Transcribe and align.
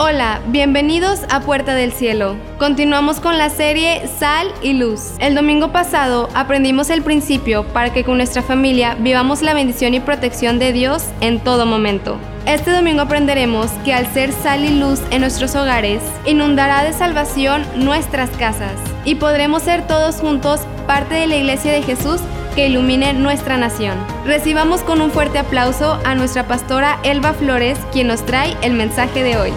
Hola, 0.00 0.40
bienvenidos 0.46 1.22
a 1.28 1.40
Puerta 1.40 1.74
del 1.74 1.90
Cielo. 1.90 2.36
Continuamos 2.56 3.18
con 3.18 3.36
la 3.36 3.50
serie 3.50 4.06
Sal 4.06 4.46
y 4.62 4.74
Luz. 4.74 5.14
El 5.18 5.34
domingo 5.34 5.72
pasado 5.72 6.28
aprendimos 6.34 6.88
el 6.90 7.02
principio 7.02 7.64
para 7.72 7.92
que 7.92 8.04
con 8.04 8.18
nuestra 8.18 8.42
familia 8.42 8.94
vivamos 9.00 9.42
la 9.42 9.54
bendición 9.54 9.94
y 9.94 10.00
protección 10.00 10.60
de 10.60 10.72
Dios 10.72 11.02
en 11.20 11.40
todo 11.40 11.66
momento. 11.66 12.16
Este 12.46 12.70
domingo 12.70 13.02
aprenderemos 13.02 13.72
que 13.84 13.92
al 13.92 14.06
ser 14.06 14.30
sal 14.30 14.64
y 14.64 14.78
luz 14.78 15.00
en 15.10 15.22
nuestros 15.22 15.56
hogares, 15.56 16.00
inundará 16.24 16.84
de 16.84 16.92
salvación 16.92 17.66
nuestras 17.74 18.30
casas 18.30 18.76
y 19.04 19.16
podremos 19.16 19.64
ser 19.64 19.84
todos 19.88 20.20
juntos 20.20 20.60
parte 20.86 21.16
de 21.16 21.26
la 21.26 21.38
iglesia 21.38 21.72
de 21.72 21.82
Jesús 21.82 22.20
que 22.54 22.68
ilumine 22.68 23.14
nuestra 23.14 23.56
nación. 23.56 23.98
Recibamos 24.24 24.82
con 24.82 25.00
un 25.00 25.10
fuerte 25.10 25.40
aplauso 25.40 25.98
a 26.04 26.14
nuestra 26.14 26.46
pastora 26.46 27.00
Elba 27.02 27.32
Flores, 27.32 27.76
quien 27.90 28.06
nos 28.06 28.24
trae 28.24 28.56
el 28.62 28.74
mensaje 28.74 29.24
de 29.24 29.36
hoy. 29.36 29.52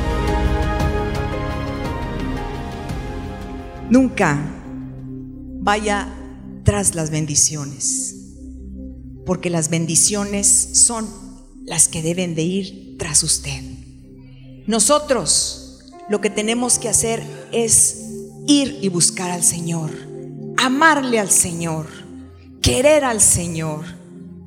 Nunca 3.91 4.40
vaya 5.59 6.08
tras 6.63 6.95
las 6.95 7.09
bendiciones, 7.09 8.16
porque 9.26 9.49
las 9.49 9.70
bendiciones 9.70 10.48
son 10.48 11.09
las 11.66 11.90
que 11.90 12.02
deben 12.02 12.34
de 12.34 12.41
ir 12.41 12.96
tras 12.98 13.22
usted. 13.22 13.62
Nosotros 14.66 15.82
lo 16.08 16.22
que 16.22 16.30
tenemos 16.30 16.80
que 16.80 16.88
hacer 16.88 17.22
es 17.52 17.98
ir 18.48 18.80
y 18.82 18.88
buscar 18.88 19.30
al 19.30 19.44
Señor, 19.44 19.91
amarle 20.55 21.20
al 21.20 21.30
Señor, 21.30 21.88
querer 22.62 23.04
al 23.04 23.20
Señor, 23.20 23.84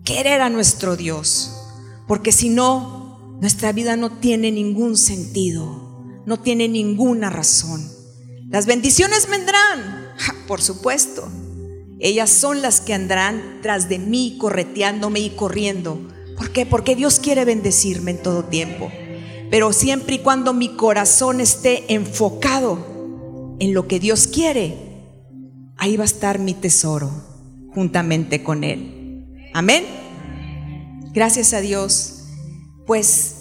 querer 0.05 0.41
a 0.41 0.49
nuestro 0.49 0.97
Dios, 0.97 1.52
porque 2.09 2.33
si 2.33 2.49
no, 2.49 3.37
nuestra 3.43 3.73
vida 3.73 3.95
no 3.99 4.11
tiene 4.11 4.51
ningún 4.51 4.97
sentido, 4.97 6.02
no 6.24 6.40
tiene 6.40 6.66
ninguna 6.66 7.29
razón. 7.29 7.93
Las 8.48 8.66
bendiciones 8.66 9.28
vendrán, 9.28 10.12
por 10.46 10.62
supuesto. 10.62 11.28
Ellas 11.98 12.30
son 12.30 12.62
las 12.62 12.80
que 12.80 12.95
andarán 12.95 13.60
tras 13.62 13.88
de 13.88 13.98
mí, 13.98 14.37
correteándome 14.38 15.20
y 15.20 15.30
corriendo. 15.30 15.98
¿Por 16.37 16.50
qué? 16.50 16.66
Porque 16.66 16.96
Dios 16.96 17.18
quiere 17.20 17.45
bendecirme 17.45 18.10
en 18.12 18.22
todo 18.22 18.45
tiempo. 18.45 18.90
Pero 19.50 19.72
siempre 19.72 20.16
y 20.16 20.18
cuando 20.18 20.52
mi 20.52 20.76
corazón 20.76 21.40
esté 21.40 21.95
enfocado 21.95 23.56
en 23.60 23.72
lo 23.72 23.87
que 23.87 24.00
Dios 24.00 24.26
quiere, 24.26 24.76
ahí 25.76 25.96
va 25.96 26.02
a 26.02 26.06
estar 26.06 26.38
mi 26.38 26.54
tesoro 26.54 27.10
juntamente 27.72 28.42
con 28.42 28.65
Él. 28.65 29.26
Amén. 29.52 29.84
Gracias 31.12 31.54
a 31.54 31.60
Dios. 31.60 32.24
Pues 32.87 33.37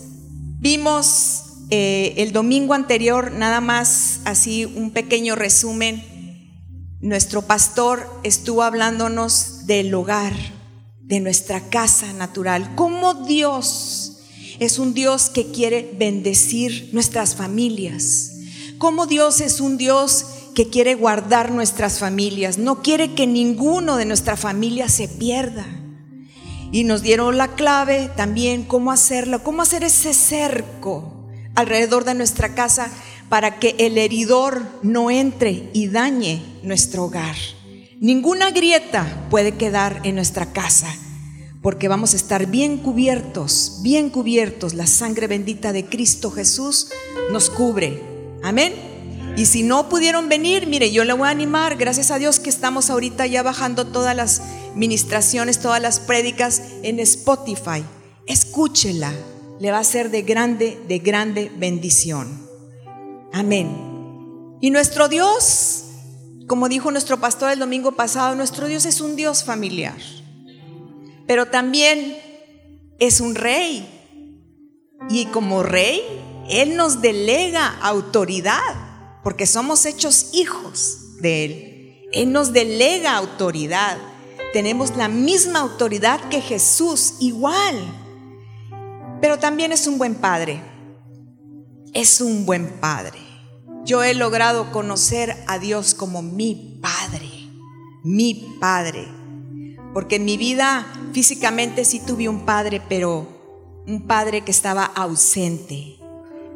vimos 0.59 1.43
eh, 1.69 2.13
el 2.17 2.31
domingo 2.31 2.73
anterior, 2.73 3.31
nada 3.31 3.61
más 3.61 4.12
así 4.25 4.65
un 4.65 4.91
pequeño 4.91 5.35
resumen, 5.35 6.03
nuestro 7.01 7.41
pastor 7.43 8.09
estuvo 8.23 8.63
hablándonos 8.63 9.67
del 9.67 9.93
hogar, 9.93 10.33
de 11.01 11.19
nuestra 11.19 11.69
casa 11.69 12.13
natural, 12.13 12.75
cómo 12.75 13.13
Dios 13.13 14.19
es 14.59 14.79
un 14.79 14.93
Dios 14.93 15.29
que 15.29 15.51
quiere 15.51 15.93
bendecir 15.97 16.89
nuestras 16.93 17.35
familias, 17.35 18.31
cómo 18.77 19.05
Dios 19.05 19.41
es 19.41 19.59
un 19.59 19.77
Dios 19.77 20.25
que 20.55 20.69
quiere 20.69 20.95
guardar 20.95 21.51
nuestras 21.51 21.99
familias, 21.99 22.57
no 22.57 22.81
quiere 22.81 23.13
que 23.13 23.27
ninguno 23.27 23.97
de 23.97 24.05
nuestra 24.05 24.37
familia 24.37 24.87
se 24.87 25.07
pierda. 25.07 25.65
Y 26.71 26.85
nos 26.85 27.03
dieron 27.03 27.37
la 27.37 27.49
clave 27.49 28.09
también 28.15 28.63
cómo 28.63 28.91
hacerlo, 28.91 29.43
cómo 29.43 29.61
hacer 29.61 29.83
ese 29.83 30.13
cerco 30.13 31.27
alrededor 31.55 32.03
de 32.03 32.15
nuestra 32.15 32.55
casa 32.55 32.89
para 33.33 33.57
que 33.57 33.73
el 33.79 33.97
heridor 33.97 34.61
no 34.83 35.09
entre 35.09 35.67
y 35.73 35.87
dañe 35.87 36.43
nuestro 36.61 37.05
hogar. 37.05 37.35
Ninguna 37.99 38.51
grieta 38.51 39.25
puede 39.31 39.53
quedar 39.53 40.01
en 40.03 40.13
nuestra 40.13 40.53
casa 40.53 40.95
porque 41.63 41.87
vamos 41.87 42.13
a 42.13 42.17
estar 42.17 42.45
bien 42.45 42.77
cubiertos, 42.77 43.79
bien 43.81 44.11
cubiertos. 44.11 44.75
La 44.75 44.85
sangre 44.85 45.25
bendita 45.25 45.73
de 45.73 45.87
Cristo 45.87 46.29
Jesús 46.29 46.89
nos 47.31 47.49
cubre. 47.49 48.03
Amén. 48.43 48.75
Y 49.35 49.47
si 49.47 49.63
no 49.63 49.89
pudieron 49.89 50.29
venir, 50.29 50.67
mire, 50.67 50.91
yo 50.91 51.03
le 51.03 51.13
voy 51.13 51.27
a 51.27 51.31
animar, 51.31 51.75
gracias 51.75 52.11
a 52.11 52.19
Dios 52.19 52.39
que 52.39 52.51
estamos 52.51 52.91
ahorita 52.91 53.25
ya 53.25 53.41
bajando 53.41 53.87
todas 53.87 54.15
las 54.15 54.43
ministraciones, 54.75 55.59
todas 55.59 55.81
las 55.81 55.99
prédicas 55.99 56.61
en 56.83 56.99
Spotify. 56.99 57.83
Escúchela, 58.27 59.11
le 59.59 59.71
va 59.71 59.79
a 59.79 59.83
ser 59.83 60.11
de 60.11 60.21
grande, 60.21 60.79
de 60.87 60.99
grande 60.99 61.51
bendición. 61.57 62.42
Amén. 63.33 64.57
Y 64.61 64.69
nuestro 64.69 65.09
Dios, 65.09 65.83
como 66.47 66.69
dijo 66.69 66.91
nuestro 66.91 67.19
pastor 67.19 67.51
el 67.51 67.59
domingo 67.59 67.93
pasado, 67.93 68.35
nuestro 68.35 68.67
Dios 68.67 68.85
es 68.85 69.01
un 69.01 69.15
Dios 69.15 69.43
familiar, 69.43 69.97
pero 71.27 71.47
también 71.47 72.17
es 72.99 73.19
un 73.19 73.35
rey. 73.35 73.89
Y 75.09 75.25
como 75.25 75.63
rey, 75.63 76.01
Él 76.49 76.77
nos 76.77 77.01
delega 77.01 77.67
autoridad, 77.81 79.21
porque 79.23 79.45
somos 79.45 79.85
hechos 79.85 80.29
hijos 80.31 81.19
de 81.19 81.45
Él. 81.45 82.09
Él 82.13 82.31
nos 82.31 82.53
delega 82.53 83.17
autoridad. 83.17 83.97
Tenemos 84.53 84.95
la 84.95 85.09
misma 85.09 85.59
autoridad 85.59 86.21
que 86.29 86.39
Jesús, 86.39 87.15
igual 87.19 87.75
pero 89.23 89.39
también 89.39 89.71
es 89.71 89.87
un 89.87 89.97
buen 89.97 90.15
padre. 90.15 90.61
Es 91.93 92.19
un 92.19 92.45
buen 92.45 92.67
padre. 92.81 93.19
Yo 93.85 94.01
he 94.01 94.13
logrado 94.13 94.71
conocer 94.71 95.35
a 95.47 95.59
Dios 95.59 95.93
como 95.93 96.21
mi 96.21 96.79
padre, 96.81 97.29
mi 98.03 98.55
padre. 98.59 99.07
Porque 99.93 100.15
en 100.15 100.25
mi 100.25 100.37
vida 100.37 100.87
físicamente 101.11 101.83
sí 101.83 101.99
tuve 101.99 102.29
un 102.29 102.45
padre, 102.45 102.81
pero 102.87 103.27
un 103.85 104.07
padre 104.07 104.41
que 104.41 104.51
estaba 104.51 104.85
ausente. 104.85 105.97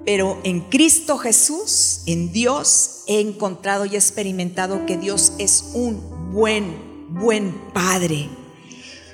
Pero 0.06 0.40
en 0.46 0.62
Cristo 0.62 1.18
Jesús, 1.18 2.04
en 2.06 2.32
Dios, 2.32 3.04
he 3.08 3.20
encontrado 3.20 3.86
y 3.86 3.96
experimentado 3.96 4.86
que 4.86 4.98
Dios 4.98 5.34
es 5.38 5.72
un 5.74 6.32
buen, 6.32 7.10
buen 7.10 7.54
padre. 7.74 8.30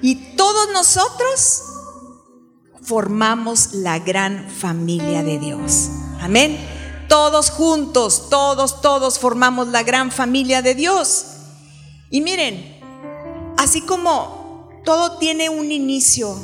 Y 0.03 0.35
todos 0.35 0.71
nosotros 0.71 1.63
formamos 2.83 3.73
la 3.73 3.97
gran 3.97 4.49
familia 4.51 5.23
de 5.23 5.39
Dios. 5.39 5.89
Amén. 6.21 6.59
Todos 7.13 7.51
juntos, 7.51 8.27
todos, 8.31 8.81
todos 8.81 9.19
formamos 9.19 9.67
la 9.67 9.83
gran 9.83 10.11
familia 10.11 10.63
de 10.63 10.73
Dios. 10.73 11.27
Y 12.09 12.21
miren, 12.21 12.79
así 13.55 13.81
como 13.81 14.81
todo 14.83 15.19
tiene 15.19 15.47
un 15.47 15.71
inicio, 15.71 16.35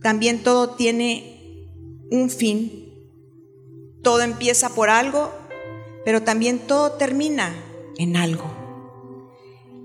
también 0.00 0.42
todo 0.42 0.70
tiene 0.70 1.68
un 2.10 2.30
fin. 2.30 2.88
Todo 4.02 4.22
empieza 4.22 4.70
por 4.70 4.88
algo, 4.88 5.30
pero 6.06 6.22
también 6.22 6.60
todo 6.60 6.92
termina 6.92 7.54
en 7.98 8.16
algo. 8.16 8.50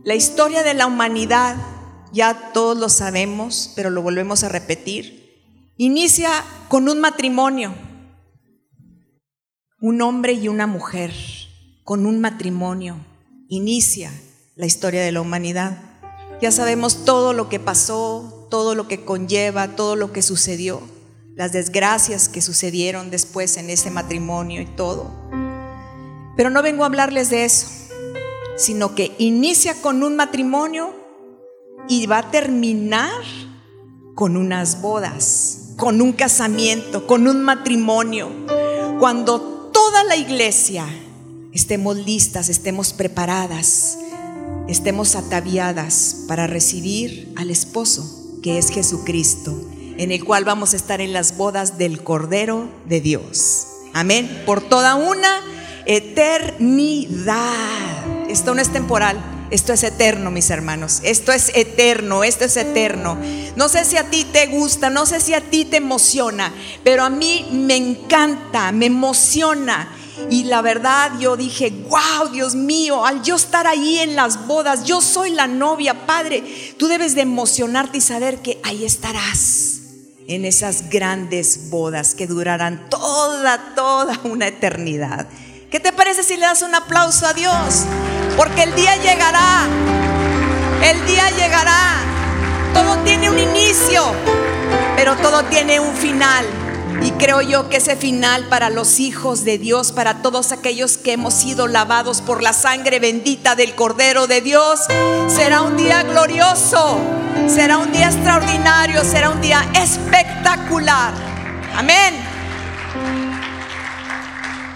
La 0.05 0.15
historia 0.15 0.63
de 0.63 0.73
la 0.73 0.87
humanidad, 0.87 1.57
ya 2.13 2.53
todos 2.53 2.77
lo 2.77 2.87
sabemos, 2.87 3.73
pero 3.75 3.89
lo 3.89 4.01
volvemos 4.01 4.45
a 4.45 4.47
repetir 4.47 5.17
Inicia 5.79 6.31
con 6.69 6.89
un 6.89 6.99
matrimonio, 6.99 7.71
un 9.87 10.01
hombre 10.01 10.33
y 10.33 10.49
una 10.49 10.67
mujer, 10.67 11.13
con 11.85 12.05
un 12.05 12.19
matrimonio. 12.19 12.97
Inicia 13.47 14.11
la 14.57 14.65
historia 14.65 15.01
de 15.01 15.13
la 15.13 15.21
humanidad. 15.21 15.77
Ya 16.41 16.51
sabemos 16.51 17.05
todo 17.05 17.31
lo 17.31 17.47
que 17.47 17.61
pasó, 17.61 18.47
todo 18.51 18.75
lo 18.75 18.89
que 18.89 19.05
conlleva, 19.05 19.77
todo 19.77 19.95
lo 19.95 20.11
que 20.11 20.21
sucedió, 20.21 20.81
las 21.35 21.53
desgracias 21.53 22.27
que 22.27 22.41
sucedieron 22.41 23.11
después 23.11 23.55
en 23.55 23.69
ese 23.69 23.89
matrimonio 23.89 24.61
y 24.61 24.65
todo. 24.65 25.09
Pero 26.35 26.49
no 26.49 26.61
vengo 26.61 26.83
a 26.83 26.87
hablarles 26.87 27.29
de 27.29 27.45
eso, 27.45 27.67
sino 28.57 28.93
que 28.93 29.15
inicia 29.19 29.73
con 29.81 30.03
un 30.03 30.17
matrimonio 30.17 30.93
y 31.87 32.07
va 32.07 32.17
a 32.17 32.29
terminar 32.29 33.23
con 34.15 34.35
unas 34.35 34.81
bodas 34.81 35.63
con 35.77 36.01
un 36.01 36.11
casamiento, 36.11 37.05
con 37.05 37.27
un 37.27 37.43
matrimonio, 37.43 38.31
cuando 38.99 39.56
toda 39.87 40.03
la 40.03 40.17
iglesia 40.17 40.85
estemos 41.53 41.95
listas, 41.95 42.49
estemos 42.49 42.91
preparadas, 42.91 43.97
estemos 44.67 45.15
ataviadas 45.15 46.25
para 46.27 46.45
recibir 46.45 47.31
al 47.37 47.49
esposo, 47.49 48.03
que 48.43 48.57
es 48.57 48.69
Jesucristo, 48.69 49.57
en 49.97 50.11
el 50.11 50.25
cual 50.25 50.43
vamos 50.43 50.73
a 50.73 50.75
estar 50.75 50.99
en 50.99 51.13
las 51.13 51.37
bodas 51.37 51.77
del 51.77 52.03
Cordero 52.03 52.67
de 52.85 52.99
Dios. 52.99 53.67
Amén. 53.93 54.43
Por 54.45 54.59
toda 54.59 54.95
una 54.95 55.39
eternidad. 55.85 57.37
Esto 58.29 58.55
no 58.55 58.61
es 58.61 58.73
temporal, 58.73 59.17
Esto 59.49 59.71
es 59.71 59.83
eterno, 59.83 60.29
mis 60.29 60.49
hermanos. 60.49 60.99
Esto 61.03 61.31
es 61.31 61.51
eterno, 61.55 62.23
esto 62.23 62.45
es 62.45 62.57
eterno. 62.57 63.17
No 63.55 63.69
sé 63.69 63.85
si 63.85 63.97
a 63.97 64.09
ti 64.09 64.25
te 64.25 64.47
gusta, 64.47 64.89
no 64.89 65.05
sé 65.05 65.21
si 65.21 65.33
a 65.33 65.41
ti 65.41 65.65
te 65.65 65.77
emociona, 65.77 66.53
pero 66.83 67.03
a 67.03 67.09
mí 67.09 67.47
me 67.51 67.75
encanta, 67.75 68.71
me 68.71 68.87
emociona. 68.87 69.93
Y 70.29 70.45
la 70.45 70.61
verdad 70.61 71.11
yo 71.19 71.37
dije, 71.37 71.71
wow, 71.89 72.29
Dios 72.31 72.55
mío, 72.55 73.05
al 73.05 73.23
yo 73.23 73.35
estar 73.35 73.67
ahí 73.67 73.99
en 73.99 74.15
las 74.15 74.47
bodas, 74.47 74.83
yo 74.83 74.99
soy 74.99 75.29
la 75.29 75.47
novia, 75.47 76.05
Padre, 76.05 76.43
tú 76.77 76.87
debes 76.87 77.15
de 77.15 77.21
emocionarte 77.21 77.99
y 77.99 78.01
saber 78.01 78.39
que 78.39 78.59
ahí 78.63 78.83
estarás 78.83 79.81
en 80.27 80.43
esas 80.43 80.89
grandes 80.89 81.69
bodas 81.69 82.13
que 82.15 82.27
durarán 82.27 82.89
toda, 82.89 83.75
toda 83.75 84.19
una 84.23 84.47
eternidad. 84.47 85.27
¿Qué 85.71 85.79
te 85.79 85.93
parece 85.93 86.23
si 86.23 86.35
le 86.35 86.41
das 86.41 86.61
un 86.61 86.75
aplauso 86.75 87.25
a 87.25 87.33
Dios? 87.33 87.85
Porque 88.37 88.63
el 88.63 88.75
día 88.75 88.95
llegará, 88.97 89.67
el 90.83 91.05
día 91.07 91.29
llegará. 91.31 92.03
Todo 92.73 92.97
tiene 92.99 93.31
un 93.31 93.39
inicio, 93.39 94.03
pero 94.95 95.15
todo 95.15 95.43
tiene 95.45 95.79
un 95.79 95.95
final. 95.95 96.45
Y 97.01 97.11
creo 97.11 97.41
yo 97.41 97.69
que 97.69 97.77
ese 97.77 97.95
final 97.95 98.47
para 98.47 98.69
los 98.69 98.99
hijos 98.99 99.43
de 99.43 99.57
Dios, 99.57 99.91
para 99.91 100.21
todos 100.21 100.51
aquellos 100.51 100.97
que 100.97 101.13
hemos 101.13 101.33
sido 101.33 101.67
lavados 101.67 102.21
por 102.21 102.43
la 102.43 102.53
sangre 102.53 102.99
bendita 102.99 103.55
del 103.55 103.73
Cordero 103.75 104.27
de 104.27 104.41
Dios, 104.41 104.81
será 105.27 105.61
un 105.61 105.75
día 105.75 106.03
glorioso, 106.03 106.99
será 107.47 107.77
un 107.79 107.91
día 107.91 108.07
extraordinario, 108.07 109.03
será 109.03 109.31
un 109.31 109.41
día 109.41 109.65
espectacular. 109.73 111.13
Amén. 111.75 112.26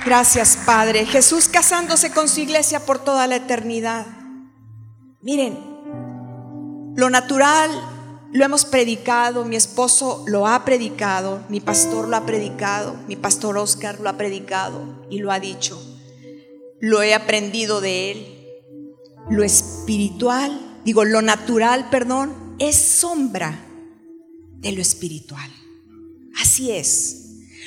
Gracias, 0.03 0.57
Padre. 0.65 1.05
Jesús 1.05 1.47
casándose 1.47 2.11
con 2.11 2.27
su 2.27 2.39
iglesia 2.39 2.85
por 2.85 2.99
toda 2.99 3.27
la 3.27 3.35
eternidad. 3.35 4.07
Miren, 5.21 5.59
lo 6.95 7.09
natural 7.09 7.69
lo 8.33 8.45
hemos 8.45 8.65
predicado, 8.65 9.45
mi 9.45 9.55
esposo 9.55 10.23
lo 10.25 10.47
ha 10.47 10.65
predicado, 10.65 11.43
mi 11.49 11.59
pastor 11.59 12.07
lo 12.07 12.15
ha 12.15 12.25
predicado, 12.25 12.95
mi 13.07 13.15
pastor 13.15 13.57
Oscar 13.57 13.99
lo 13.99 14.09
ha 14.09 14.17
predicado 14.17 15.05
y 15.09 15.19
lo 15.19 15.31
ha 15.31 15.39
dicho. 15.39 15.79
Lo 16.79 17.03
he 17.03 17.13
aprendido 17.13 17.79
de 17.81 18.11
él. 18.11 18.37
Lo 19.29 19.43
espiritual, 19.43 20.79
digo, 20.83 21.05
lo 21.05 21.21
natural, 21.21 21.89
perdón, 21.91 22.55
es 22.57 22.75
sombra 22.75 23.59
de 24.57 24.71
lo 24.71 24.81
espiritual. 24.81 25.51
Así 26.41 26.71
es. 26.71 27.20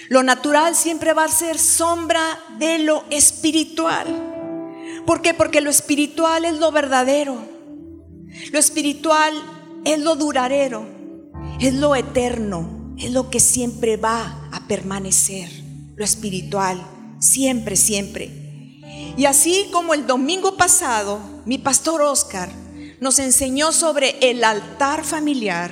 Lo 0.09 0.23
natural 0.23 0.75
siempre 0.75 1.13
va 1.13 1.25
a 1.25 1.29
ser 1.29 1.59
sombra 1.59 2.39
de 2.59 2.79
lo 2.79 3.05
espiritual. 3.11 4.07
¿Por 5.07 5.23
qué? 5.23 5.35
Porque 5.35 5.61
lo 5.61 5.71
espiritual 5.71 6.45
es 6.45 6.59
lo 6.59 6.73
verdadero. 6.73 7.55
Lo 8.53 8.59
espiritual 8.59 9.33
es 9.85 9.99
lo 10.01 10.17
duradero, 10.17 10.87
es 11.61 11.75
lo 11.75 11.95
eterno, 11.95 12.95
es 12.99 13.13
lo 13.13 13.31
que 13.31 13.39
siempre 13.39 13.97
va 13.97 14.49
a 14.51 14.67
permanecer, 14.67 15.49
lo 15.95 16.05
espiritual, 16.05 16.85
siempre, 17.21 17.77
siempre. 17.77 18.31
Y 19.17 19.27
así 19.27 19.69
como 19.73 19.95
el 19.95 20.07
domingo 20.07 20.57
pasado, 20.57 21.21
mi 21.45 21.59
pastor 21.59 22.03
Oscar 22.03 22.51
nos 23.01 23.19
enseñó 23.19 23.73
sobre 23.73 24.17
el 24.31 24.43
altar 24.43 25.05
familiar, 25.05 25.71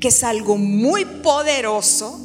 que 0.00 0.08
es 0.08 0.24
algo 0.24 0.56
muy 0.56 1.04
poderoso, 1.04 2.18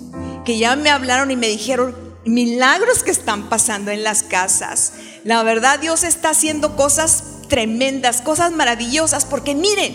que 0.48 0.58
ya 0.58 0.78
me 0.78 0.90
hablaron 0.90 1.30
y 1.30 1.36
me 1.36 1.50
dijeron 1.50 1.94
milagros 2.24 3.04
que 3.04 3.12
están 3.12 3.50
pasando 3.50 3.92
en 3.92 4.02
las 4.02 4.24
casas. 4.24 4.94
La 5.26 5.44
verdad 5.44 5.78
Dios 5.78 6.06
está 6.06 6.30
haciendo 6.30 6.78
cosas 6.78 7.42
tremendas, 7.50 8.22
cosas 8.22 8.54
maravillosas, 8.54 9.26
porque 9.26 9.56
miren, 9.56 9.94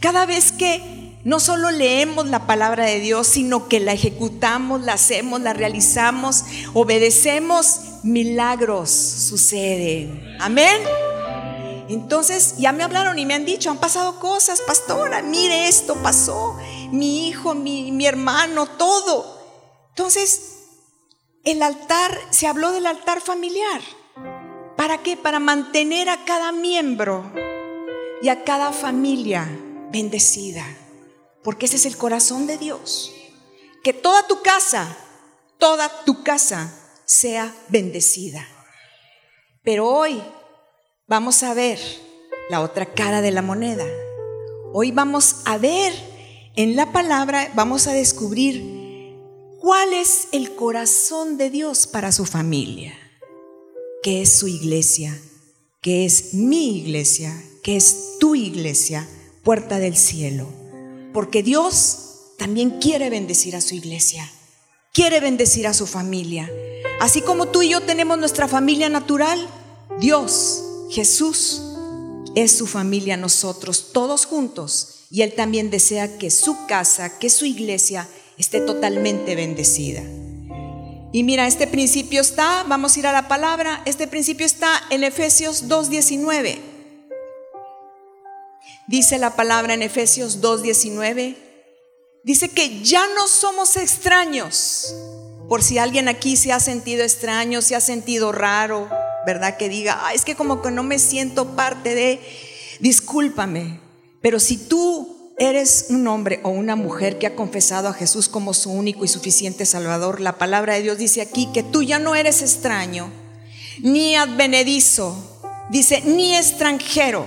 cada 0.00 0.24
vez 0.24 0.50
que 0.50 1.18
no 1.24 1.40
solo 1.40 1.70
leemos 1.70 2.26
la 2.28 2.46
palabra 2.46 2.86
de 2.86 3.00
Dios, 3.00 3.26
sino 3.26 3.68
que 3.68 3.80
la 3.80 3.92
ejecutamos, 3.92 4.80
la 4.80 4.94
hacemos, 4.94 5.42
la 5.42 5.52
realizamos, 5.52 6.46
obedecemos, 6.72 7.80
milagros 8.02 8.88
suceden. 8.88 10.38
Amén. 10.40 10.80
Entonces 11.90 12.54
ya 12.56 12.72
me 12.72 12.82
hablaron 12.82 13.18
y 13.18 13.26
me 13.26 13.34
han 13.34 13.44
dicho, 13.44 13.70
han 13.70 13.76
pasado 13.76 14.18
cosas, 14.20 14.62
pastora, 14.66 15.20
mire 15.20 15.68
esto 15.68 15.96
pasó, 15.96 16.56
mi 16.92 17.28
hijo, 17.28 17.54
mi, 17.54 17.92
mi 17.92 18.06
hermano, 18.06 18.64
todo. 18.64 19.41
Entonces, 19.92 20.52
el 21.44 21.62
altar, 21.62 22.18
se 22.30 22.46
habló 22.46 22.72
del 22.72 22.86
altar 22.86 23.20
familiar. 23.20 23.82
¿Para 24.74 25.02
qué? 25.02 25.18
Para 25.18 25.38
mantener 25.38 26.08
a 26.08 26.24
cada 26.24 26.50
miembro 26.50 27.30
y 28.22 28.30
a 28.30 28.42
cada 28.42 28.72
familia 28.72 29.46
bendecida, 29.90 30.64
porque 31.44 31.66
ese 31.66 31.76
es 31.76 31.84
el 31.84 31.98
corazón 31.98 32.46
de 32.46 32.56
Dios. 32.56 33.12
Que 33.84 33.92
toda 33.92 34.26
tu 34.26 34.40
casa, 34.40 34.96
toda 35.58 36.04
tu 36.04 36.22
casa 36.22 36.72
sea 37.04 37.54
bendecida. 37.68 38.48
Pero 39.62 39.86
hoy 39.86 40.22
vamos 41.06 41.42
a 41.42 41.52
ver 41.52 41.78
la 42.48 42.62
otra 42.62 42.86
cara 42.86 43.20
de 43.20 43.30
la 43.30 43.42
moneda. 43.42 43.84
Hoy 44.72 44.90
vamos 44.90 45.42
a 45.44 45.58
ver 45.58 45.92
en 46.56 46.76
la 46.76 46.92
palabra, 46.92 47.50
vamos 47.54 47.86
a 47.88 47.92
descubrir 47.92 48.81
cuál 49.62 49.92
es 49.92 50.26
el 50.32 50.56
corazón 50.56 51.38
de 51.38 51.48
Dios 51.48 51.86
para 51.86 52.10
su 52.10 52.26
familia, 52.26 52.98
que 54.02 54.20
es 54.20 54.32
su 54.32 54.48
iglesia, 54.48 55.16
que 55.80 56.04
es 56.04 56.34
mi 56.34 56.78
iglesia, 56.78 57.32
que 57.62 57.76
es 57.76 58.18
tu 58.18 58.34
iglesia 58.34 59.08
puerta 59.44 59.78
del 59.78 59.96
cielo. 59.96 60.48
Porque 61.14 61.44
Dios 61.44 62.32
también 62.38 62.80
quiere 62.80 63.08
bendecir 63.08 63.54
a 63.54 63.60
su 63.60 63.76
iglesia, 63.76 64.28
quiere 64.92 65.20
bendecir 65.20 65.68
a 65.68 65.74
su 65.74 65.86
familia. 65.86 66.50
Así 67.00 67.20
como 67.20 67.46
tú 67.46 67.62
y 67.62 67.68
yo 67.68 67.82
tenemos 67.82 68.18
nuestra 68.18 68.48
familia 68.48 68.88
natural, 68.88 69.48
Dios, 70.00 70.60
Jesús, 70.90 71.62
es 72.34 72.50
su 72.50 72.66
familia 72.66 73.16
nosotros, 73.16 73.92
todos 73.92 74.26
juntos. 74.26 75.04
Y 75.08 75.22
Él 75.22 75.34
también 75.34 75.70
desea 75.70 76.18
que 76.18 76.32
su 76.32 76.66
casa, 76.66 77.20
que 77.20 77.30
su 77.30 77.44
iglesia 77.44 78.08
esté 78.42 78.60
totalmente 78.60 79.36
bendecida. 79.36 80.02
Y 81.12 81.22
mira, 81.22 81.46
este 81.46 81.68
principio 81.68 82.20
está, 82.20 82.64
vamos 82.64 82.96
a 82.96 82.98
ir 82.98 83.06
a 83.06 83.12
la 83.12 83.28
palabra, 83.28 83.82
este 83.84 84.08
principio 84.08 84.44
está 84.44 84.82
en 84.90 85.04
Efesios 85.04 85.68
2.19. 85.68 86.58
Dice 88.88 89.18
la 89.18 89.36
palabra 89.36 89.74
en 89.74 89.82
Efesios 89.82 90.40
2.19. 90.42 91.36
Dice 92.24 92.48
que 92.48 92.82
ya 92.82 93.06
no 93.14 93.28
somos 93.28 93.76
extraños. 93.76 94.92
Por 95.48 95.62
si 95.62 95.78
alguien 95.78 96.08
aquí 96.08 96.36
se 96.36 96.52
ha 96.52 96.58
sentido 96.58 97.04
extraño, 97.04 97.62
se 97.62 97.76
ha 97.76 97.80
sentido 97.80 98.32
raro, 98.32 98.88
¿verdad? 99.24 99.56
Que 99.56 99.68
diga, 99.68 100.12
es 100.12 100.24
que 100.24 100.34
como 100.34 100.62
que 100.62 100.72
no 100.72 100.82
me 100.82 100.98
siento 100.98 101.54
parte 101.54 101.94
de, 101.94 102.20
discúlpame. 102.80 103.80
Pero 104.20 104.40
si 104.40 104.56
tú 104.56 105.21
eres 105.38 105.86
un 105.88 106.06
hombre 106.08 106.40
o 106.42 106.50
una 106.50 106.76
mujer 106.76 107.18
que 107.18 107.26
ha 107.26 107.36
confesado 107.36 107.88
a 107.88 107.94
Jesús 107.94 108.28
como 108.28 108.54
su 108.54 108.70
único 108.70 109.04
y 109.04 109.08
suficiente 109.08 109.66
Salvador, 109.66 110.20
la 110.20 110.38
palabra 110.38 110.74
de 110.74 110.82
Dios 110.82 110.98
dice 110.98 111.20
aquí 111.20 111.48
que 111.52 111.62
tú 111.62 111.82
ya 111.82 111.98
no 111.98 112.14
eres 112.14 112.42
extraño, 112.42 113.10
ni 113.80 114.16
advenedizo, 114.16 115.16
dice, 115.70 116.02
ni 116.02 116.36
extranjero 116.36 117.26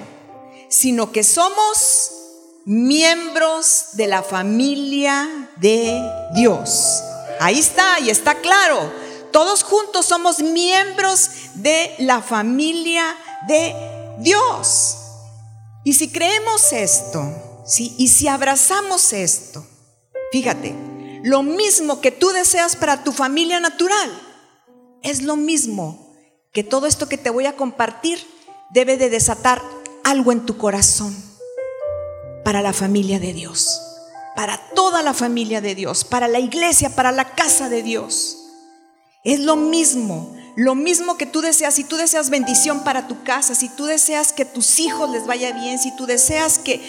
sino 0.75 1.11
que 1.11 1.23
somos 1.23 2.11
miembros 2.65 3.89
de 3.93 4.07
la 4.07 4.23
familia 4.23 5.49
de 5.57 6.01
Dios. 6.35 7.01
Ahí 7.39 7.59
está, 7.59 7.99
y 7.99 8.09
está 8.09 8.35
claro. 8.35 8.91
Todos 9.31 9.63
juntos 9.63 10.05
somos 10.05 10.39
miembros 10.39 11.29
de 11.55 11.93
la 11.99 12.21
familia 12.21 13.15
de 13.47 13.73
Dios. 14.19 14.97
Y 15.83 15.93
si 15.93 16.09
creemos 16.09 16.71
esto, 16.71 17.21
¿sí? 17.65 17.95
y 17.97 18.09
si 18.09 18.27
abrazamos 18.27 19.13
esto, 19.13 19.65
fíjate, 20.31 20.75
lo 21.23 21.41
mismo 21.41 22.01
que 22.01 22.11
tú 22.11 22.29
deseas 22.29 22.75
para 22.75 23.03
tu 23.03 23.11
familia 23.11 23.59
natural, 23.59 24.11
es 25.01 25.23
lo 25.23 25.35
mismo 25.35 26.13
que 26.51 26.63
todo 26.63 26.87
esto 26.87 27.09
que 27.09 27.17
te 27.17 27.29
voy 27.29 27.45
a 27.47 27.55
compartir 27.55 28.19
debe 28.71 28.97
de 28.97 29.09
desatar 29.09 29.61
algo 30.03 30.31
en 30.31 30.45
tu 30.45 30.57
corazón 30.57 31.15
para 32.43 32.61
la 32.61 32.73
familia 32.73 33.19
de 33.19 33.33
Dios, 33.33 33.81
para 34.35 34.57
toda 34.75 35.01
la 35.01 35.13
familia 35.13 35.61
de 35.61 35.73
Dios, 35.75 36.05
para 36.05 36.27
la 36.27 36.39
iglesia, 36.39 36.95
para 36.95 37.11
la 37.11 37.31
casa 37.31 37.69
de 37.69 37.81
Dios. 37.81 38.37
Es 39.23 39.39
lo 39.39 39.55
mismo, 39.55 40.37
lo 40.55 40.75
mismo 40.75 41.17
que 41.17 41.25
tú 41.25 41.41
deseas, 41.41 41.73
si 41.73 41.83
tú 41.83 41.97
deseas 41.97 42.29
bendición 42.29 42.83
para 42.83 43.07
tu 43.07 43.23
casa, 43.23 43.55
si 43.55 43.67
tú 43.69 43.85
deseas 43.85 44.31
que 44.31 44.45
tus 44.45 44.79
hijos 44.79 45.09
les 45.09 45.25
vaya 45.25 45.51
bien, 45.53 45.79
si 45.79 45.95
tú 45.95 46.05
deseas 46.05 46.59
que, 46.59 46.81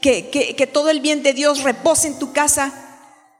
que, 0.00 0.30
que, 0.56 0.66
todo 0.66 0.90
el 0.90 1.00
bien 1.00 1.22
de 1.22 1.32
Dios 1.32 1.62
repose 1.62 2.08
en 2.08 2.18
tu 2.18 2.32
casa, 2.32 2.72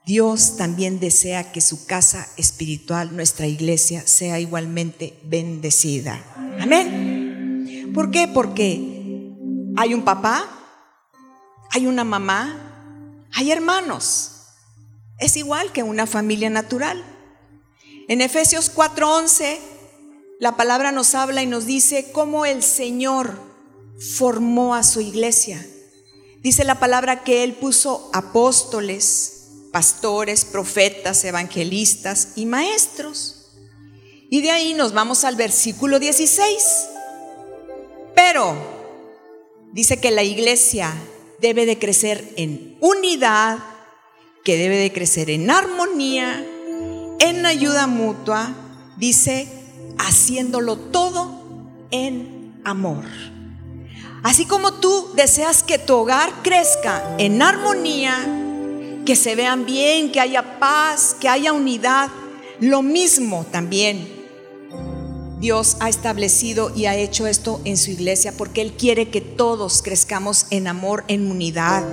Dios 0.05 0.57
también 0.57 0.99
desea 0.99 1.51
que 1.51 1.61
su 1.61 1.85
casa 1.85 2.27
espiritual, 2.37 3.15
nuestra 3.15 3.47
iglesia, 3.47 4.05
sea 4.05 4.39
igualmente 4.39 5.17
bendecida. 5.23 6.23
Amén. 6.59 7.91
¿Por 7.93 8.11
qué? 8.11 8.27
Porque 8.27 8.97
Hay 9.77 9.93
un 9.93 10.03
papá, 10.03 10.45
hay 11.71 11.85
una 11.87 12.03
mamá, 12.03 13.27
hay 13.33 13.51
hermanos. 13.51 14.31
Es 15.19 15.37
igual 15.37 15.71
que 15.71 15.83
una 15.83 16.07
familia 16.07 16.49
natural. 16.49 17.03
En 18.07 18.21
Efesios 18.21 18.71
4:11, 18.73 19.59
la 20.39 20.57
palabra 20.57 20.91
nos 20.91 21.13
habla 21.15 21.43
y 21.43 21.45
nos 21.45 21.65
dice 21.65 22.11
cómo 22.11 22.45
el 22.45 22.63
Señor 22.63 23.39
formó 24.17 24.73
a 24.73 24.83
su 24.83 25.01
iglesia. 25.01 25.65
Dice 26.41 26.63
la 26.63 26.79
palabra 26.79 27.23
que 27.23 27.43
Él 27.43 27.53
puso 27.53 28.09
apóstoles, 28.13 29.39
pastores, 29.71 30.45
profetas, 30.45 31.23
evangelistas 31.25 32.29
y 32.35 32.45
maestros. 32.45 33.51
Y 34.29 34.41
de 34.41 34.51
ahí 34.51 34.73
nos 34.73 34.93
vamos 34.93 35.25
al 35.25 35.35
versículo 35.35 35.99
16. 35.99 36.87
Pero 38.15 38.55
dice 39.73 39.99
que 39.99 40.11
la 40.11 40.23
iglesia 40.23 40.93
debe 41.41 41.65
de 41.65 41.77
crecer 41.77 42.33
en 42.37 42.77
unidad, 42.79 43.59
que 44.43 44.57
debe 44.57 44.77
de 44.77 44.93
crecer 44.93 45.29
en 45.29 45.49
armonía, 45.51 46.45
en 47.19 47.45
ayuda 47.45 47.87
mutua, 47.87 48.55
dice, 48.97 49.47
haciéndolo 49.97 50.77
todo 50.77 51.87
en 51.91 52.61
amor. 52.63 53.05
Así 54.23 54.45
como 54.45 54.73
tú 54.73 55.11
deseas 55.15 55.63
que 55.63 55.77
tu 55.77 55.95
hogar 55.95 56.31
crezca 56.43 57.15
en 57.17 57.41
armonía, 57.41 58.15
que 59.05 59.15
se 59.15 59.35
vean 59.35 59.65
bien, 59.65 60.11
que 60.11 60.19
haya 60.19 60.59
paz, 60.59 61.15
que 61.19 61.29
haya 61.29 61.53
unidad, 61.53 62.09
lo 62.59 62.81
mismo 62.81 63.45
también 63.49 64.19
Dios 65.39 65.77
ha 65.79 65.87
establecido 65.87 66.75
y 66.75 66.85
ha 66.85 66.97
hecho 66.97 67.25
esto 67.25 67.61
en 67.63 67.77
su 67.77 67.91
iglesia 67.91 68.33
porque 68.37 68.61
Él 68.61 68.73
quiere 68.73 69.09
que 69.09 69.21
todos 69.21 69.81
crezcamos 69.81 70.47
en 70.49 70.67
amor, 70.67 71.05
en 71.07 71.31
unidad. 71.31 71.83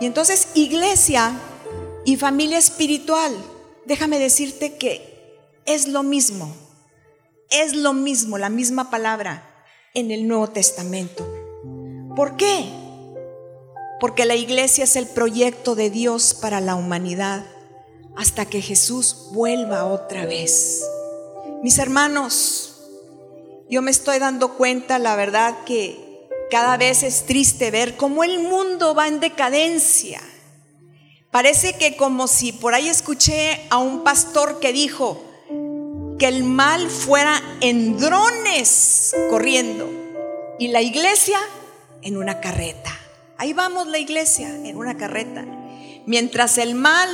Y 0.00 0.06
entonces 0.06 0.48
iglesia 0.54 1.32
y 2.04 2.16
familia 2.16 2.56
espiritual, 2.56 3.36
déjame 3.84 4.20
decirte 4.20 4.76
que 4.76 5.42
es 5.66 5.88
lo 5.88 6.04
mismo, 6.04 6.54
es 7.50 7.74
lo 7.74 7.92
mismo, 7.94 8.38
la 8.38 8.48
misma 8.48 8.90
palabra 8.90 9.47
en 9.98 10.10
el 10.10 10.28
Nuevo 10.28 10.48
Testamento. 10.48 11.26
¿Por 12.14 12.36
qué? 12.36 12.64
Porque 14.00 14.24
la 14.24 14.36
iglesia 14.36 14.84
es 14.84 14.96
el 14.96 15.06
proyecto 15.06 15.74
de 15.74 15.90
Dios 15.90 16.34
para 16.34 16.60
la 16.60 16.76
humanidad 16.76 17.44
hasta 18.16 18.46
que 18.46 18.60
Jesús 18.60 19.30
vuelva 19.32 19.84
otra 19.84 20.26
vez. 20.26 20.84
Mis 21.62 21.78
hermanos, 21.78 22.90
yo 23.68 23.82
me 23.82 23.90
estoy 23.90 24.18
dando 24.18 24.54
cuenta, 24.54 24.98
la 24.98 25.16
verdad, 25.16 25.64
que 25.64 26.28
cada 26.50 26.76
vez 26.76 27.02
es 27.02 27.26
triste 27.26 27.70
ver 27.70 27.96
cómo 27.96 28.24
el 28.24 28.40
mundo 28.40 28.94
va 28.94 29.08
en 29.08 29.20
decadencia. 29.20 30.20
Parece 31.30 31.74
que 31.74 31.96
como 31.96 32.26
si 32.26 32.52
por 32.52 32.74
ahí 32.74 32.88
escuché 32.88 33.66
a 33.70 33.78
un 33.78 34.02
pastor 34.02 34.60
que 34.60 34.72
dijo 34.72 35.22
que 36.18 36.26
el 36.26 36.42
mal 36.44 36.90
fuera 36.90 37.40
en 37.60 37.96
drones 37.96 39.14
corriendo 39.30 39.88
y 40.58 40.68
la 40.68 40.82
iglesia 40.82 41.38
en 42.02 42.16
una 42.16 42.40
carreta. 42.40 42.98
Ahí 43.36 43.52
vamos 43.52 43.86
la 43.86 43.98
iglesia 43.98 44.48
en 44.48 44.76
una 44.76 44.96
carreta. 44.96 45.44
Mientras 46.06 46.58
el 46.58 46.74
mal 46.74 47.08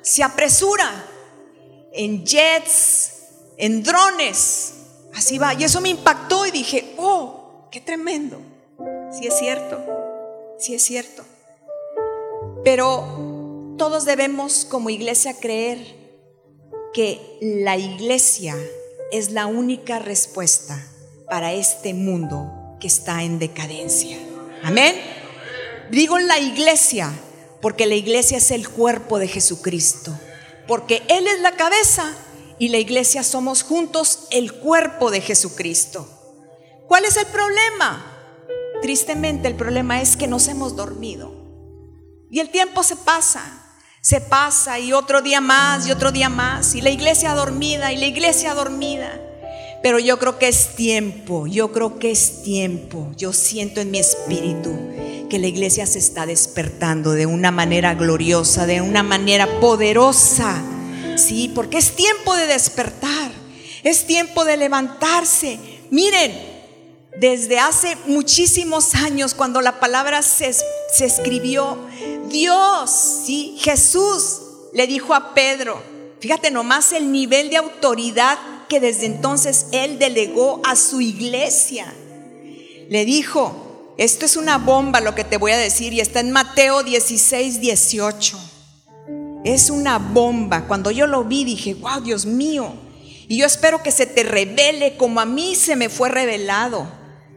se 0.00 0.22
apresura 0.22 0.90
en 1.92 2.24
jets, 2.24 3.12
en 3.58 3.82
drones. 3.82 4.72
Así 5.14 5.36
va. 5.36 5.54
Y 5.54 5.64
eso 5.64 5.80
me 5.80 5.90
impactó 5.90 6.46
y 6.46 6.50
dije, 6.50 6.94
oh, 6.96 7.68
qué 7.70 7.80
tremendo. 7.80 8.40
Sí 9.12 9.26
es 9.26 9.38
cierto, 9.38 9.82
sí 10.58 10.74
es 10.74 10.82
cierto. 10.82 11.24
Pero 12.64 13.74
todos 13.76 14.04
debemos 14.04 14.64
como 14.64 14.90
iglesia 14.90 15.34
creer 15.38 16.05
que 16.96 17.36
la 17.42 17.76
iglesia 17.76 18.56
es 19.12 19.30
la 19.30 19.44
única 19.44 19.98
respuesta 19.98 20.82
para 21.28 21.52
este 21.52 21.92
mundo 21.92 22.50
que 22.80 22.86
está 22.86 23.22
en 23.22 23.38
decadencia. 23.38 24.16
Amén. 24.62 24.96
Digo 25.90 26.18
la 26.18 26.38
iglesia 26.38 27.12
porque 27.60 27.84
la 27.84 27.96
iglesia 27.96 28.38
es 28.38 28.50
el 28.50 28.70
cuerpo 28.70 29.18
de 29.18 29.28
Jesucristo, 29.28 30.18
porque 30.66 31.02
Él 31.08 31.26
es 31.26 31.38
la 31.40 31.52
cabeza 31.52 32.16
y 32.58 32.70
la 32.70 32.78
iglesia 32.78 33.22
somos 33.24 33.62
juntos 33.62 34.20
el 34.30 34.54
cuerpo 34.54 35.10
de 35.10 35.20
Jesucristo. 35.20 36.08
¿Cuál 36.88 37.04
es 37.04 37.18
el 37.18 37.26
problema? 37.26 38.10
Tristemente 38.80 39.48
el 39.48 39.54
problema 39.54 40.00
es 40.00 40.16
que 40.16 40.28
nos 40.28 40.48
hemos 40.48 40.76
dormido. 40.76 41.30
Y 42.30 42.40
el 42.40 42.48
tiempo 42.48 42.82
se 42.82 42.96
pasa, 42.96 43.65
se 44.06 44.20
pasa 44.20 44.78
y 44.78 44.92
otro 44.92 45.20
día 45.20 45.40
más 45.40 45.88
y 45.88 45.90
otro 45.90 46.12
día 46.12 46.28
más. 46.28 46.76
Y 46.76 46.80
la 46.80 46.90
iglesia 46.90 47.34
dormida 47.34 47.92
y 47.92 47.96
la 47.96 48.06
iglesia 48.06 48.54
dormida. 48.54 49.20
Pero 49.82 49.98
yo 49.98 50.20
creo 50.20 50.38
que 50.38 50.46
es 50.46 50.76
tiempo, 50.76 51.48
yo 51.48 51.72
creo 51.72 51.98
que 51.98 52.12
es 52.12 52.44
tiempo. 52.44 53.10
Yo 53.16 53.32
siento 53.32 53.80
en 53.80 53.90
mi 53.90 53.98
espíritu 53.98 54.78
que 55.28 55.40
la 55.40 55.48
iglesia 55.48 55.86
se 55.86 55.98
está 55.98 56.24
despertando 56.24 57.14
de 57.14 57.26
una 57.26 57.50
manera 57.50 57.94
gloriosa, 57.94 58.64
de 58.66 58.80
una 58.80 59.02
manera 59.02 59.58
poderosa 59.58 60.62
Sí, 61.16 61.50
porque 61.54 61.78
es 61.78 61.96
tiempo 61.96 62.36
de 62.36 62.46
despertar, 62.46 63.32
es 63.82 64.06
tiempo 64.06 64.44
de 64.44 64.58
levantarse. 64.58 65.58
Miren, 65.90 66.55
desde 67.18 67.58
hace 67.58 67.96
muchísimos 68.06 68.94
años, 68.94 69.34
cuando 69.34 69.60
la 69.60 69.80
palabra 69.80 70.22
se, 70.22 70.52
se 70.52 71.04
escribió, 71.04 71.78
Dios, 72.28 72.90
sí, 73.24 73.56
Jesús 73.60 74.40
le 74.72 74.86
dijo 74.86 75.14
a 75.14 75.34
Pedro, 75.34 75.82
fíjate 76.20 76.50
nomás 76.50 76.92
el 76.92 77.12
nivel 77.12 77.50
de 77.50 77.56
autoridad 77.56 78.38
que 78.68 78.80
desde 78.80 79.06
entonces 79.06 79.66
él 79.72 79.98
delegó 79.98 80.60
a 80.64 80.76
su 80.76 81.00
iglesia. 81.00 81.92
Le 82.88 83.04
dijo, 83.04 83.94
esto 83.96 84.26
es 84.26 84.36
una 84.36 84.58
bomba 84.58 85.00
lo 85.00 85.14
que 85.14 85.24
te 85.24 85.38
voy 85.38 85.52
a 85.52 85.58
decir 85.58 85.92
y 85.92 86.00
está 86.00 86.20
en 86.20 86.32
Mateo 86.32 86.82
16, 86.82 87.60
18 87.60 88.38
es 89.46 89.70
una 89.70 89.98
bomba. 89.98 90.66
Cuando 90.66 90.90
yo 90.90 91.06
lo 91.06 91.24
vi 91.24 91.44
dije, 91.44 91.74
wow, 91.74 92.00
Dios 92.00 92.26
mío. 92.26 92.74
Y 93.28 93.38
yo 93.38 93.46
espero 93.46 93.82
que 93.82 93.92
se 93.92 94.06
te 94.06 94.24
revele 94.24 94.96
como 94.96 95.20
a 95.20 95.24
mí 95.24 95.54
se 95.54 95.76
me 95.76 95.88
fue 95.88 96.08
revelado. 96.08 96.86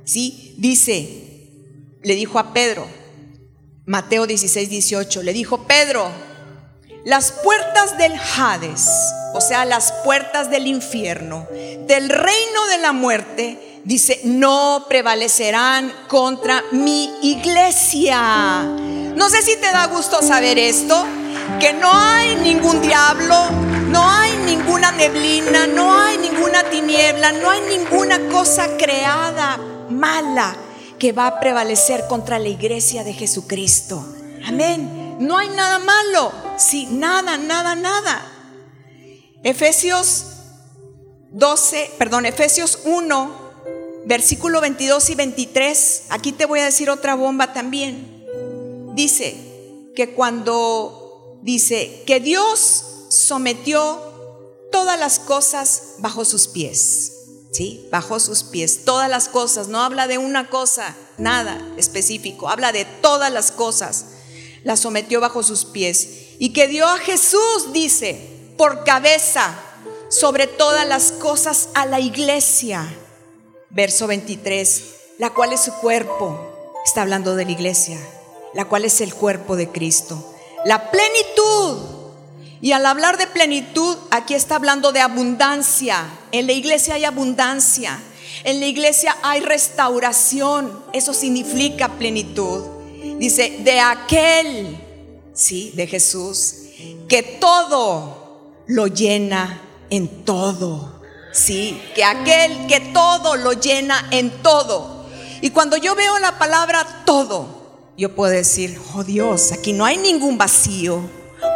¿Sí? 0.09 0.55
Dice, 0.57 1.51
le 2.01 2.15
dijo 2.15 2.39
a 2.39 2.51
Pedro, 2.51 2.87
Mateo 3.85 4.25
16, 4.25 4.67
18, 4.67 5.21
le 5.21 5.33
dijo, 5.33 5.67
Pedro, 5.67 6.09
las 7.05 7.31
puertas 7.31 7.95
del 7.99 8.13
Hades, 8.35 8.89
o 9.35 9.39
sea, 9.39 9.65
las 9.65 9.91
puertas 10.03 10.49
del 10.49 10.65
infierno, 10.65 11.47
del 11.51 12.09
reino 12.09 12.65
de 12.71 12.77
la 12.79 12.91
muerte, 12.91 13.81
dice, 13.85 14.19
no 14.23 14.87
prevalecerán 14.89 15.93
contra 16.07 16.63
mi 16.71 17.11
iglesia. 17.21 18.63
No 18.63 19.29
sé 19.29 19.43
si 19.43 19.57
te 19.57 19.71
da 19.71 19.85
gusto 19.85 20.23
saber 20.23 20.57
esto 20.57 21.05
que 21.59 21.71
no 21.73 21.91
hay 21.93 22.35
ningún 22.37 22.81
diablo, 22.81 23.51
no 23.89 24.09
hay 24.09 24.35
ninguna 24.37 24.91
neblina, 24.91 25.67
no 25.67 25.95
hay 25.95 26.17
ninguna 26.17 26.63
tiniebla, 26.63 27.31
no 27.33 27.51
hay 27.51 27.61
ninguna 27.77 28.27
cosa 28.29 28.75
creada 28.75 29.68
mala 29.89 30.55
que 30.97 31.11
va 31.11 31.27
a 31.27 31.39
prevalecer 31.39 32.05
contra 32.07 32.39
la 32.39 32.49
iglesia 32.49 33.03
de 33.03 33.13
Jesucristo. 33.13 34.05
Amén. 34.45 35.17
No 35.19 35.37
hay 35.37 35.49
nada 35.49 35.79
malo. 35.79 36.31
Sí, 36.57 36.87
nada, 36.91 37.37
nada, 37.37 37.75
nada. 37.75 38.21
Efesios 39.43 40.25
12, 41.31 41.91
perdón, 41.97 42.25
Efesios 42.25 42.79
1, 42.85 43.31
versículo 44.05 44.61
22 44.61 45.09
y 45.09 45.15
23. 45.15 46.03
Aquí 46.09 46.31
te 46.31 46.45
voy 46.45 46.59
a 46.59 46.65
decir 46.65 46.89
otra 46.89 47.15
bomba 47.15 47.53
también. 47.53 48.25
Dice 48.95 49.35
que 49.95 50.13
cuando 50.13 51.39
dice 51.41 52.03
que 52.05 52.19
Dios 52.19 52.85
sometió 53.09 54.01
todas 54.71 54.99
las 54.99 55.19
cosas 55.19 55.95
bajo 55.99 56.25
sus 56.25 56.47
pies. 56.47 57.18
¿Sí? 57.51 57.87
Bajo 57.91 58.19
sus 58.19 58.43
pies, 58.43 58.85
todas 58.85 59.09
las 59.09 59.27
cosas, 59.27 59.67
no 59.67 59.81
habla 59.81 60.07
de 60.07 60.17
una 60.17 60.49
cosa, 60.49 60.95
nada 61.17 61.59
específico, 61.77 62.47
habla 62.47 62.71
de 62.71 62.85
todas 62.85 63.31
las 63.31 63.51
cosas. 63.51 64.05
Las 64.63 64.81
sometió 64.81 65.19
bajo 65.19 65.41
sus 65.41 65.65
pies 65.65 66.35
y 66.37 66.53
que 66.53 66.67
dio 66.67 66.87
a 66.87 66.97
Jesús, 66.97 67.73
dice, 67.73 68.53
por 68.57 68.83
cabeza 68.83 69.57
sobre 70.09 70.47
todas 70.47 70.87
las 70.87 71.11
cosas 71.11 71.69
a 71.73 71.85
la 71.85 71.99
iglesia. 71.99 72.87
Verso 73.71 74.05
23, 74.07 74.83
la 75.17 75.31
cual 75.31 75.53
es 75.53 75.61
su 75.61 75.73
cuerpo, 75.73 76.73
está 76.85 77.01
hablando 77.01 77.35
de 77.35 77.45
la 77.45 77.51
iglesia, 77.51 77.99
la 78.53 78.65
cual 78.65 78.85
es 78.85 79.01
el 79.01 79.13
cuerpo 79.13 79.55
de 79.55 79.69
Cristo 79.69 80.35
la 80.65 80.91
plenitud. 80.91 81.77
Y 82.61 82.73
al 82.73 82.85
hablar 82.85 83.17
de 83.17 83.27
plenitud, 83.27 83.97
aquí 84.11 84.33
está 84.33 84.55
hablando 84.55 84.91
de 84.91 84.99
abundancia. 84.99 86.05
En 86.31 86.47
la 86.47 86.53
iglesia 86.53 86.95
hay 86.95 87.05
abundancia. 87.05 87.99
En 88.43 88.59
la 88.59 88.65
iglesia 88.67 89.15
hay 89.21 89.41
restauración. 89.41 90.83
Eso 90.93 91.13
significa 91.13 91.89
plenitud. 91.97 92.63
Dice, 93.17 93.59
de 93.63 93.79
aquel, 93.79 94.77
sí, 95.33 95.71
de 95.75 95.87
Jesús, 95.87 96.55
que 97.07 97.23
todo 97.23 98.53
lo 98.67 98.87
llena 98.87 99.61
en 99.89 100.23
todo. 100.23 101.01
Sí, 101.31 101.79
que 101.95 102.03
aquel 102.03 102.67
que 102.67 102.79
todo 102.79 103.35
lo 103.35 103.53
llena 103.53 104.07
en 104.11 104.31
todo. 104.41 105.05
Y 105.41 105.51
cuando 105.51 105.77
yo 105.77 105.95
veo 105.95 106.17
la 106.19 106.37
palabra 106.37 107.03
todo, 107.05 107.59
yo 107.97 108.15
puedo 108.15 108.31
decir, 108.31 108.79
oh 108.95 109.03
Dios, 109.03 109.51
aquí 109.51 109.73
no 109.73 109.85
hay 109.85 109.97
ningún 109.97 110.37
vacío, 110.37 111.01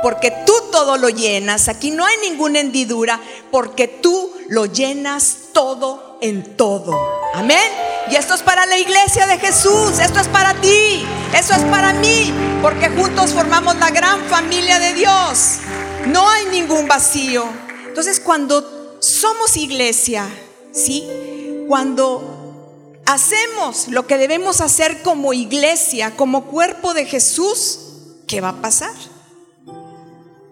porque 0.02 0.32
tú 0.46 0.54
todo 0.72 0.98
lo 0.98 1.10
llenas, 1.10 1.68
aquí 1.68 1.92
no 1.92 2.06
hay 2.06 2.16
ninguna 2.22 2.60
hendidura, 2.60 3.20
porque 3.52 3.88
tú 3.88 4.32
lo 4.54 4.68
llenas 4.68 5.50
todo 5.52 6.20
en 6.22 6.56
todo. 6.56 6.96
Amén. 7.34 7.58
Y 8.12 8.16
esto 8.16 8.36
es 8.36 8.44
para 8.44 8.68
la 8.68 8.78
iglesia 8.78 9.26
de 9.26 9.40
Jesús, 9.40 9.98
esto 9.98 10.20
es 10.20 10.28
para 10.28 10.54
ti, 10.62 11.04
eso 11.36 11.56
es 11.56 11.64
para 11.64 11.92
mí, 11.94 12.32
porque 12.62 12.90
juntos 12.90 13.34
formamos 13.34 13.76
la 13.78 13.90
gran 13.90 14.22
familia 14.26 14.78
de 14.78 14.94
Dios. 14.94 15.58
No 16.06 16.30
hay 16.30 16.46
ningún 16.52 16.88
vacío. 16.88 17.46
Entonces 17.88 18.20
cuando 18.20 19.00
somos 19.00 19.58
iglesia, 19.58 20.30
¿sí? 20.72 21.04
Cuando 21.68 23.02
hacemos 23.08 23.88
lo 23.88 24.06
que 24.06 24.20
debemos 24.20 24.62
hacer 24.62 25.02
como 25.02 25.34
iglesia, 25.34 26.16
como 26.16 26.46
cuerpo 26.46 26.94
de 26.94 27.06
Jesús, 27.06 27.80
¿qué 28.28 28.40
va 28.40 28.50
a 28.50 28.62
pasar? 28.62 28.94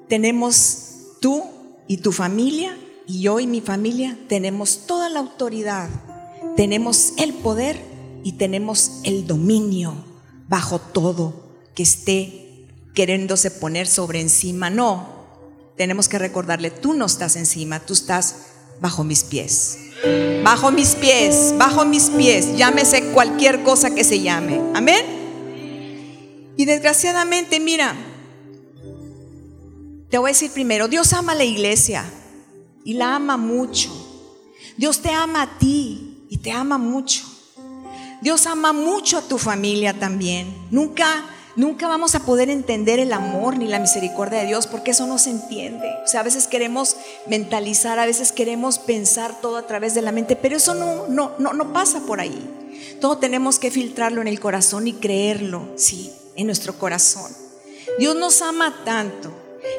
Tenemos 0.09 0.77
tú 1.19 1.45
y 1.87 1.97
tu 1.97 2.11
familia 2.11 2.75
y 3.07 3.21
yo 3.21 3.39
y 3.39 3.47
mi 3.47 3.61
familia 3.61 4.17
tenemos 4.27 4.85
toda 4.87 5.09
la 5.09 5.19
autoridad, 5.19 5.89
tenemos 6.55 7.13
el 7.17 7.33
poder 7.33 7.81
y 8.23 8.33
tenemos 8.33 8.99
el 9.03 9.27
dominio 9.27 9.95
bajo 10.47 10.79
todo 10.79 11.33
que 11.75 11.83
esté 11.83 12.67
queriéndose 12.93 13.51
poner 13.51 13.87
sobre 13.87 14.21
encima. 14.21 14.69
No, 14.69 15.07
tenemos 15.77 16.07
que 16.07 16.19
recordarle, 16.19 16.71
tú 16.71 16.93
no 16.93 17.05
estás 17.05 17.35
encima, 17.35 17.79
tú 17.79 17.93
estás 17.93 18.35
bajo 18.79 19.03
mis 19.03 19.23
pies. 19.23 19.77
Bajo 20.43 20.71
mis 20.71 20.95
pies, 20.95 21.53
bajo 21.57 21.85
mis 21.85 22.09
pies, 22.09 22.57
llámese 22.57 23.11
cualquier 23.11 23.63
cosa 23.63 23.93
que 23.93 24.03
se 24.03 24.19
llame. 24.21 24.59
Amén. 24.73 25.05
Y 26.57 26.65
desgraciadamente, 26.65 27.59
mira, 27.59 27.95
te 30.09 30.17
voy 30.17 30.29
a 30.29 30.33
decir 30.33 30.51
primero, 30.51 30.87
Dios 30.87 31.13
ama 31.13 31.31
a 31.31 31.35
la 31.35 31.45
iglesia 31.45 32.03
y 32.83 32.93
la 32.93 33.15
ama 33.15 33.37
mucho. 33.37 33.89
Dios 34.77 35.01
te 35.01 35.09
ama 35.11 35.43
a 35.43 35.57
ti 35.57 36.25
y 36.29 36.37
te 36.37 36.51
ama 36.51 36.77
mucho. 36.77 37.23
Dios 38.21 38.45
ama 38.45 38.71
mucho 38.71 39.17
a 39.17 39.21
tu 39.21 39.37
familia 39.37 39.93
también. 39.93 40.53
Nunca, 40.69 41.25
nunca 41.55 41.87
vamos 41.87 42.13
a 42.13 42.19
poder 42.19 42.49
entender 42.49 42.99
el 42.99 43.13
amor 43.13 43.57
ni 43.57 43.67
la 43.67 43.79
misericordia 43.79 44.39
de 44.39 44.45
Dios 44.45 44.67
porque 44.67 44.91
eso 44.91 45.07
no 45.07 45.17
se 45.17 45.31
entiende. 45.31 45.87
O 46.05 46.07
sea, 46.07 46.19
a 46.19 46.23
veces 46.23 46.47
queremos 46.47 46.97
mentalizar, 47.27 47.97
a 47.97 48.05
veces 48.05 48.31
queremos 48.31 48.77
pensar 48.77 49.41
todo 49.41 49.57
a 49.57 49.65
través 49.65 49.95
de 49.95 50.03
la 50.03 50.11
mente, 50.11 50.35
pero 50.35 50.57
eso 50.57 50.75
no, 50.75 51.07
no, 51.07 51.31
no, 51.39 51.53
no 51.53 51.73
pasa 51.73 52.01
por 52.01 52.19
ahí. 52.19 52.47
Todo 53.01 53.17
tenemos 53.17 53.57
que 53.57 53.71
filtrarlo 53.71 54.21
en 54.21 54.27
el 54.27 54.39
corazón 54.39 54.87
y 54.87 54.93
creerlo, 54.93 55.67
sí, 55.75 56.11
en 56.35 56.45
nuestro 56.45 56.77
corazón. 56.77 57.31
Dios 57.97 58.15
nos 58.15 58.41
ama 58.43 58.83
tanto 58.85 59.31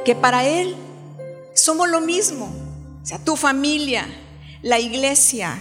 que 0.05 0.17
para 0.17 0.45
Él 0.47 0.75
somos 1.55 1.89
lo 1.89 2.01
mismo. 2.01 2.53
O 3.03 3.07
sea, 3.07 3.19
tu 3.19 3.37
familia, 3.37 4.07
la 4.63 4.79
iglesia, 4.79 5.61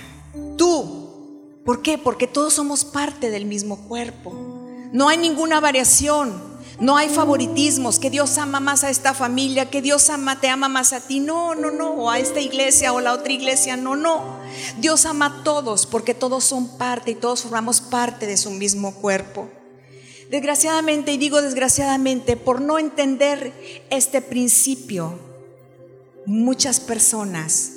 tú. 0.57 1.59
¿Por 1.65 1.81
qué? 1.81 1.97
Porque 1.97 2.27
todos 2.27 2.53
somos 2.53 2.85
parte 2.85 3.29
del 3.29 3.45
mismo 3.45 3.87
cuerpo. 3.87 4.33
No 4.91 5.09
hay 5.09 5.17
ninguna 5.17 5.59
variación, 5.59 6.51
no 6.79 6.97
hay 6.97 7.09
favoritismos, 7.09 7.97
que 7.97 8.09
Dios 8.09 8.37
ama 8.37 8.59
más 8.59 8.83
a 8.83 8.89
esta 8.89 9.13
familia, 9.13 9.69
que 9.69 9.81
Dios 9.81 10.09
ama, 10.09 10.39
te 10.39 10.49
ama 10.49 10.67
más 10.67 10.93
a 10.93 11.01
ti. 11.01 11.19
No, 11.19 11.55
no, 11.55 11.71
no, 11.71 11.91
o 11.91 12.09
a 12.09 12.19
esta 12.19 12.41
iglesia 12.41 12.93
o 12.93 12.99
la 12.99 13.13
otra 13.13 13.31
iglesia. 13.31 13.77
No, 13.77 13.95
no. 13.95 14.39
Dios 14.79 15.05
ama 15.05 15.25
a 15.27 15.43
todos 15.43 15.85
porque 15.85 16.13
todos 16.13 16.43
son 16.43 16.77
parte 16.77 17.11
y 17.11 17.15
todos 17.15 17.43
formamos 17.43 17.81
parte 17.81 18.27
de 18.27 18.37
su 18.37 18.51
mismo 18.51 18.93
cuerpo. 18.95 19.49
Desgraciadamente, 20.29 21.11
y 21.11 21.17
digo 21.17 21.41
desgraciadamente, 21.41 22.37
por 22.37 22.61
no 22.61 22.79
entender 22.79 23.53
este 23.89 24.21
principio, 24.21 25.30
muchas 26.25 26.79
personas, 26.79 27.71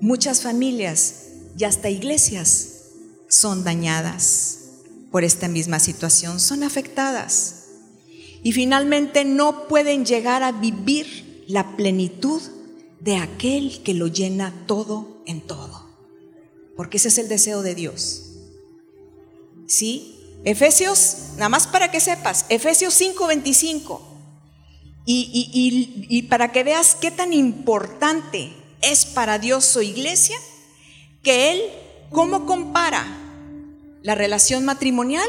muchas 0.00 0.42
familias 0.42 1.14
y 1.56 1.64
hasta 1.64 1.90
iglesias 1.90 2.68
son 3.28 3.64
dañadas 3.64 4.58
por 5.10 5.24
esta 5.24 5.48
misma 5.48 5.80
situación, 5.80 6.40
son 6.40 6.62
afectadas 6.62 7.64
y 8.42 8.52
finalmente 8.52 9.24
no 9.24 9.66
pueden 9.68 10.04
llegar 10.04 10.42
a 10.42 10.52
vivir 10.52 11.44
la 11.48 11.76
plenitud 11.76 12.40
de 13.00 13.16
aquel 13.16 13.82
que 13.82 13.94
lo 13.94 14.06
llena 14.06 14.54
todo 14.66 15.22
en 15.26 15.40
todo. 15.40 15.88
Porque 16.76 16.98
ese 16.98 17.08
es 17.08 17.18
el 17.18 17.28
deseo 17.28 17.62
de 17.62 17.74
Dios. 17.74 18.22
¿Sí? 19.66 20.14
Efesios, 20.44 21.16
nada 21.34 21.48
más 21.48 21.66
para 21.66 21.90
que 21.90 22.00
sepas, 22.00 22.46
Efesios 22.48 22.94
5:25 22.94 24.07
y, 25.10 26.22
para 26.28 26.52
que 26.52 26.64
veas 26.64 26.94
qué 26.94 27.10
tan 27.10 27.32
importante 27.32 28.52
es 28.82 29.06
para 29.06 29.38
Dios 29.38 29.64
su 29.64 29.80
iglesia, 29.80 30.36
que 31.22 31.52
Él, 31.52 31.62
¿cómo 32.10 32.44
compara 32.44 33.06
la 34.02 34.14
relación 34.14 34.66
matrimonial 34.66 35.28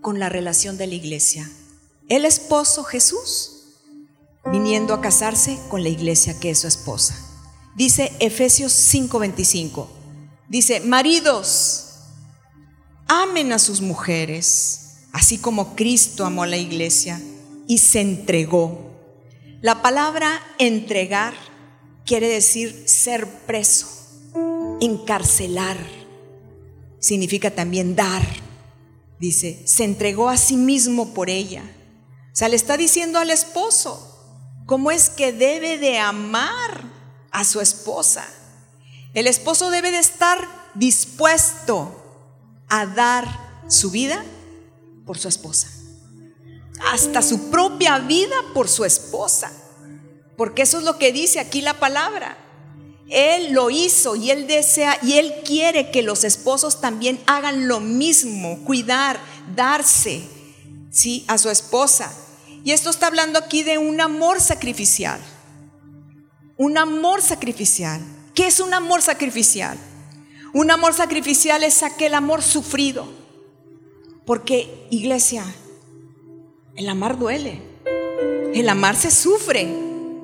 con 0.00 0.20
la 0.20 0.28
relación 0.28 0.76
de 0.76 0.86
la 0.86 0.94
iglesia? 0.94 1.50
El 2.08 2.24
esposo 2.24 2.84
Jesús 2.84 3.50
viniendo 4.52 4.94
a 4.94 5.00
casarse 5.00 5.58
con 5.68 5.82
la 5.82 5.88
iglesia 5.88 6.38
que 6.38 6.50
es 6.50 6.60
su 6.60 6.68
esposa. 6.68 7.16
Dice 7.74 8.12
Efesios 8.20 8.72
5:25. 8.72 9.88
Dice, 10.48 10.78
maridos, 10.80 11.86
amen 13.08 13.52
a 13.52 13.58
sus 13.58 13.80
mujeres, 13.80 14.98
así 15.12 15.38
como 15.38 15.74
Cristo 15.74 16.24
amó 16.24 16.44
a 16.44 16.46
la 16.46 16.58
iglesia 16.58 17.20
y 17.66 17.78
se 17.78 18.00
entregó. 18.00 18.92
La 19.60 19.82
palabra 19.82 20.42
entregar 20.58 21.34
quiere 22.04 22.28
decir 22.28 22.84
ser 22.86 23.26
preso, 23.46 23.88
encarcelar. 24.80 25.78
Significa 26.98 27.50
también 27.50 27.96
dar. 27.96 28.22
Dice, 29.18 29.62
se 29.66 29.84
entregó 29.84 30.28
a 30.28 30.36
sí 30.36 30.56
mismo 30.56 31.14
por 31.14 31.30
ella. 31.30 31.62
O 32.32 32.36
sea, 32.36 32.48
le 32.48 32.56
está 32.56 32.76
diciendo 32.76 33.18
al 33.18 33.30
esposo 33.30 34.10
cómo 34.66 34.90
es 34.90 35.08
que 35.08 35.32
debe 35.32 35.78
de 35.78 35.98
amar 35.98 36.84
a 37.30 37.44
su 37.44 37.60
esposa. 37.60 38.26
El 39.14 39.26
esposo 39.26 39.70
debe 39.70 39.90
de 39.90 39.98
estar 39.98 40.38
dispuesto 40.74 42.00
a 42.68 42.86
dar 42.86 43.62
su 43.68 43.90
vida 43.90 44.24
por 45.06 45.18
su 45.18 45.28
esposa 45.28 45.73
hasta 46.80 47.22
su 47.22 47.50
propia 47.50 47.98
vida 47.98 48.36
por 48.52 48.68
su 48.68 48.84
esposa. 48.84 49.52
Porque 50.36 50.62
eso 50.62 50.78
es 50.78 50.84
lo 50.84 50.98
que 50.98 51.12
dice 51.12 51.40
aquí 51.40 51.60
la 51.60 51.74
palabra. 51.74 52.38
Él 53.08 53.52
lo 53.52 53.70
hizo 53.70 54.16
y 54.16 54.30
él 54.30 54.46
desea 54.46 54.98
y 55.02 55.14
él 55.14 55.34
quiere 55.44 55.90
que 55.90 56.02
los 56.02 56.24
esposos 56.24 56.80
también 56.80 57.20
hagan 57.26 57.68
lo 57.68 57.80
mismo, 57.80 58.64
cuidar, 58.64 59.20
darse, 59.54 60.22
sí, 60.90 61.24
a 61.28 61.38
su 61.38 61.50
esposa. 61.50 62.12
Y 62.64 62.72
esto 62.72 62.90
está 62.90 63.08
hablando 63.08 63.38
aquí 63.38 63.62
de 63.62 63.76
un 63.76 64.00
amor 64.00 64.40
sacrificial. 64.40 65.20
Un 66.56 66.78
amor 66.78 67.20
sacrificial. 67.20 68.00
¿Qué 68.34 68.46
es 68.46 68.58
un 68.58 68.72
amor 68.72 69.02
sacrificial? 69.02 69.78
Un 70.54 70.70
amor 70.70 70.94
sacrificial 70.94 71.62
es 71.62 71.82
aquel 71.82 72.14
amor 72.14 72.42
sufrido. 72.42 73.06
Porque, 74.24 74.86
iglesia, 74.90 75.44
el 76.76 76.88
amar 76.88 77.18
duele. 77.18 77.60
El 78.54 78.68
amar 78.68 78.96
se 78.96 79.10
sufre. 79.10 79.68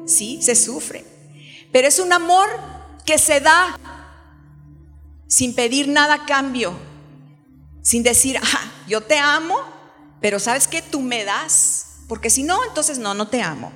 Sí, 0.07 0.41
se 0.43 0.55
sufre. 0.55 1.05
Pero 1.73 1.89
es 1.89 1.99
un 1.99 2.13
amor 2.13 2.49
que 3.05 3.19
se 3.19 3.41
da 3.41 3.79
sin 5.27 5.55
pedir 5.55 5.89
nada 5.89 6.15
a 6.15 6.27
cambio. 6.27 6.73
Sin 7.83 8.03
decir, 8.03 8.39
ah, 8.43 8.73
yo 8.87 9.01
te 9.01 9.19
amo, 9.19 9.57
pero 10.21 10.39
sabes 10.39 10.69
que 10.69 10.83
tú 10.83 11.01
me 11.01 11.25
das. 11.25 11.87
Porque 12.09 12.31
si 12.31 12.43
no, 12.43 12.65
entonces 12.65 12.99
no, 12.99 13.15
no 13.15 13.29
te 13.29 13.43
amo. 13.43 13.73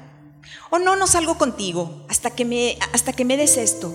O 0.70 0.78
no, 0.78 0.96
no 0.96 1.06
salgo 1.06 1.38
contigo 1.38 2.04
hasta 2.08 2.30
que 2.30 2.44
me, 2.44 2.76
hasta 2.92 3.12
que 3.12 3.24
me 3.24 3.36
des 3.36 3.56
esto. 3.56 3.94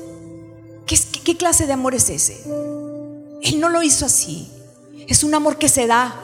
¿Qué, 0.85 0.97
¿Qué 1.23 1.37
clase 1.37 1.67
de 1.67 1.73
amor 1.73 1.93
es 1.93 2.09
ese? 2.09 2.41
Él 3.41 3.59
no 3.59 3.69
lo 3.69 3.83
hizo 3.83 4.05
así. 4.05 4.49
Es 5.07 5.23
un 5.23 5.35
amor 5.35 5.57
que 5.57 5.69
se 5.69 5.87
da 5.87 6.15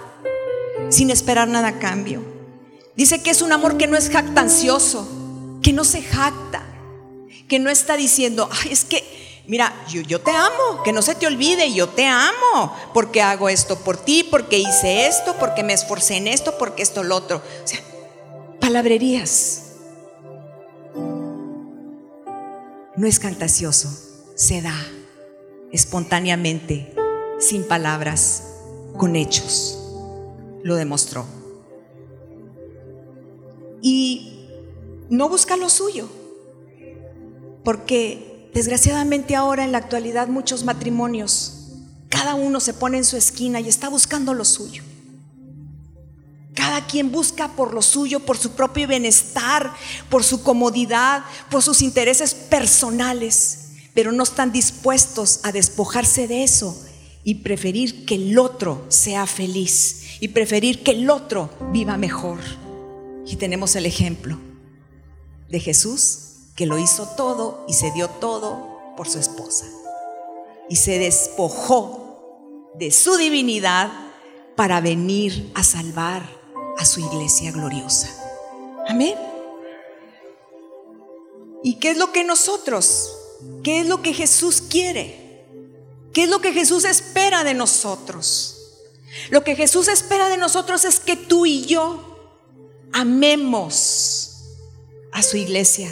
sin 0.90 1.10
esperar 1.10 1.48
nada 1.48 1.68
a 1.70 1.80
cambio. 1.80 2.35
Dice 2.96 3.22
que 3.22 3.30
es 3.30 3.42
un 3.42 3.52
amor 3.52 3.78
que 3.78 3.88
no 3.88 3.98
es 3.98 4.10
jactancioso, 4.10 5.08
que 5.62 5.74
no 5.74 5.84
se 5.84 6.02
jacta, 6.02 6.64
que 7.48 7.60
no 7.60 7.70
está 7.70 7.98
diciendo, 7.98 8.50
ay, 8.52 8.72
es 8.72 8.86
que 8.86 9.26
Mira, 9.48 9.72
yo, 9.88 10.22
te 10.22 10.32
amo, 10.32 10.82
que 10.84 10.92
no 10.92 11.04
se 11.04 11.14
te 11.14 11.28
olvide, 11.28 11.72
yo 11.72 11.88
te 11.88 12.08
amo, 12.08 12.76
porque 12.94 13.22
hago 13.22 13.48
esto 13.48 13.78
por 13.78 13.98
ti, 13.98 14.24
porque 14.24 14.58
hice 14.58 15.06
esto, 15.08 15.36
porque 15.40 15.64
me 15.64 15.74
esforcé 15.74 16.18
en 16.18 16.28
esto, 16.28 16.58
porque 16.58 16.82
esto, 16.82 17.04
lo 17.04 17.16
otro. 17.16 17.38
O 17.38 17.68
sea, 17.68 17.80
palabrerías. 18.60 19.62
No 22.96 23.06
es 23.08 23.20
fantasioso, 23.20 23.90
se 24.36 24.62
da 24.62 24.76
espontáneamente, 25.72 26.96
sin 27.40 27.68
palabras, 27.68 28.44
con 28.98 29.16
hechos. 29.16 29.78
Lo 30.64 30.76
demostró. 30.76 31.26
Y 33.82 34.48
no 35.10 35.30
busca 35.30 35.58
lo 35.58 35.70
suyo, 35.70 36.10
porque 37.64 38.50
desgraciadamente 38.54 39.36
ahora 39.36 39.64
en 39.64 39.72
la 39.72 39.80
actualidad 39.80 40.28
muchos 40.28 40.64
matrimonios, 40.64 41.56
cada 42.10 42.36
uno 42.36 42.60
se 42.60 42.74
pone 42.74 42.98
en 42.98 43.06
su 43.06 43.18
esquina 43.18 43.60
y 43.60 43.68
está 43.68 43.90
buscando 43.90 44.34
lo 44.34 44.46
suyo. 44.46 44.84
Cada 46.54 46.88
quien 46.88 47.12
busca 47.12 47.50
por 47.50 47.74
lo 47.74 47.82
suyo, 47.82 48.22
por 48.22 48.38
su 48.38 48.52
propio 48.52 48.88
bienestar, 48.88 49.74
por 50.10 50.24
su 50.24 50.42
comodidad, 50.42 51.26
por 51.52 51.62
sus 51.62 51.82
intereses 51.82 52.34
personales, 52.34 53.72
pero 53.94 54.14
no 54.14 54.24
están 54.24 54.54
dispuestos 54.54 55.42
a 55.44 55.52
despojarse 55.52 56.28
de 56.28 56.44
eso 56.44 56.82
y 57.26 57.36
preferir 57.36 58.06
que 58.06 58.16
el 58.16 58.40
otro 58.40 58.86
sea 58.88 59.26
feliz 59.26 60.04
y 60.22 60.30
preferir 60.30 60.84
que 60.84 60.92
el 60.92 61.10
otro 61.10 61.50
viva 61.74 61.98
mejor. 61.98 62.40
Y 63.26 63.38
tenemos 63.38 63.76
el 63.76 63.86
ejemplo 63.86 64.38
de 65.50 65.60
Jesús 65.60 66.20
que 66.56 66.66
lo 66.66 66.78
hizo 66.78 67.08
todo 67.18 67.66
y 67.68 67.74
se 67.74 67.92
dio 67.92 68.10
todo 68.10 68.94
por 68.96 69.10
su 69.10 69.20
esposa. 69.20 69.66
Y 70.70 70.78
se 70.78 71.00
despojó 71.00 72.72
de 72.76 72.92
su 72.92 73.18
divinidad 73.18 73.92
para 74.56 74.82
venir 74.82 75.52
a 75.54 75.64
salvar 75.64 76.28
a 76.78 76.86
su 76.86 77.00
iglesia 77.00 77.52
gloriosa. 77.52 78.10
Amén. 78.88 79.16
¿Y 81.64 81.76
qué 81.76 81.92
es 81.92 81.98
lo 81.98 82.12
que 82.12 82.24
nosotros, 82.24 83.12
qué 83.64 83.82
es 83.82 83.88
lo 83.88 84.02
que 84.02 84.14
Jesús 84.14 84.62
quiere? 84.62 85.44
¿Qué 86.14 86.24
es 86.24 86.30
lo 86.30 86.40
que 86.40 86.54
Jesús 86.54 86.86
espera 86.86 87.44
de 87.44 87.54
nosotros? 87.54 88.56
Lo 89.30 89.44
que 89.44 89.56
Jesús 89.56 89.88
espera 89.88 90.30
de 90.30 90.38
nosotros 90.38 90.86
es 90.86 91.00
que 91.00 91.16
tú 91.16 91.46
y 91.46 91.66
yo 91.66 92.05
amemos 92.94 94.32
a 95.12 95.22
su 95.22 95.38
iglesia 95.38 95.92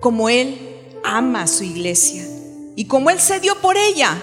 como 0.00 0.28
Él 0.28 0.58
ama 1.04 1.42
a 1.42 1.46
su 1.46 1.64
iglesia 1.64 2.26
y 2.76 2.84
como 2.86 3.10
Él 3.10 3.20
se 3.20 3.40
dio 3.40 3.60
por 3.60 3.76
ella. 3.76 4.20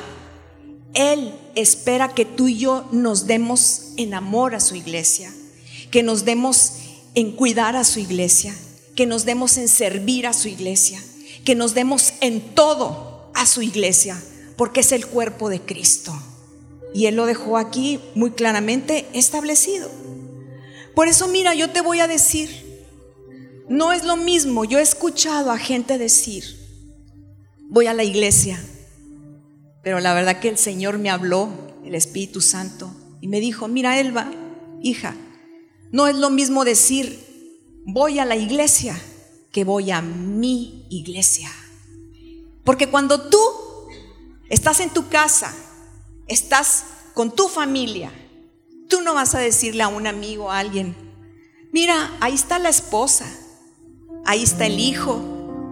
Él 0.93 1.33
espera 1.55 2.13
que 2.13 2.25
tú 2.25 2.47
y 2.47 2.57
yo 2.57 2.85
nos 2.91 3.25
demos 3.25 3.93
en 3.97 4.13
amor 4.13 4.55
a 4.55 4.59
su 4.59 4.75
iglesia 4.75 5.33
que 5.93 6.01
nos 6.01 6.25
demos 6.25 6.71
en 7.13 7.33
cuidar 7.33 7.75
a 7.75 7.83
su 7.83 7.99
iglesia, 7.99 8.55
que 8.95 9.05
nos 9.05 9.25
demos 9.25 9.57
en 9.57 9.67
servir 9.67 10.25
a 10.25 10.33
su 10.33 10.47
iglesia, 10.47 10.99
que 11.45 11.53
nos 11.53 11.75
demos 11.75 12.15
en 12.19 12.41
todo 12.55 13.29
a 13.35 13.45
su 13.45 13.61
iglesia, 13.61 14.19
porque 14.57 14.79
es 14.79 14.91
el 14.91 15.05
cuerpo 15.05 15.49
de 15.49 15.61
Cristo. 15.61 16.11
Y 16.95 17.05
Él 17.05 17.15
lo 17.15 17.27
dejó 17.27 17.59
aquí 17.59 17.99
muy 18.15 18.31
claramente 18.31 19.05
establecido. 19.13 19.87
Por 20.95 21.07
eso, 21.07 21.27
mira, 21.27 21.55
yo 21.55 21.71
te 21.71 21.81
voy 21.81 21.99
a 21.99 22.07
decir, 22.07 22.49
no 23.69 23.91
es 23.91 24.03
lo 24.03 24.15
mismo, 24.15 24.65
yo 24.65 24.79
he 24.79 24.81
escuchado 24.81 25.51
a 25.51 25.57
gente 25.57 25.97
decir, 25.97 26.43
voy 27.69 27.87
a 27.87 27.93
la 27.93 28.03
iglesia, 28.03 28.63
pero 29.81 29.99
la 29.99 30.13
verdad 30.13 30.39
que 30.39 30.49
el 30.49 30.57
Señor 30.57 30.99
me 30.99 31.09
habló, 31.09 31.49
el 31.83 31.95
Espíritu 31.95 32.41
Santo, 32.41 32.95
y 33.21 33.27
me 33.27 33.39
dijo, 33.39 33.67
mira, 33.67 33.99
Elba, 33.99 34.31
hija, 34.81 35.15
no 35.91 36.07
es 36.07 36.15
lo 36.15 36.29
mismo 36.29 36.65
decir, 36.65 37.19
voy 37.85 38.19
a 38.19 38.25
la 38.25 38.35
iglesia, 38.35 38.99
que 39.51 39.63
voy 39.63 39.91
a 39.91 40.01
mi 40.01 40.85
iglesia. 40.89 41.51
Porque 42.63 42.87
cuando 42.87 43.29
tú 43.29 43.39
estás 44.49 44.79
en 44.79 44.89
tu 44.89 45.09
casa, 45.09 45.53
estás 46.27 46.85
con 47.13 47.35
tu 47.35 47.47
familia, 47.47 48.11
tú 48.89 49.01
no 49.01 49.13
vas 49.13 49.35
a 49.35 49.39
decirle 49.39 49.83
a 49.83 49.87
un 49.87 50.07
amigo, 50.07 50.51
a 50.51 50.59
alguien, 50.59 50.95
mira, 51.71 52.11
ahí 52.19 52.33
está 52.33 52.59
la 52.59 52.69
esposa, 52.69 53.25
ahí 54.25 54.43
está 54.43 54.65
el 54.65 54.79
hijo, 54.79 55.21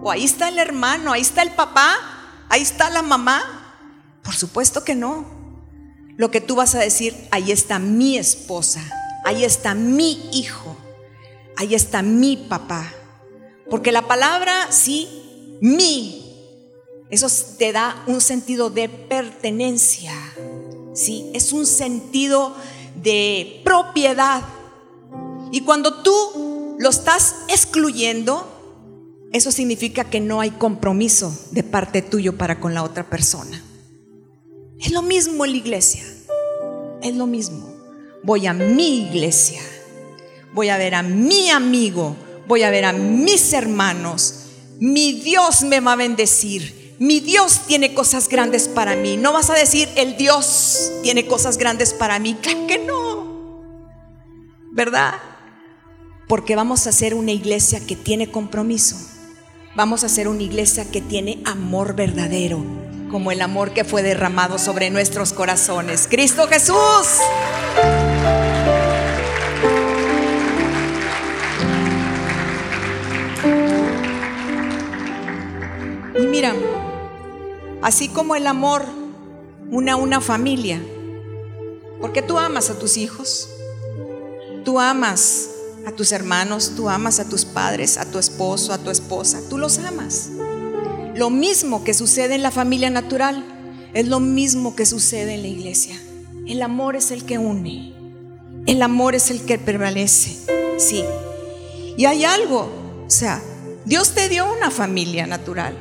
o 0.02 0.10
ahí 0.10 0.24
está 0.24 0.48
el 0.48 0.58
hermano, 0.58 1.12
ahí 1.12 1.22
está 1.22 1.42
el 1.42 1.52
papá, 1.52 1.96
ahí 2.48 2.62
está 2.62 2.90
la 2.90 3.02
mamá. 3.02 3.40
Por 4.22 4.34
supuesto 4.34 4.84
que 4.84 4.94
no. 4.94 5.24
Lo 6.16 6.30
que 6.30 6.40
tú 6.40 6.56
vas 6.56 6.74
a 6.74 6.80
decir, 6.80 7.16
ahí 7.30 7.52
está 7.52 7.78
mi 7.78 8.18
esposa, 8.18 8.82
ahí 9.24 9.44
está 9.44 9.74
mi 9.74 10.30
hijo, 10.32 10.76
ahí 11.56 11.74
está 11.74 12.02
mi 12.02 12.36
papá. 12.36 12.92
Porque 13.70 13.92
la 13.92 14.06
palabra, 14.06 14.70
sí, 14.70 15.58
mi, 15.62 16.22
eso 17.10 17.28
te 17.56 17.72
da 17.72 18.02
un 18.06 18.20
sentido 18.20 18.68
de 18.70 18.88
pertenencia, 18.88 20.12
sí, 20.94 21.30
es 21.34 21.52
un 21.52 21.66
sentido 21.66 22.54
de 23.02 23.60
propiedad. 23.64 24.42
Y 25.50 25.62
cuando 25.62 26.02
tú 26.02 26.76
lo 26.78 26.90
estás 26.90 27.36
excluyendo, 27.48 28.48
eso 29.32 29.50
significa 29.50 30.04
que 30.04 30.20
no 30.20 30.40
hay 30.40 30.50
compromiso 30.50 31.36
de 31.50 31.62
parte 31.62 32.02
tuyo 32.02 32.36
para 32.36 32.60
con 32.60 32.74
la 32.74 32.82
otra 32.82 33.08
persona. 33.08 33.62
Es 34.78 34.92
lo 34.92 35.02
mismo 35.02 35.44
en 35.44 35.52
la 35.52 35.56
iglesia, 35.56 36.02
es 37.02 37.14
lo 37.14 37.26
mismo 37.26 37.72
voy 38.22 38.46
a 38.46 38.52
mi 38.52 39.06
iglesia, 39.06 39.60
voy 40.52 40.68
a 40.68 40.78
ver 40.78 40.94
a 40.94 41.02
mi 41.02 41.50
amigo, 41.50 42.16
voy 42.46 42.62
a 42.62 42.70
ver 42.70 42.84
a 42.84 42.92
mis 42.92 43.52
hermanos. 43.52 44.38
Mi 44.78 45.12
Dios 45.12 45.62
me 45.62 45.80
va 45.80 45.92
a 45.92 45.96
bendecir. 45.96 46.81
Mi 47.02 47.18
Dios 47.18 47.62
tiene 47.66 47.94
cosas 47.94 48.28
grandes 48.28 48.68
para 48.68 48.94
mí. 48.94 49.16
No 49.16 49.32
vas 49.32 49.50
a 49.50 49.54
decir, 49.54 49.88
el 49.96 50.16
Dios 50.16 50.92
tiene 51.02 51.26
cosas 51.26 51.58
grandes 51.58 51.92
para 51.92 52.20
mí. 52.20 52.36
Claro 52.40 52.68
que 52.68 52.78
no. 52.78 53.64
¿Verdad? 54.70 55.14
Porque 56.28 56.54
vamos 56.54 56.86
a 56.86 56.92
ser 56.92 57.14
una 57.14 57.32
iglesia 57.32 57.84
que 57.84 57.96
tiene 57.96 58.30
compromiso. 58.30 58.96
Vamos 59.74 60.04
a 60.04 60.08
ser 60.08 60.28
una 60.28 60.44
iglesia 60.44 60.88
que 60.92 61.00
tiene 61.00 61.42
amor 61.44 61.96
verdadero 61.96 62.64
como 63.10 63.32
el 63.32 63.42
amor 63.42 63.74
que 63.74 63.82
fue 63.82 64.04
derramado 64.04 64.56
sobre 64.60 64.88
nuestros 64.90 65.32
corazones. 65.32 66.06
Cristo 66.08 66.46
Jesús. 66.46 67.18
Y 76.16 76.26
mira, 76.26 76.54
así 77.82 78.08
como 78.08 78.34
el 78.36 78.46
amor 78.46 78.84
una 79.70 79.96
una 79.96 80.20
familia, 80.20 80.82
porque 82.00 82.22
tú 82.22 82.38
amas 82.38 82.70
a 82.70 82.78
tus 82.78 82.96
hijos, 82.96 83.48
tú 84.64 84.80
amas 84.80 85.48
a 85.86 85.92
tus 85.92 86.12
hermanos, 86.12 86.72
tú 86.76 86.88
amas 86.88 87.20
a 87.20 87.28
tus 87.28 87.44
padres, 87.44 87.98
a 87.98 88.04
tu 88.10 88.18
esposo, 88.18 88.72
a 88.72 88.78
tu 88.78 88.90
esposa, 88.90 89.40
tú 89.48 89.58
los 89.58 89.78
amas. 89.78 90.30
Lo 91.14 91.30
mismo 91.30 91.84
que 91.84 91.94
sucede 91.94 92.34
en 92.34 92.42
la 92.42 92.50
familia 92.50 92.90
natural 92.90 93.44
es 93.92 94.08
lo 94.08 94.20
mismo 94.20 94.74
que 94.74 94.86
sucede 94.86 95.34
en 95.34 95.42
la 95.42 95.48
iglesia. 95.48 96.00
El 96.46 96.62
amor 96.62 96.96
es 96.96 97.10
el 97.10 97.24
que 97.24 97.38
une. 97.38 97.94
El 98.66 98.82
amor 98.82 99.14
es 99.14 99.30
el 99.30 99.42
que 99.42 99.58
prevalece. 99.58 100.38
Sí. 100.78 101.04
Y 101.96 102.06
hay 102.06 102.24
algo, 102.24 102.70
o 103.06 103.10
sea, 103.10 103.42
Dios 103.84 104.12
te 104.14 104.28
dio 104.28 104.50
una 104.50 104.70
familia 104.70 105.26
natural. 105.26 105.76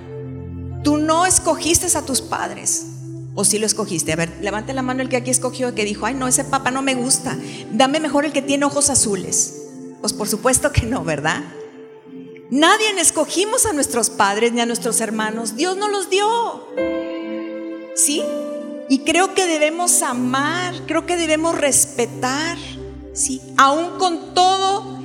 Tú 0.83 0.97
no 0.97 1.25
escogiste 1.25 1.95
a 1.97 2.01
tus 2.01 2.21
padres. 2.21 2.85
¿O 3.33 3.45
si 3.45 3.59
lo 3.59 3.65
escogiste? 3.65 4.11
A 4.11 4.17
ver, 4.17 4.37
levante 4.41 4.73
la 4.73 4.81
mano 4.81 5.01
el 5.01 5.09
que 5.09 5.15
aquí 5.15 5.29
escogió, 5.29 5.73
que 5.73 5.85
dijo, 5.85 6.05
ay, 6.05 6.15
no, 6.15 6.27
ese 6.27 6.43
papá 6.43 6.71
no 6.71 6.81
me 6.81 6.95
gusta. 6.95 7.37
Dame 7.71 7.99
mejor 7.99 8.25
el 8.25 8.33
que 8.33 8.41
tiene 8.41 8.65
ojos 8.65 8.89
azules. 8.89 9.61
Pues 10.01 10.13
por 10.13 10.27
supuesto 10.27 10.71
que 10.71 10.85
no, 10.85 11.03
¿verdad? 11.03 11.43
Nadie 12.49 12.91
escogimos 12.99 13.65
a 13.65 13.73
nuestros 13.73 14.09
padres 14.09 14.51
ni 14.51 14.59
a 14.59 14.65
nuestros 14.65 14.99
hermanos. 14.99 15.55
Dios 15.55 15.77
nos 15.77 15.91
los 15.91 16.09
dio. 16.09 16.67
¿Sí? 17.95 18.21
Y 18.89 18.99
creo 18.99 19.33
que 19.33 19.47
debemos 19.47 20.01
amar, 20.01 20.73
creo 20.85 21.05
que 21.05 21.15
debemos 21.15 21.57
respetar, 21.57 22.57
¿sí? 23.13 23.41
Aún 23.57 23.97
con 23.97 24.33
todo 24.33 24.99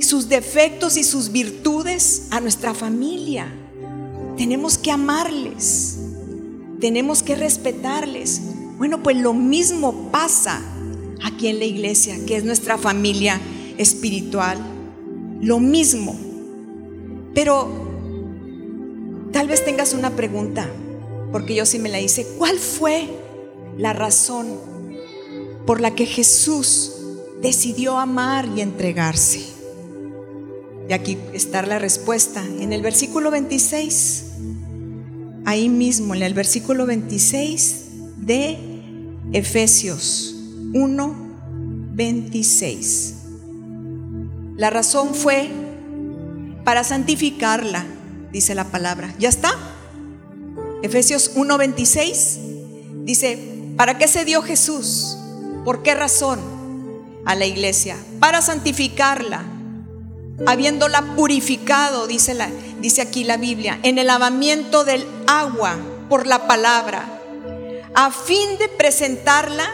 sus 0.00 0.28
defectos 0.28 0.96
y 0.96 1.04
sus 1.04 1.32
virtudes 1.32 2.26
a 2.30 2.40
nuestra 2.40 2.74
familia. 2.74 3.50
Tenemos 4.40 4.78
que 4.78 4.90
amarles, 4.90 5.98
tenemos 6.80 7.22
que 7.22 7.36
respetarles. 7.36 8.40
Bueno, 8.78 9.02
pues 9.02 9.18
lo 9.18 9.34
mismo 9.34 10.10
pasa 10.10 10.62
aquí 11.22 11.48
en 11.48 11.58
la 11.58 11.66
iglesia, 11.66 12.16
que 12.24 12.36
es 12.36 12.44
nuestra 12.44 12.78
familia 12.78 13.38
espiritual. 13.76 14.56
Lo 15.42 15.60
mismo. 15.60 16.18
Pero 17.34 17.68
tal 19.30 19.46
vez 19.46 19.62
tengas 19.62 19.92
una 19.92 20.16
pregunta. 20.16 20.66
porque 21.32 21.54
yo 21.54 21.66
sí 21.66 21.78
me 21.78 21.90
la 21.90 22.00
hice. 22.00 22.26
¿Cuál 22.38 22.58
fue 22.58 23.10
la 23.76 23.92
razón 23.92 24.58
por 25.66 25.82
la 25.82 25.94
que 25.94 26.06
Jesús 26.06 26.92
decidió 27.42 27.98
amar 27.98 28.48
y 28.56 28.62
entregarse? 28.62 29.59
Y 30.90 30.92
aquí 30.92 31.16
está 31.32 31.62
la 31.62 31.78
respuesta 31.78 32.44
en 32.44 32.72
el 32.72 32.82
versículo 32.82 33.30
26. 33.30 34.24
Ahí 35.44 35.68
mismo, 35.68 36.16
en 36.16 36.22
el 36.24 36.34
versículo 36.34 36.84
26 36.84 37.76
de 38.16 38.58
Efesios 39.32 40.34
1, 40.74 41.14
26. 41.92 43.14
La 44.56 44.70
razón 44.70 45.14
fue 45.14 45.48
para 46.64 46.82
santificarla, 46.82 47.86
dice 48.32 48.56
la 48.56 48.64
palabra. 48.64 49.14
¿Ya 49.16 49.28
está? 49.28 49.52
Efesios 50.82 51.36
1:26 51.36 53.04
dice, 53.04 53.38
¿para 53.76 53.96
qué 53.96 54.08
se 54.08 54.24
dio 54.24 54.42
Jesús? 54.42 55.16
¿Por 55.64 55.84
qué 55.84 55.94
razón 55.94 56.40
a 57.26 57.36
la 57.36 57.46
iglesia? 57.46 57.96
Para 58.18 58.42
santificarla, 58.42 59.59
habiéndola 60.46 61.14
purificado, 61.16 62.06
dice, 62.06 62.36
dice 62.80 63.02
aquí 63.02 63.24
la 63.24 63.36
Biblia, 63.36 63.78
en 63.82 63.98
el 63.98 64.06
lavamiento 64.06 64.84
del 64.84 65.06
agua 65.26 65.76
por 66.08 66.26
la 66.26 66.46
palabra, 66.46 67.20
a 67.94 68.10
fin 68.10 68.58
de 68.58 68.68
presentarla, 68.68 69.68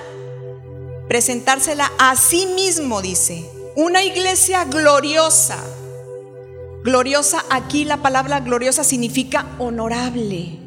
presentársela 1.09 1.91
a 1.99 2.17
sí 2.17 2.47
mismo, 2.55 3.03
dice, 3.03 3.49
una 3.77 4.03
iglesia 4.03 4.65
gloriosa. 4.65 5.59
Gloriosa, 6.83 7.45
aquí 7.51 7.85
la 7.85 7.97
palabra 7.97 8.41
gloriosa 8.41 8.85
significa 8.85 9.47
honorable 9.59 10.67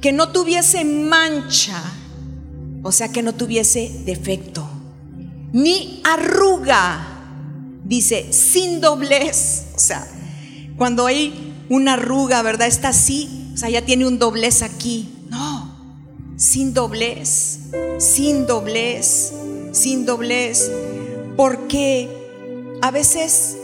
que 0.00 0.12
no 0.12 0.28
tuviese 0.28 0.84
mancha, 0.84 1.82
o 2.82 2.92
sea, 2.92 3.10
que 3.10 3.22
no 3.22 3.34
tuviese 3.34 3.90
defecto, 4.04 4.68
ni 5.52 6.00
arruga, 6.04 7.15
dice, 7.88 8.32
sin 8.32 8.80
doblez, 8.80 9.66
o 9.74 9.78
sea, 9.78 10.06
cuando 10.76 11.06
hay 11.06 11.54
una 11.68 11.94
arruga, 11.94 12.42
¿verdad? 12.42 12.68
Está 12.68 12.88
así, 12.88 13.50
o 13.54 13.56
sea, 13.56 13.70
ya 13.70 13.84
tiene 13.84 14.06
un 14.06 14.18
doblez 14.18 14.62
aquí, 14.62 15.08
no, 15.30 16.34
sin 16.36 16.74
doblez, 16.74 17.60
sin 17.98 18.46
doblez, 18.46 19.32
sin 19.72 20.04
doblez, 20.06 20.70
porque 21.36 22.08
a 22.82 22.90
veces 22.90 23.56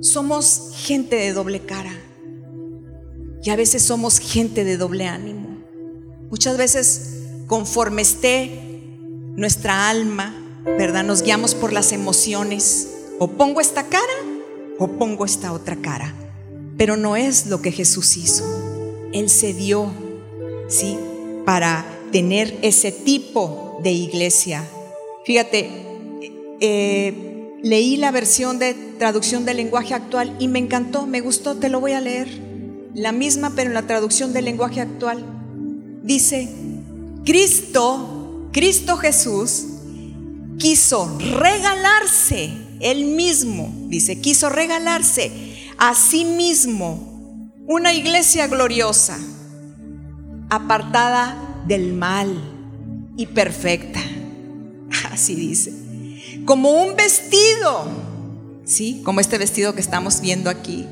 somos 0.00 0.72
gente 0.74 1.16
de 1.16 1.32
doble 1.32 1.60
cara. 1.60 1.92
Y 3.42 3.50
a 3.50 3.56
veces 3.56 3.82
somos 3.82 4.18
gente 4.20 4.64
de 4.64 4.78
doble 4.78 5.06
ánimo. 5.06 5.58
Muchas 6.30 6.56
veces, 6.56 7.20
conforme 7.46 8.00
esté 8.00 8.80
nuestra 9.36 9.90
alma, 9.90 10.34
¿verdad? 10.64 11.04
Nos 11.04 11.22
guiamos 11.22 11.54
por 11.54 11.72
las 11.72 11.92
emociones. 11.92 12.88
O 13.18 13.28
pongo 13.28 13.60
esta 13.60 13.84
cara 13.84 14.12
o 14.78 14.88
pongo 14.88 15.24
esta 15.24 15.52
otra 15.52 15.76
cara. 15.76 16.14
Pero 16.76 16.96
no 16.96 17.16
es 17.16 17.46
lo 17.46 17.62
que 17.62 17.70
Jesús 17.70 18.16
hizo. 18.16 18.44
Él 19.12 19.30
se 19.30 19.54
dio, 19.54 19.90
¿sí? 20.68 20.98
Para 21.44 21.86
tener 22.10 22.58
ese 22.62 22.90
tipo 22.90 23.78
de 23.82 23.92
iglesia. 23.92 24.64
Fíjate, 25.24 25.70
eh, 26.60 27.58
leí 27.62 27.96
la 27.96 28.10
versión 28.10 28.58
de 28.58 28.74
traducción 28.98 29.44
del 29.44 29.58
lenguaje 29.58 29.94
actual 29.94 30.34
y 30.38 30.48
me 30.48 30.58
encantó, 30.58 31.06
me 31.06 31.20
gustó, 31.20 31.56
te 31.56 31.68
lo 31.68 31.80
voy 31.80 31.92
a 31.92 32.00
leer 32.00 32.28
la 32.94 33.12
misma 33.12 33.52
pero 33.54 33.68
en 33.68 33.74
la 33.74 33.86
traducción 33.86 34.32
del 34.32 34.44
lenguaje 34.44 34.80
actual, 34.80 35.24
dice, 36.02 36.48
Cristo, 37.24 38.48
Cristo 38.52 38.96
Jesús, 38.96 39.64
quiso 40.58 41.18
regalarse, 41.18 42.52
él 42.80 43.04
mismo, 43.06 43.72
dice, 43.88 44.20
quiso 44.20 44.48
regalarse 44.48 45.32
a 45.78 45.94
sí 45.94 46.24
mismo 46.24 47.50
una 47.66 47.92
iglesia 47.92 48.46
gloriosa, 48.46 49.18
apartada 50.50 51.62
del 51.66 51.92
mal 51.92 53.12
y 53.16 53.26
perfecta. 53.26 54.00
Así 55.10 55.34
dice. 55.34 55.72
Como 56.44 56.82
un 56.82 56.94
vestido, 56.96 57.86
¿sí? 58.64 59.00
Como 59.04 59.20
este 59.20 59.38
vestido 59.38 59.74
que 59.74 59.80
estamos 59.80 60.20
viendo 60.20 60.50
aquí. 60.50 60.86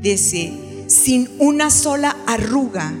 Dice, 0.00 0.52
sin 0.86 1.30
una 1.38 1.70
sola 1.70 2.16
arruga, 2.26 2.94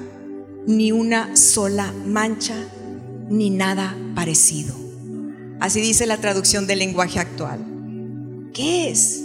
ni 0.66 0.92
una 0.92 1.36
sola 1.36 1.92
mancha, 2.06 2.56
ni 3.28 3.50
nada 3.50 3.96
parecido. 4.14 4.83
Así 5.60 5.80
dice 5.80 6.06
la 6.06 6.18
traducción 6.18 6.66
del 6.66 6.80
lenguaje 6.80 7.18
actual. 7.18 7.64
¿Qué 8.52 8.90
es? 8.90 9.22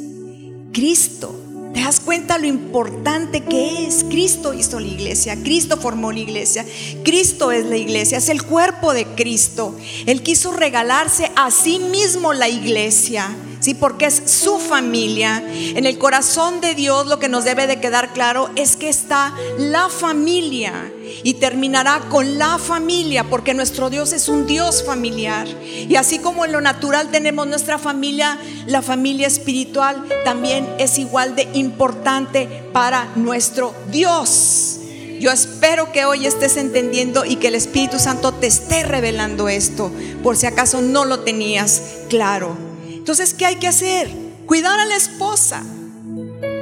Cristo. 0.74 1.36
¿Te 1.74 1.82
das 1.82 2.00
cuenta 2.00 2.39
lo 2.39 2.48
importante 2.48 3.44
que 3.44 3.86
es? 3.86 4.04
Cristo 4.04 4.54
hizo 4.56 4.80
la 4.80 4.88
iglesia, 4.88 5.38
Cristo 5.44 5.78
formó 5.78 6.12
la 6.12 6.20
iglesia, 6.20 6.65
Cristo 7.04 7.52
es 7.52 7.65
la 7.65 7.78
iglesia, 7.78 8.18
es 8.18 8.30
el 8.30 8.42
cuerpo 8.42 8.92
de 8.92 9.06
Cristo. 9.06 9.76
Él 10.08 10.24
quiso 10.24 10.52
regalarse 10.52 11.32
a 11.36 11.52
sí 11.52 11.78
mismo 11.78 12.34
la 12.34 12.50
iglesia 12.50 13.30
¿sí? 13.60 13.74
Porque 13.74 14.06
es 14.06 14.22
su 14.26 14.60
familia. 14.60 15.43
En 15.54 15.86
el 15.86 15.98
corazón 15.98 16.62
de 16.62 16.76
Dios 16.76 17.08
lo 17.08 17.19
que 17.19 17.30
nos 17.30 17.43
debe 17.43 17.67
de 17.67 17.80
quedar 17.80 18.13
claro 18.13 18.50
es 18.56 18.76
que 18.76 18.89
está 18.89 19.34
la 19.58 19.89
familia 19.89 20.91
y 21.24 21.36
terminará 21.36 22.00
con 22.10 22.38
la 22.38 22.58
familia, 22.58 23.24
porque 23.24 23.54
nuestro 23.54 23.89
Dios 23.89 24.13
es 24.13 24.30
un 24.30 24.45
Dios 24.45 24.84
familiar. 24.84 25.48
Y 25.63 25.95
así 25.95 26.19
como 26.19 26.45
en 26.45 26.52
lo 26.52 26.62
natural 26.62 27.10
tenemos 27.12 27.48
nuestra 27.48 27.78
familia, 27.78 28.38
la 28.65 28.82
familia 28.82 29.28
espiritual 29.28 30.06
también 30.24 30.67
es 30.78 30.98
igual 30.98 31.36
de 31.36 31.48
importante 31.54 32.48
para 32.72 33.10
nuestro 33.15 33.74
Dios. 33.91 34.80
Yo 35.19 35.32
espero 35.32 35.91
que 35.91 36.06
hoy 36.06 36.26
estés 36.26 36.56
entendiendo 36.56 37.26
y 37.26 37.36
que 37.36 37.50
el 37.50 37.56
Espíritu 37.56 38.00
Santo 38.00 38.32
te 38.32 38.48
esté 38.48 38.84
revelando 38.84 39.50
esto, 39.50 39.91
por 40.24 40.38
si 40.38 40.45
acaso 40.45 40.82
no 40.82 41.04
lo 41.04 41.19
tenías 41.22 41.82
claro. 42.08 42.68
Entonces, 43.10 43.34
¿qué 43.34 43.48
hay 43.48 43.56
que 43.56 43.67
hacer? 43.67 44.08
Cuidar 44.45 44.80
a 44.80 44.86
la 44.86 44.95
esposa, 44.95 45.63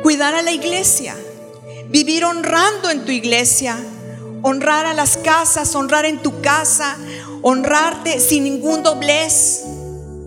cuidar 0.02 0.34
a 0.34 0.42
la 0.42 0.54
iglesia, 0.54 1.14
vivir 1.90 2.24
honrando 2.24 2.90
en 2.90 3.04
tu 3.04 3.12
iglesia, 3.12 3.78
honrar 4.44 4.86
a 4.86 4.94
las 4.94 5.18
casas, 5.18 5.76
honrar 5.76 6.06
en 6.06 6.22
tu 6.22 6.40
casa, 6.40 6.96
honrarte 7.42 8.22
sin 8.22 8.46
ningún 8.46 8.82
doblez, 8.82 9.66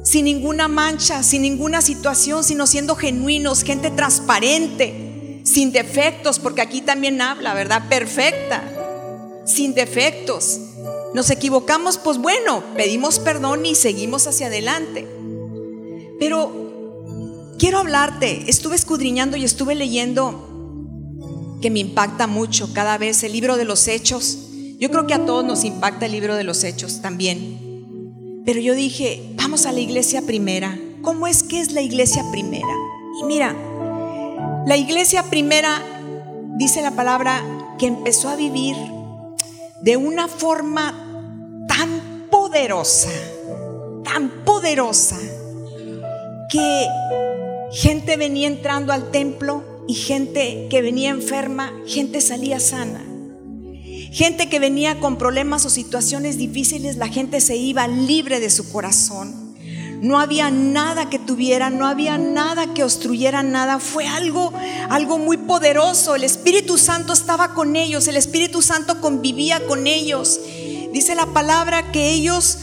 sin 0.02 0.26
ninguna 0.26 0.68
mancha, 0.68 1.22
sin 1.22 1.40
ninguna 1.40 1.80
situación, 1.80 2.44
sino 2.44 2.66
siendo 2.66 2.96
genuinos, 2.96 3.62
gente 3.62 3.90
transparente, 3.90 5.40
sin 5.46 5.72
defectos, 5.72 6.38
porque 6.38 6.60
aquí 6.60 6.82
también 6.82 7.22
habla, 7.22 7.54
¿verdad? 7.54 7.88
Perfecta, 7.88 8.62
sin 9.46 9.72
defectos. 9.72 10.60
Nos 11.14 11.30
equivocamos, 11.30 11.96
pues 11.96 12.18
bueno, 12.18 12.62
pedimos 12.76 13.18
perdón 13.20 13.64
y 13.64 13.74
seguimos 13.74 14.26
hacia 14.26 14.48
adelante. 14.48 15.19
Pero 16.20 17.56
quiero 17.58 17.78
hablarte, 17.78 18.44
estuve 18.48 18.76
escudriñando 18.76 19.36
y 19.36 19.44
estuve 19.44 19.74
leyendo 19.74 20.46
que 21.60 21.70
me 21.70 21.80
impacta 21.80 22.26
mucho 22.26 22.72
cada 22.72 22.98
vez 22.98 23.24
el 23.24 23.32
libro 23.32 23.56
de 23.56 23.64
los 23.64 23.88
hechos. 23.88 24.38
Yo 24.78 24.90
creo 24.90 25.06
que 25.06 25.14
a 25.14 25.24
todos 25.26 25.44
nos 25.44 25.64
impacta 25.64 26.06
el 26.06 26.12
libro 26.12 26.36
de 26.36 26.44
los 26.44 26.62
hechos 26.62 27.00
también. 27.00 28.42
Pero 28.44 28.60
yo 28.60 28.74
dije, 28.74 29.32
vamos 29.34 29.66
a 29.66 29.72
la 29.72 29.80
iglesia 29.80 30.22
primera. 30.22 30.78
¿Cómo 31.02 31.26
es 31.26 31.42
que 31.42 31.60
es 31.60 31.72
la 31.72 31.80
iglesia 31.80 32.22
primera? 32.30 32.74
Y 33.20 33.24
mira, 33.24 33.56
la 34.66 34.76
iglesia 34.76 35.22
primera 35.24 35.82
dice 36.58 36.82
la 36.82 36.90
palabra 36.90 37.42
que 37.78 37.86
empezó 37.86 38.28
a 38.28 38.36
vivir 38.36 38.76
de 39.82 39.96
una 39.96 40.28
forma 40.28 41.64
tan 41.66 42.26
poderosa, 42.30 43.10
tan 44.04 44.44
poderosa, 44.44 45.18
que 46.50 46.88
gente 47.72 48.16
venía 48.16 48.48
entrando 48.48 48.92
al 48.92 49.10
templo 49.10 49.84
y 49.86 49.94
gente 49.94 50.66
que 50.68 50.82
venía 50.82 51.10
enferma, 51.10 51.72
gente 51.86 52.20
salía 52.20 52.60
sana. 52.60 53.04
Gente 54.12 54.48
que 54.48 54.58
venía 54.58 54.98
con 54.98 55.16
problemas 55.16 55.64
o 55.64 55.70
situaciones 55.70 56.36
difíciles, 56.36 56.96
la 56.96 57.08
gente 57.08 57.40
se 57.40 57.56
iba 57.56 57.86
libre 57.86 58.40
de 58.40 58.50
su 58.50 58.70
corazón. 58.72 59.54
No 60.02 60.18
había 60.18 60.50
nada 60.50 61.10
que 61.10 61.18
tuviera, 61.18 61.70
no 61.70 61.86
había 61.86 62.18
nada 62.18 62.74
que 62.74 62.82
obstruyera 62.82 63.42
nada. 63.42 63.78
Fue 63.78 64.06
algo, 64.08 64.52
algo 64.88 65.18
muy 65.18 65.36
poderoso. 65.36 66.14
El 66.14 66.24
Espíritu 66.24 66.78
Santo 66.78 67.12
estaba 67.12 67.54
con 67.54 67.76
ellos, 67.76 68.08
el 68.08 68.16
Espíritu 68.16 68.62
Santo 68.62 69.00
convivía 69.00 69.64
con 69.66 69.86
ellos. 69.86 70.40
Dice 70.92 71.14
la 71.14 71.26
palabra 71.26 71.92
que 71.92 72.10
ellos 72.10 72.58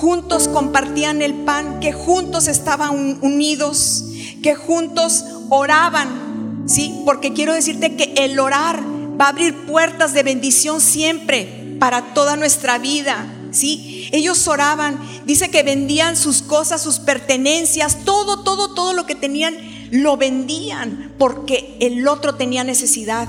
juntos 0.00 0.48
compartían 0.48 1.20
el 1.20 1.34
pan, 1.34 1.78
que 1.78 1.92
juntos 1.92 2.48
estaban 2.48 3.18
unidos, 3.20 4.06
que 4.42 4.54
juntos 4.54 5.24
oraban, 5.50 6.64
¿sí? 6.66 7.02
Porque 7.04 7.34
quiero 7.34 7.52
decirte 7.52 7.96
que 7.96 8.14
el 8.16 8.38
orar 8.40 8.82
va 9.20 9.26
a 9.26 9.28
abrir 9.28 9.54
puertas 9.66 10.14
de 10.14 10.22
bendición 10.22 10.80
siempre 10.80 11.76
para 11.78 12.14
toda 12.14 12.36
nuestra 12.36 12.78
vida. 12.78 13.36
¿Sí? 13.52 14.08
Ellos 14.12 14.46
oraban, 14.46 15.00
dice 15.26 15.50
que 15.50 15.64
vendían 15.64 16.16
sus 16.16 16.40
cosas, 16.40 16.80
sus 16.80 17.00
pertenencias, 17.00 18.04
todo, 18.04 18.44
todo, 18.44 18.74
todo 18.74 18.92
lo 18.92 19.06
que 19.06 19.16
tenían, 19.16 19.56
lo 19.90 20.16
vendían 20.16 21.12
porque 21.18 21.76
el 21.80 22.06
otro 22.06 22.36
tenía 22.36 22.62
necesidad. 22.62 23.28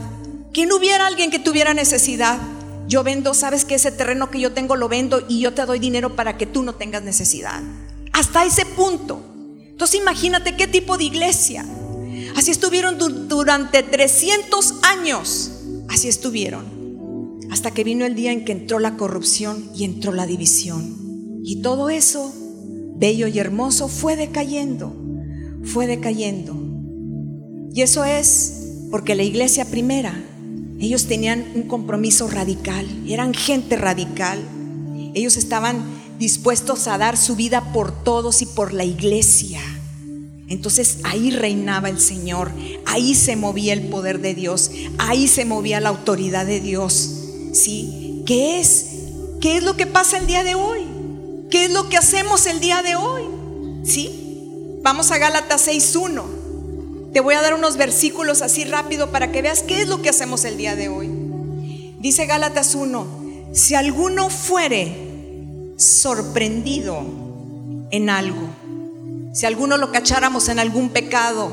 No 0.68 0.76
hubiera 0.78 1.08
alguien 1.08 1.32
que 1.32 1.40
tuviera 1.40 1.74
necesidad. 1.74 2.38
Yo 2.88 3.04
vendo, 3.04 3.34
sabes 3.34 3.66
que 3.66 3.76
ese 3.76 3.92
terreno 3.92 4.30
que 4.30 4.40
yo 4.40 4.54
tengo 4.54 4.76
lo 4.76 4.90
vendo 4.90 5.24
y 5.28 5.40
yo 5.40 5.54
te 5.54 5.66
doy 5.66 5.80
dinero 5.80 6.16
para 6.16 6.38
que 6.38 6.46
tú 6.46 6.64
no 6.64 6.76
tengas 6.76 7.04
necesidad. 7.04 7.62
Hasta 8.14 8.46
ese 8.46 8.66
punto. 8.66 9.24
Entonces 9.70 10.00
imagínate 10.00 10.56
qué 10.56 10.68
tipo 10.68 10.98
de 10.98 11.06
iglesia. 11.06 11.66
Así 12.36 12.52
estuvieron 12.52 12.98
durante 13.28 13.84
300 13.84 14.76
años. 14.84 15.52
Así 15.90 16.08
estuvieron. 16.08 17.40
Hasta 17.52 17.72
que 17.72 17.84
vino 17.84 18.06
el 18.06 18.16
día 18.16 18.32
en 18.32 18.46
que 18.46 18.52
entró 18.52 18.80
la 18.80 18.96
corrupción 18.96 19.72
y 19.76 19.84
entró 19.84 20.14
la 20.14 20.26
división. 20.26 21.42
Y 21.44 21.62
todo 21.62 21.90
eso, 21.90 22.32
bello 22.96 23.28
y 23.28 23.40
hermoso, 23.40 23.88
fue 23.88 24.16
decayendo. 24.16 24.96
Fue 25.64 25.88
decayendo. 25.88 26.56
Y 27.74 27.82
eso 27.82 28.04
es 28.04 28.88
porque 28.92 29.16
la 29.16 29.24
iglesia 29.24 29.66
primera, 29.66 30.14
ellos 30.82 31.06
tenían 31.06 31.52
un 31.54 31.64
compromiso 31.64 32.28
radical. 32.28 32.88
Eran 33.08 33.36
gente 33.36 33.76
radical. 33.76 34.42
Ellos 35.14 35.38
estaban 35.38 35.84
dispuestos 36.18 36.88
a 36.88 36.98
dar 36.98 37.18
su 37.18 37.36
vida 37.36 37.72
por 37.72 38.04
todos 38.04 38.42
y 38.42 38.48
por 38.48 38.74
la 38.74 38.84
iglesia. 38.84 39.62
Entonces 40.48 40.98
ahí 41.04 41.32
reinaba 41.32 41.88
el 41.88 42.00
Señor, 42.00 42.52
ahí 42.86 43.16
se 43.16 43.36
movía 43.38 43.72
el 43.72 43.84
poder 43.84 44.20
de 44.20 44.34
Dios, 44.34 44.70
ahí 44.98 45.28
se 45.28 45.46
movía 45.46 45.80
la 45.80 45.90
autoridad 45.90 46.46
de 46.46 46.60
Dios. 46.60 47.10
¿Sí? 47.54 48.24
¿Qué 48.26 48.60
es? 48.60 48.86
¿Qué 49.40 49.58
es 49.58 49.64
lo 49.64 49.78
que 49.78 49.88
pasa 49.88 50.18
el 50.18 50.28
día 50.28 50.44
de 50.44 50.56
hoy? 50.56 50.82
¿Qué 51.50 51.66
es 51.66 51.72
lo 51.72 51.90
que 51.90 51.98
hacemos 51.98 52.48
el 52.48 52.60
día 52.60 52.82
de 52.82 52.96
hoy? 52.96 53.24
¿Sí? 53.84 54.80
Vamos 54.82 55.12
a 55.12 55.20
Gálatas 55.20 55.68
6.1. 55.68 56.41
Te 57.14 57.20
voy 57.20 57.36
a 57.36 57.42
dar 57.42 57.54
unos 57.54 57.76
versículos 57.76 58.42
así 58.42 58.64
rápido 58.64 59.12
para 59.12 59.32
que 59.32 59.42
veas 59.42 59.64
qué 59.64 59.82
es 59.82 59.88
lo 59.90 60.02
que 60.02 60.10
hacemos 60.10 60.46
el 60.46 60.58
día 60.58 60.76
de 60.76 60.88
hoy. 60.88 61.10
Dice 62.00 62.26
Gálatas 62.26 62.74
1, 62.74 63.06
si 63.54 63.76
alguno 63.76 64.30
fuere 64.30 65.12
sorprendido 65.78 67.04
en 67.92 68.10
algo. 68.10 68.42
Si 69.34 69.46
alguno 69.46 69.78
lo 69.78 69.92
cacháramos 69.92 70.48
en 70.50 70.60
algún 70.60 70.90
pecado 70.90 71.52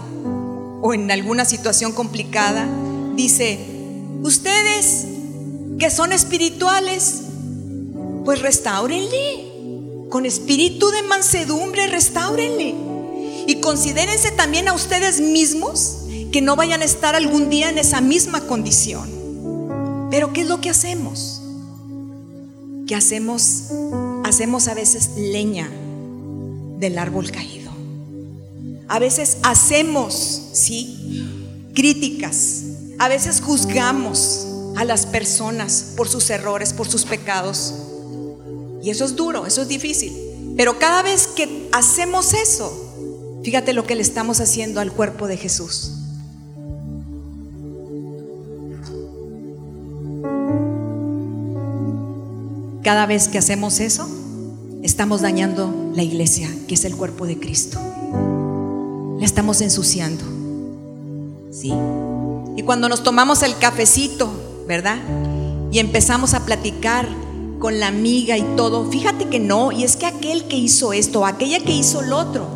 o 0.80 0.94
en 0.94 1.10
alguna 1.10 1.44
situación 1.44 1.92
complicada, 1.92 2.68
dice, 3.16 3.58
ustedes 4.22 5.06
que 5.78 5.90
son 5.90 6.12
espirituales, 6.12 7.22
pues 8.24 8.42
restáurenle. 8.42 9.46
Con 10.08 10.24
espíritu 10.24 10.88
de 10.90 11.02
mansedumbre, 11.02 11.86
restáurenle. 11.86 12.74
Y 13.48 13.62
considérense 13.62 14.30
también 14.30 14.68
a 14.68 14.74
ustedes 14.74 15.22
mismos 15.22 16.00
que 16.30 16.42
no 16.42 16.54
vayan 16.54 16.82
a 16.82 16.84
estar 16.84 17.14
algún 17.14 17.48
día 17.48 17.70
en 17.70 17.78
esa 17.78 18.02
misma 18.02 18.42
condición. 18.42 19.08
Pero 20.10 20.34
¿qué 20.34 20.42
es 20.42 20.48
lo 20.48 20.60
que 20.60 20.68
hacemos? 20.68 21.40
Que 22.86 22.94
hacemos 22.94 23.70
hacemos 24.22 24.68
a 24.68 24.74
veces 24.74 25.12
leña 25.16 25.70
del 26.78 26.98
árbol 26.98 27.30
caído. 27.30 27.72
A 28.86 28.98
veces 28.98 29.38
hacemos, 29.42 30.50
¿sí? 30.52 31.24
Críticas. 31.74 32.64
A 32.98 33.08
veces 33.08 33.40
juzgamos 33.40 34.46
a 34.76 34.84
las 34.84 35.06
personas 35.06 35.94
por 35.96 36.06
sus 36.06 36.28
errores, 36.28 36.74
por 36.74 36.86
sus 36.86 37.06
pecados. 37.06 37.72
Y 38.82 38.90
eso 38.90 39.06
es 39.06 39.16
duro, 39.16 39.46
eso 39.46 39.62
es 39.62 39.68
difícil. 39.68 40.12
Pero 40.54 40.78
cada 40.78 41.00
vez 41.00 41.28
que 41.28 41.70
hacemos 41.72 42.34
eso, 42.34 42.87
fíjate 43.42 43.72
lo 43.72 43.86
que 43.86 43.94
le 43.94 44.02
estamos 44.02 44.40
haciendo 44.40 44.80
al 44.80 44.92
cuerpo 44.92 45.26
de 45.26 45.36
Jesús. 45.36 45.92
Cada 52.82 53.06
vez 53.06 53.28
que 53.28 53.38
hacemos 53.38 53.80
eso, 53.80 54.08
estamos 54.82 55.20
dañando 55.20 55.92
la 55.94 56.02
iglesia, 56.02 56.48
que 56.66 56.74
es 56.74 56.84
el 56.84 56.96
cuerpo 56.96 57.26
de 57.26 57.38
Cristo. 57.38 57.78
La 59.18 59.26
estamos 59.26 59.60
ensuciando. 59.60 60.24
Sí. 61.50 61.72
Y 62.56 62.62
cuando 62.62 62.88
nos 62.88 63.02
tomamos 63.02 63.42
el 63.42 63.58
cafecito, 63.58 64.30
¿verdad? 64.66 64.98
Y 65.70 65.80
empezamos 65.80 66.34
a 66.34 66.44
platicar 66.46 67.08
con 67.58 67.80
la 67.80 67.88
amiga 67.88 68.38
y 68.38 68.42
todo, 68.56 68.90
fíjate 68.90 69.28
que 69.28 69.40
no, 69.40 69.72
y 69.72 69.84
es 69.84 69.96
que 69.96 70.06
aquel 70.06 70.44
que 70.44 70.56
hizo 70.56 70.92
esto, 70.92 71.26
aquella 71.26 71.60
que 71.60 71.72
hizo 71.72 72.02
lo 72.02 72.16
otro, 72.16 72.46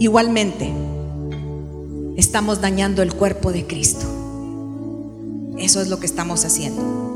igualmente 0.00 0.72
estamos 2.16 2.62
dañando 2.62 3.02
el 3.02 3.12
cuerpo 3.12 3.52
de 3.52 3.66
Cristo. 3.66 4.06
Eso 5.58 5.82
es 5.82 5.88
lo 5.88 6.00
que 6.00 6.06
estamos 6.06 6.44
haciendo. 6.46 7.10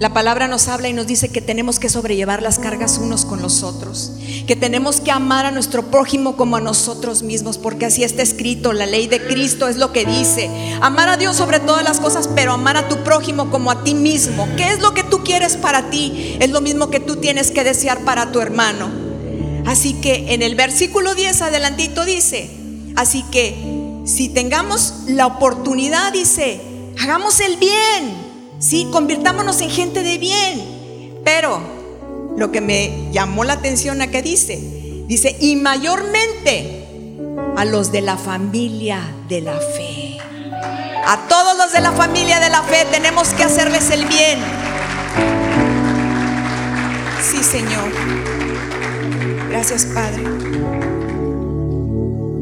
La 0.00 0.14
palabra 0.14 0.48
nos 0.48 0.66
habla 0.66 0.88
y 0.88 0.94
nos 0.94 1.06
dice 1.06 1.28
que 1.28 1.42
tenemos 1.42 1.78
que 1.78 1.90
sobrellevar 1.90 2.42
las 2.42 2.58
cargas 2.58 2.98
unos 2.98 3.26
con 3.26 3.42
los 3.42 3.62
otros, 3.62 4.12
que 4.46 4.56
tenemos 4.56 5.00
que 5.00 5.12
amar 5.12 5.44
a 5.44 5.52
nuestro 5.52 5.90
prójimo 5.90 6.36
como 6.36 6.56
a 6.56 6.60
nosotros 6.60 7.22
mismos, 7.22 7.58
porque 7.58 7.86
así 7.86 8.02
está 8.02 8.22
escrito, 8.22 8.72
la 8.72 8.86
ley 8.86 9.06
de 9.06 9.24
Cristo 9.24 9.68
es 9.68 9.76
lo 9.76 9.92
que 9.92 10.06
dice, 10.06 10.50
amar 10.80 11.10
a 11.10 11.18
Dios 11.18 11.36
sobre 11.36 11.60
todas 11.60 11.84
las 11.84 12.00
cosas, 12.00 12.28
pero 12.34 12.52
amar 12.52 12.78
a 12.78 12.88
tu 12.88 13.04
prójimo 13.04 13.50
como 13.50 13.70
a 13.70 13.84
ti 13.84 13.94
mismo. 13.94 14.48
¿Qué 14.56 14.70
es 14.70 14.80
lo 14.80 14.94
que 14.94 15.04
tú 15.04 15.22
quieres 15.22 15.56
para 15.56 15.90
ti? 15.90 16.36
Es 16.40 16.50
lo 16.50 16.62
mismo 16.62 16.90
que 16.90 16.98
tú 16.98 17.16
tienes 17.16 17.50
que 17.50 17.62
desear 17.62 18.00
para 18.00 18.32
tu 18.32 18.40
hermano. 18.40 19.01
Así 19.72 19.94
que 19.94 20.34
en 20.34 20.42
el 20.42 20.54
versículo 20.54 21.14
10 21.14 21.42
adelantito 21.42 22.04
dice, 22.04 22.50
así 22.94 23.24
que 23.32 23.56
si 24.04 24.28
tengamos 24.28 25.04
la 25.06 25.26
oportunidad, 25.26 26.12
dice, 26.12 26.60
Hagamos 27.00 27.40
el 27.40 27.56
bien, 27.56 28.16
¿sí? 28.58 28.88
Convirtámonos 28.92 29.60
en 29.60 29.70
gente 29.70 30.02
de 30.02 30.18
bien. 30.18 31.20
Pero 31.24 31.60
lo 32.36 32.52
que 32.52 32.60
me 32.60 33.10
llamó 33.12 33.44
la 33.44 33.54
atención 33.54 34.02
a 34.02 34.08
que 34.08 34.22
dice, 34.22 34.60
dice, 35.06 35.36
y 35.40 35.56
mayormente 35.56 36.84
a 37.56 37.64
los 37.64 37.92
de 37.92 38.02
la 38.02 38.16
familia 38.16 39.00
de 39.28 39.40
la 39.40 39.58
fe. 39.58 40.18
A 41.04 41.26
todos 41.28 41.56
los 41.56 41.72
de 41.72 41.80
la 41.80 41.92
familia 41.92 42.38
de 42.40 42.50
la 42.50 42.62
fe 42.62 42.86
tenemos 42.90 43.28
que 43.30 43.44
hacerles 43.44 43.90
el 43.90 44.04
bien. 44.06 44.38
Sí, 47.20 47.42
Señor. 47.42 48.21
Gracias, 49.52 49.84
Padre. 49.84 50.22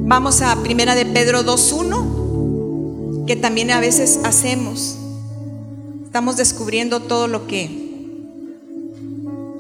Vamos 0.07 0.43
a 0.43 0.55
Primera 0.63 0.95
de 0.95 1.05
Pedro 1.07 1.43
2.1 1.43 3.27
que 3.27 3.35
también 3.35 3.73
a 3.73 3.81
veces 3.81 4.21
hacemos. 4.23 4.97
Estamos 6.05 6.37
descubriendo 6.37 7.01
todo 7.01 7.27
lo 7.27 7.49
que 7.49 7.91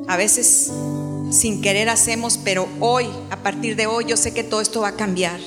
a 0.06 0.16
veces 0.16 0.70
sin 1.32 1.60
querer 1.60 1.88
hacemos, 1.88 2.38
pero 2.38 2.68
hoy, 2.78 3.08
a 3.30 3.38
partir 3.38 3.74
de 3.74 3.88
hoy, 3.88 4.04
yo 4.04 4.16
sé 4.16 4.32
que 4.32 4.44
todo 4.44 4.60
esto 4.60 4.82
va 4.82 4.90
a 4.90 4.96
cambiar. 4.96 5.40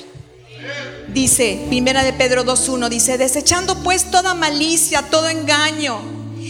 Dice, 1.08 1.64
primera 1.70 2.04
de 2.04 2.12
Pedro 2.12 2.44
2.1, 2.44 2.90
dice, 2.90 3.16
desechando 3.16 3.82
pues 3.82 4.10
toda 4.10 4.34
malicia, 4.34 5.00
todo 5.10 5.30
engaño, 5.30 6.02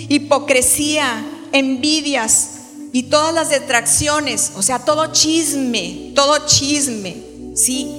hipocresía, 0.09 1.25
envidias 1.53 2.54
y 2.95 3.03
todas 3.03 3.35
las 3.35 3.51
detracciones, 3.51 4.53
o 4.55 4.63
sea, 4.63 4.79
todo 4.79 5.09
chisme, 5.11 6.13
todo 6.15 6.47
chisme, 6.47 7.17
¿sí? 7.57 7.91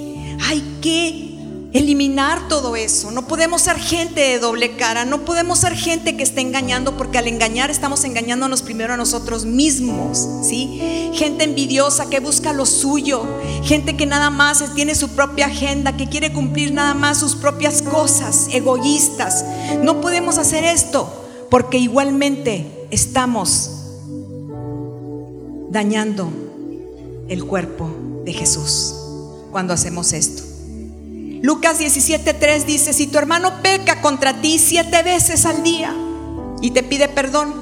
Hay 0.48 0.64
que 0.82 1.36
eliminar 1.74 2.48
todo 2.48 2.78
eso. 2.78 3.12
No 3.12 3.28
podemos 3.28 3.64
ser 3.64 3.78
gente 3.78 4.22
de 4.22 4.40
doble 4.40 4.78
cara, 4.78 5.04
no 5.04 5.26
podemos 5.26 5.60
ser 5.60 5.76
gente 5.76 6.16
que 6.16 6.24
esté 6.24 6.40
engañando 6.40 6.96
porque 6.96 7.18
al 7.18 7.28
engañar 7.28 7.70
estamos 7.70 8.06
engañándonos 8.06 8.62
primero 8.62 8.94
a 8.94 8.98
nosotros 8.98 9.44
mismos, 9.44 10.30
¿sí? 10.48 11.12
Gente 11.14 11.44
envidiosa 11.44 12.10
que 12.10 12.22
busca 12.22 12.54
lo 12.54 12.66
suyo, 12.66 13.28
gente 13.64 13.98
que 13.98 14.06
nada 14.06 14.30
más 14.30 14.64
tiene 14.76 14.96
su 14.96 15.10
propia 15.10 15.48
agenda, 15.48 15.98
que 15.98 16.08
quiere 16.08 16.32
cumplir 16.32 16.72
nada 16.72 16.94
más 16.94 17.20
sus 17.20 17.36
propias 17.36 17.82
cosas, 17.82 18.48
egoístas. 18.54 19.44
No 19.82 20.00
podemos 20.00 20.38
hacer 20.38 20.64
esto 20.64 21.12
porque 21.50 21.80
igualmente 21.80 22.88
estamos 22.92 23.82
dañando 25.76 26.32
el 27.28 27.44
cuerpo 27.44 28.24
de 28.24 28.32
Jesús 28.32 28.96
cuando 29.52 29.74
hacemos 29.74 30.14
esto. 30.14 30.42
Lucas 31.42 31.80
17:3 31.82 32.64
dice, 32.64 32.94
si 32.94 33.08
tu 33.08 33.18
hermano 33.18 33.62
peca 33.62 34.02
contra 34.02 34.40
ti 34.40 34.58
siete 34.58 35.04
veces 35.04 35.46
al 35.46 35.64
día 35.64 35.94
y 36.62 36.72
te 36.72 36.82
pide 36.82 37.10
perdón, 37.10 37.54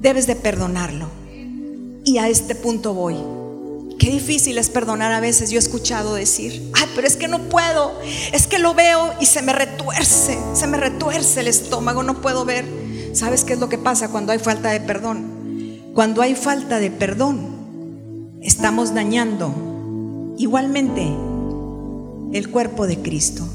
debes 0.00 0.26
de 0.26 0.36
perdonarlo. 0.36 1.06
Y 2.06 2.16
a 2.16 2.30
este 2.30 2.54
punto 2.54 2.94
voy. 2.94 3.16
Qué 3.98 4.10
difícil 4.10 4.56
es 4.56 4.70
perdonar 4.70 5.12
a 5.12 5.20
veces. 5.20 5.50
Yo 5.50 5.56
he 5.56 5.58
escuchado 5.58 6.14
decir, 6.14 6.70
ay, 6.72 6.88
pero 6.94 7.06
es 7.06 7.16
que 7.16 7.28
no 7.28 7.50
puedo. 7.50 7.92
Es 8.32 8.46
que 8.46 8.58
lo 8.58 8.72
veo 8.72 9.12
y 9.20 9.26
se 9.26 9.42
me 9.42 9.52
retuerce, 9.52 10.38
se 10.54 10.66
me 10.66 10.78
retuerce 10.78 11.40
el 11.40 11.48
estómago, 11.48 12.02
no 12.02 12.22
puedo 12.22 12.46
ver. 12.46 12.64
¿Sabes 13.12 13.44
qué 13.44 13.52
es 13.52 13.58
lo 13.58 13.68
que 13.68 13.76
pasa 13.76 14.08
cuando 14.08 14.32
hay 14.32 14.38
falta 14.38 14.70
de 14.70 14.80
perdón? 14.80 15.43
Cuando 15.94 16.22
hay 16.22 16.34
falta 16.34 16.80
de 16.80 16.90
perdón, 16.90 18.40
estamos 18.42 18.94
dañando 18.94 20.34
igualmente 20.38 21.06
el 22.32 22.50
cuerpo 22.50 22.88
de 22.88 23.00
Cristo. 23.00 23.46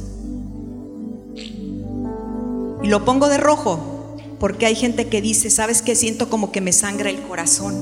Y 2.82 2.88
lo 2.88 3.04
pongo 3.04 3.28
de 3.28 3.38
rojo 3.38 4.16
porque 4.40 4.66
hay 4.66 4.76
gente 4.76 5.10
que 5.10 5.22
dice, 5.22 5.50
¿sabes 5.50 5.82
qué? 5.82 5.96
Siento 5.96 6.30
como 6.30 6.54
que 6.54 6.62
me 6.62 6.72
sangra 6.72 7.10
el 7.10 7.22
corazón. 7.24 7.76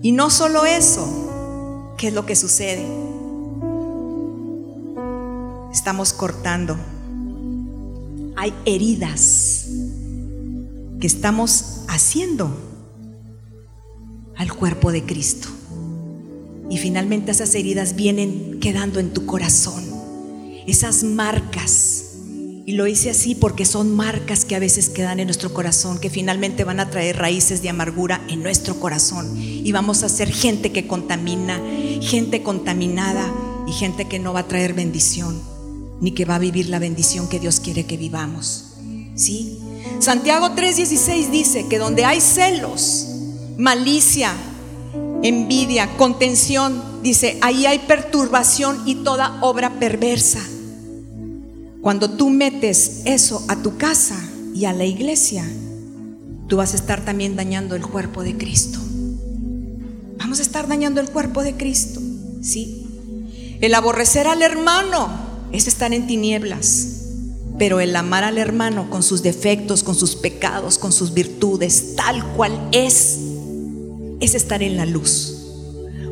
Y 0.00 0.12
no 0.12 0.30
solo 0.30 0.64
eso, 0.64 1.94
¿qué 1.98 2.08
es 2.08 2.14
lo 2.14 2.24
que 2.24 2.34
sucede? 2.34 2.86
Estamos 5.70 6.14
cortando. 6.14 6.78
Hay 8.36 8.54
heridas 8.64 9.66
que 10.98 11.06
estamos 11.06 11.82
haciendo 11.88 12.69
al 14.40 14.54
cuerpo 14.54 14.90
de 14.90 15.04
Cristo. 15.04 15.48
Y 16.70 16.78
finalmente 16.78 17.30
esas 17.30 17.54
heridas 17.54 17.94
vienen 17.94 18.58
quedando 18.58 18.98
en 18.98 19.12
tu 19.12 19.26
corazón. 19.26 19.84
Esas 20.66 21.02
marcas. 21.04 22.04
Y 22.64 22.72
lo 22.72 22.86
hice 22.86 23.10
así 23.10 23.34
porque 23.34 23.66
son 23.66 23.94
marcas 23.94 24.46
que 24.46 24.56
a 24.56 24.58
veces 24.58 24.88
quedan 24.88 25.20
en 25.20 25.26
nuestro 25.26 25.52
corazón, 25.52 25.98
que 25.98 26.08
finalmente 26.08 26.64
van 26.64 26.80
a 26.80 26.88
traer 26.88 27.18
raíces 27.18 27.60
de 27.60 27.68
amargura 27.68 28.22
en 28.28 28.42
nuestro 28.42 28.80
corazón. 28.80 29.36
Y 29.36 29.70
vamos 29.72 30.02
a 30.04 30.08
ser 30.08 30.32
gente 30.32 30.72
que 30.72 30.86
contamina, 30.86 31.60
gente 32.00 32.42
contaminada 32.42 33.30
y 33.68 33.72
gente 33.72 34.06
que 34.06 34.18
no 34.18 34.32
va 34.32 34.40
a 34.40 34.48
traer 34.48 34.72
bendición, 34.72 35.38
ni 36.00 36.12
que 36.12 36.24
va 36.24 36.36
a 36.36 36.38
vivir 36.38 36.70
la 36.70 36.78
bendición 36.78 37.28
que 37.28 37.40
Dios 37.40 37.60
quiere 37.60 37.84
que 37.84 37.98
vivamos. 37.98 38.68
¿Sí? 39.16 39.58
Santiago 39.98 40.52
3:16 40.54 41.30
dice 41.30 41.66
que 41.68 41.78
donde 41.78 42.06
hay 42.06 42.22
celos, 42.22 43.09
malicia, 43.60 44.32
envidia, 45.22 45.94
contención, 45.98 46.82
dice, 47.02 47.38
ahí 47.42 47.66
hay 47.66 47.80
perturbación 47.80 48.82
y 48.86 48.96
toda 48.96 49.38
obra 49.42 49.78
perversa. 49.78 50.40
Cuando 51.82 52.10
tú 52.10 52.30
metes 52.30 53.02
eso 53.04 53.44
a 53.48 53.56
tu 53.56 53.76
casa 53.76 54.18
y 54.54 54.64
a 54.64 54.72
la 54.72 54.86
iglesia, 54.86 55.44
tú 56.48 56.56
vas 56.56 56.72
a 56.72 56.76
estar 56.76 57.04
también 57.04 57.36
dañando 57.36 57.76
el 57.76 57.86
cuerpo 57.86 58.22
de 58.22 58.38
Cristo. 58.38 58.78
Vamos 60.16 60.38
a 60.38 60.42
estar 60.42 60.66
dañando 60.66 61.02
el 61.02 61.10
cuerpo 61.10 61.42
de 61.42 61.54
Cristo, 61.54 62.00
¿sí? 62.40 62.86
El 63.60 63.74
aborrecer 63.74 64.26
al 64.26 64.40
hermano 64.40 65.10
es 65.52 65.66
estar 65.66 65.92
en 65.92 66.06
tinieblas. 66.06 66.96
Pero 67.58 67.80
el 67.80 67.94
amar 67.94 68.24
al 68.24 68.38
hermano 68.38 68.88
con 68.88 69.02
sus 69.02 69.22
defectos, 69.22 69.82
con 69.82 69.94
sus 69.94 70.16
pecados, 70.16 70.78
con 70.78 70.92
sus 70.92 71.12
virtudes, 71.12 71.94
tal 71.94 72.24
cual 72.32 72.58
es, 72.72 73.29
es 74.20 74.34
estar 74.34 74.62
en 74.62 74.76
la 74.76 74.86
luz. 74.86 75.36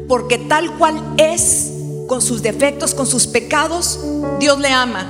Porque 0.08 0.38
tal 0.38 0.76
cual 0.78 1.14
es, 1.18 1.70
con 2.06 2.22
sus 2.22 2.42
defectos, 2.42 2.94
con 2.94 3.06
sus 3.06 3.26
pecados, 3.26 4.00
Dios 4.40 4.58
le 4.58 4.68
ama. 4.68 5.06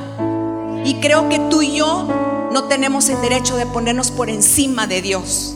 Y 0.85 0.95
creo 0.95 1.29
que 1.29 1.39
tú 1.51 1.63
y 1.63 1.77
yo 1.77 2.09
no 2.53 2.65
tenemos 2.65 3.09
el 3.09 3.21
derecho 3.21 3.57
de 3.57 3.67
ponernos 3.67 4.11
por 4.11 4.29
encima 4.29 4.87
de 4.87 5.03
Dios. 5.03 5.55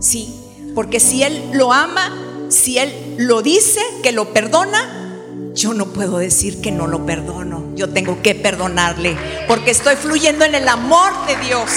Sí, 0.00 0.34
porque 0.74 1.00
si 1.00 1.22
Él 1.22 1.50
lo 1.52 1.72
ama, 1.72 2.16
si 2.48 2.78
Él 2.78 3.16
lo 3.18 3.42
dice, 3.42 3.80
que 4.02 4.12
lo 4.12 4.32
perdona, 4.32 5.00
yo 5.54 5.74
no 5.74 5.86
puedo 5.86 6.18
decir 6.18 6.60
que 6.60 6.70
no 6.70 6.86
lo 6.86 7.04
perdono. 7.06 7.64
Yo 7.74 7.90
tengo 7.90 8.22
que 8.22 8.34
perdonarle. 8.34 9.16
Porque 9.48 9.70
estoy 9.70 9.96
fluyendo 9.96 10.44
en 10.44 10.54
el 10.54 10.68
amor 10.68 11.12
de 11.26 11.36
Dios. 11.46 11.70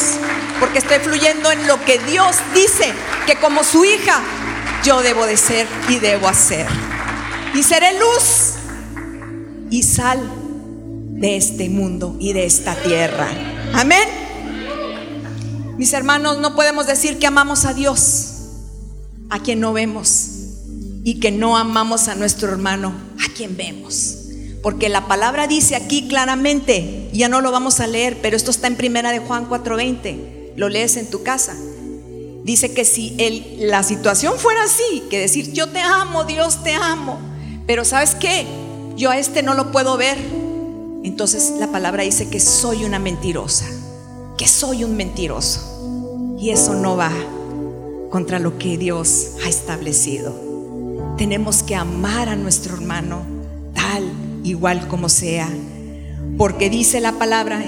Porque 0.60 0.80
estoy 0.80 1.00
fluyendo 1.00 1.52
en 1.52 1.66
lo 1.68 1.84
que 1.84 1.98
Dios 2.00 2.36
dice 2.54 2.94
que 3.26 3.36
como 3.36 3.64
su 3.64 3.84
hija 3.84 4.22
yo 4.84 5.02
debo 5.02 5.26
de 5.26 5.38
ser 5.38 5.68
y 5.90 6.00
debo 6.00 6.28
hacer. 6.28 6.68
Y 7.56 7.64
seré 7.64 7.98
luz 8.00 8.54
y 9.70 9.84
sal 9.84 10.20
de 11.10 11.38
este 11.38 11.70
mundo 11.70 12.18
y 12.20 12.34
de 12.34 12.46
esta 12.46 12.76
tierra. 12.76 13.28
Amén. 13.74 14.08
Mis 15.78 15.94
hermanos, 15.94 16.40
no 16.40 16.56
podemos 16.56 16.86
decir 16.86 17.18
que 17.18 17.28
amamos 17.28 17.66
a 17.66 17.74
Dios, 17.74 18.34
a 19.30 19.40
quien 19.40 19.60
no 19.60 19.74
vemos, 19.74 20.30
y 21.04 21.20
que 21.20 21.32
no 21.32 21.58
amamos 21.58 22.08
a 22.08 22.16
nuestro 22.16 22.50
hermano, 22.50 22.94
a 23.20 23.34
quien 23.34 23.58
vemos. 23.58 24.18
Porque 24.62 24.90
la 24.90 25.08
palabra 25.08 25.48
dice 25.48 25.76
aquí 25.76 26.08
claramente, 26.08 27.10
ya 27.14 27.30
no 27.30 27.42
lo 27.42 27.52
vamos 27.52 27.80
a 27.80 27.88
leer, 27.88 28.20
pero 28.22 28.38
esto 28.38 28.52
está 28.52 28.68
en 28.68 28.78
primera 28.78 29.12
de 29.12 29.20
Juan 29.20 29.48
4:20, 29.50 30.54
lo 30.56 30.70
lees 30.70 30.98
en 30.98 31.10
tu 31.10 31.24
casa. 31.24 31.56
Dice 32.44 32.74
que 32.74 32.84
si 32.84 33.16
la 33.60 33.84
situación 33.84 34.34
fuera 34.38 34.64
así, 34.64 35.04
que 35.10 35.20
decir, 35.20 35.54
yo 35.54 35.70
te 35.70 35.80
amo, 35.80 36.26
Dios 36.26 36.64
te 36.64 36.74
amo, 36.74 37.18
pero 37.66 37.86
¿sabes 37.86 38.16
qué? 38.16 38.46
Yo 38.98 39.12
a 39.12 39.18
este 39.18 39.44
no 39.44 39.54
lo 39.54 39.72
puedo 39.72 39.96
ver. 39.98 40.18
Entonces 41.04 41.54
la 41.60 41.68
palabra 41.68 42.04
dice 42.04 42.30
que 42.30 42.40
soy 42.40 42.84
una 42.84 43.00
mentirosa, 43.00 43.66
que 44.38 44.48
soy 44.48 44.84
un 44.84 44.96
mentiroso. 44.98 46.38
Y 46.40 46.50
eso 46.50 46.74
no 46.74 46.98
va 46.98 47.12
contra 48.10 48.40
lo 48.40 48.58
que 48.58 48.78
Dios 48.78 49.32
ha 49.46 49.50
establecido. 49.50 50.36
Tenemos 51.18 51.64
que 51.64 51.76
amar 51.76 52.28
a 52.28 52.36
nuestro 52.36 52.76
hermano 52.76 53.22
tal, 53.74 54.04
igual 54.44 54.88
como 54.88 55.08
sea. 55.08 55.50
Porque 56.38 56.70
dice 56.70 57.00
la 57.00 57.14
palabra 57.14 57.64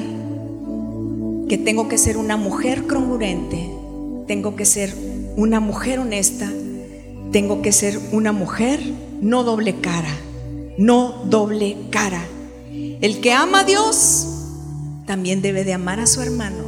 que 1.47 1.57
tengo 1.57 1.87
que 1.87 1.97
ser 1.97 2.17
una 2.17 2.37
mujer 2.37 2.87
congruente, 2.87 3.74
tengo 4.27 4.55
que 4.55 4.65
ser 4.65 4.93
una 5.35 5.59
mujer 5.59 5.99
honesta, 5.99 6.51
tengo 7.31 7.61
que 7.61 7.71
ser 7.71 7.99
una 8.11 8.31
mujer 8.31 8.79
no 9.21 9.43
doble 9.43 9.75
cara, 9.79 10.15
no 10.77 11.23
doble 11.25 11.77
cara. 11.89 12.25
El 13.01 13.21
que 13.21 13.31
ama 13.33 13.61
a 13.61 13.63
Dios 13.63 14.27
también 15.05 15.41
debe 15.41 15.63
de 15.63 15.73
amar 15.73 15.99
a 15.99 16.07
su 16.07 16.21
hermano, 16.21 16.63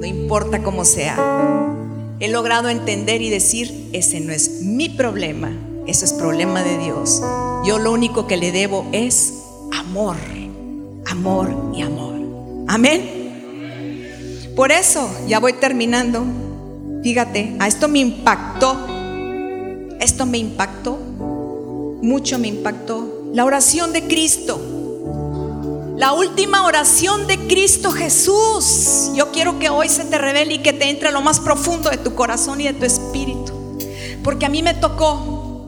no 0.00 0.06
importa 0.06 0.62
cómo 0.62 0.84
sea. 0.84 1.16
He 2.18 2.28
logrado 2.28 2.68
entender 2.68 3.22
y 3.22 3.30
decir, 3.30 3.88
ese 3.92 4.20
no 4.20 4.32
es 4.32 4.62
mi 4.62 4.88
problema, 4.88 5.52
ese 5.86 6.04
es 6.04 6.12
problema 6.12 6.62
de 6.62 6.78
Dios. 6.78 7.22
Yo 7.66 7.78
lo 7.78 7.92
único 7.92 8.26
que 8.26 8.36
le 8.36 8.52
debo 8.52 8.86
es 8.92 9.34
amor, 9.72 10.16
amor 11.06 11.72
y 11.74 11.82
amor. 11.82 12.14
Amén. 12.68 13.20
Por 14.54 14.72
eso, 14.72 15.10
ya 15.26 15.38
voy 15.40 15.54
terminando. 15.54 16.24
Fíjate, 17.02 17.56
a 17.58 17.66
esto 17.66 17.88
me 17.88 17.98
impactó, 17.98 18.76
esto 20.00 20.26
me 20.26 20.38
impactó, 20.38 20.98
mucho 22.02 22.38
me 22.38 22.48
impactó. 22.48 23.30
La 23.32 23.44
oración 23.44 23.92
de 23.92 24.06
Cristo, 24.06 24.60
la 25.96 26.12
última 26.12 26.66
oración 26.66 27.26
de 27.26 27.38
Cristo 27.46 27.90
Jesús. 27.90 29.12
Yo 29.14 29.30
quiero 29.32 29.58
que 29.58 29.70
hoy 29.70 29.88
se 29.88 30.04
te 30.04 30.18
revele 30.18 30.54
y 30.54 30.58
que 30.58 30.72
te 30.72 30.90
entre 30.90 31.10
lo 31.10 31.22
más 31.22 31.40
profundo 31.40 31.88
de 31.90 31.96
tu 31.96 32.14
corazón 32.14 32.60
y 32.60 32.64
de 32.64 32.74
tu 32.74 32.84
espíritu. 32.84 33.52
Porque 34.22 34.46
a 34.46 34.48
mí 34.50 34.62
me 34.62 34.74
tocó, 34.74 35.66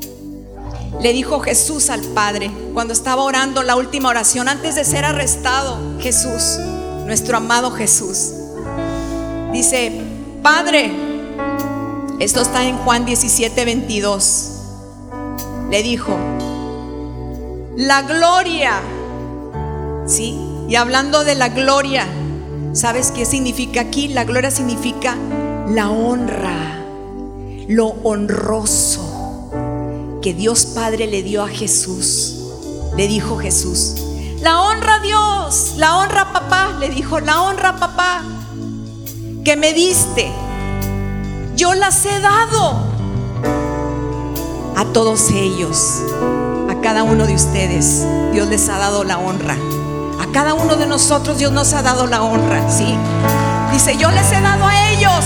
le 1.01 1.13
dijo 1.13 1.41
Jesús 1.41 1.89
al 1.89 2.03
Padre 2.03 2.51
cuando 2.75 2.93
estaba 2.93 3.23
orando 3.23 3.63
la 3.63 3.77
última 3.77 4.11
oración 4.11 4.49
antes 4.49 4.75
de 4.75 4.85
ser 4.85 5.05
arrestado. 5.05 5.79
Jesús, 6.01 6.59
nuestro 7.07 7.39
amado 7.39 7.71
Jesús, 7.71 8.33
dice, 9.53 9.93
Padre, 10.43 11.12
esto 12.23 12.41
está 12.41 12.65
en 12.65 12.77
Juan 12.79 13.05
17, 13.05 13.65
22. 13.65 14.51
Le 15.71 15.83
dijo, 15.83 16.17
la 17.75 18.03
gloria, 18.03 18.81
¿sí? 20.07 20.39
Y 20.69 20.77
hablando 20.77 21.25
de 21.25 21.35
la 21.35 21.49
gloria, 21.49 22.07
¿sabes 22.75 23.11
qué 23.11 23.25
significa 23.25 23.81
aquí? 23.81 24.07
La 24.07 24.23
gloria 24.23 24.53
significa 24.53 25.17
la 25.69 25.91
honra, 25.91 26.85
lo 27.67 27.89
honroso 28.05 29.51
que 30.23 30.33
Dios 30.33 30.67
Padre 30.67 31.09
le 31.09 31.25
dio 31.25 31.43
a 31.43 31.49
Jesús. 31.49 32.37
Le 32.97 33.09
dijo 33.09 33.37
Jesús, 33.37 33.97
la 34.41 34.61
honra 34.61 35.01
Dios, 35.01 35.75
la 35.77 35.97
honra 35.97 36.33
papá, 36.33 36.77
le 36.79 36.89
dijo, 36.89 37.19
la 37.19 37.43
honra 37.43 37.77
papá 37.79 38.23
que 39.45 39.57
me 39.57 39.73
diste 39.73 40.31
yo 41.63 41.75
las 41.75 42.05
he 42.07 42.19
dado 42.19 42.77
a 44.75 44.85
todos 44.93 45.31
ellos, 45.31 46.03
a 46.69 46.81
cada 46.81 47.05
uno 47.05 47.25
de 47.25 47.37
ustedes. 47.37 48.05
Dios 48.33 48.49
les 48.49 48.69
ha 48.69 48.79
dado 48.79 49.05
la 49.05 49.19
honra. 49.19 49.55
A 50.21 50.27
cada 50.33 50.55
uno 50.55 50.75
de 50.75 50.87
nosotros 50.87 51.39
Dios 51.39 51.53
nos 51.53 51.73
ha 51.73 51.83
dado 51.83 52.09
la 52.09 52.21
honra, 52.25 52.69
¿sí? 52.69 52.97
Dice, 53.71 53.97
yo 53.97 54.11
les 54.11 54.33
he 54.33 54.41
dado 54.41 54.67
a 54.67 54.91
ellos 54.91 55.25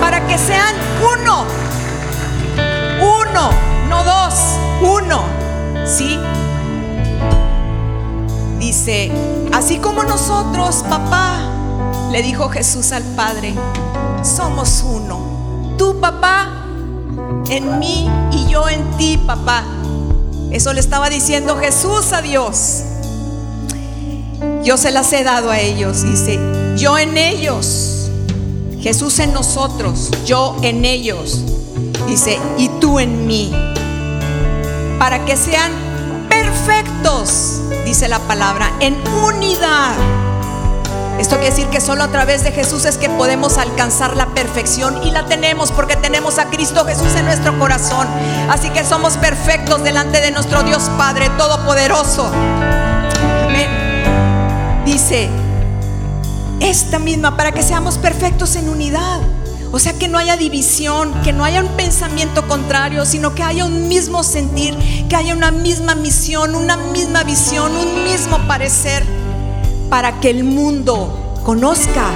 para 0.00 0.28
que 0.28 0.38
sean 0.38 0.76
uno, 1.18 1.44
uno, 3.00 3.50
no 3.88 4.04
dos, 4.04 4.34
uno. 4.80 5.24
¿Sí? 5.84 6.20
Dice, 8.60 9.10
así 9.52 9.78
como 9.78 10.04
nosotros, 10.04 10.84
papá, 10.88 11.51
le 12.12 12.22
dijo 12.22 12.50
Jesús 12.50 12.92
al 12.92 13.02
Padre, 13.16 13.54
somos 14.22 14.84
uno. 14.84 15.74
Tú, 15.78 15.98
papá, 15.98 16.66
en 17.48 17.78
mí 17.78 18.06
y 18.30 18.48
yo 18.50 18.68
en 18.68 18.98
ti, 18.98 19.16
papá. 19.16 19.64
Eso 20.50 20.74
le 20.74 20.80
estaba 20.80 21.08
diciendo 21.08 21.56
Jesús 21.56 22.12
a 22.12 22.20
Dios. 22.20 22.82
Yo 24.62 24.76
se 24.76 24.90
las 24.90 25.10
he 25.14 25.24
dado 25.24 25.50
a 25.50 25.58
ellos, 25.58 26.02
dice, 26.02 26.38
yo 26.76 26.98
en 26.98 27.16
ellos, 27.16 28.10
Jesús 28.82 29.18
en 29.18 29.32
nosotros, 29.32 30.10
yo 30.26 30.56
en 30.62 30.84
ellos, 30.84 31.40
dice, 32.06 32.38
y 32.58 32.68
tú 32.78 33.00
en 33.00 33.26
mí, 33.26 33.50
para 34.98 35.24
que 35.24 35.34
sean 35.38 35.72
perfectos, 36.28 37.60
dice 37.86 38.06
la 38.08 38.18
palabra, 38.18 38.70
en 38.80 38.96
unidad. 39.24 39.94
Esto 41.18 41.36
quiere 41.36 41.50
decir 41.50 41.68
que 41.68 41.80
solo 41.80 42.02
a 42.02 42.08
través 42.08 42.42
de 42.42 42.52
Jesús 42.52 42.84
es 42.84 42.96
que 42.96 43.08
podemos 43.08 43.58
alcanzar 43.58 44.16
la 44.16 44.26
perfección 44.26 45.02
y 45.04 45.10
la 45.10 45.26
tenemos 45.26 45.70
porque 45.70 45.96
tenemos 45.96 46.38
a 46.38 46.46
Cristo 46.46 46.84
Jesús 46.84 47.14
en 47.14 47.26
nuestro 47.26 47.58
corazón. 47.58 48.08
Así 48.48 48.70
que 48.70 48.84
somos 48.84 49.16
perfectos 49.18 49.84
delante 49.84 50.20
de 50.20 50.30
nuestro 50.30 50.62
Dios 50.62 50.90
Padre 50.96 51.30
Todopoderoso. 51.38 52.30
Dice, 54.84 55.30
esta 56.60 56.98
misma, 56.98 57.36
para 57.36 57.52
que 57.52 57.62
seamos 57.62 57.98
perfectos 57.98 58.56
en 58.56 58.68
unidad. 58.68 59.20
O 59.70 59.78
sea, 59.78 59.94
que 59.94 60.06
no 60.06 60.18
haya 60.18 60.36
división, 60.36 61.14
que 61.22 61.32
no 61.32 61.44
haya 61.44 61.62
un 61.62 61.76
pensamiento 61.76 62.46
contrario, 62.46 63.06
sino 63.06 63.34
que 63.34 63.42
haya 63.42 63.64
un 63.64 63.88
mismo 63.88 64.22
sentir, 64.22 64.76
que 65.08 65.16
haya 65.16 65.34
una 65.34 65.50
misma 65.50 65.94
misión, 65.94 66.54
una 66.54 66.76
misma 66.76 67.24
visión, 67.24 67.74
un 67.74 68.04
mismo 68.04 68.38
parecer, 68.46 69.06
para 69.92 70.20
que 70.20 70.30
el 70.30 70.42
mundo 70.42 71.36
conozca 71.44 72.06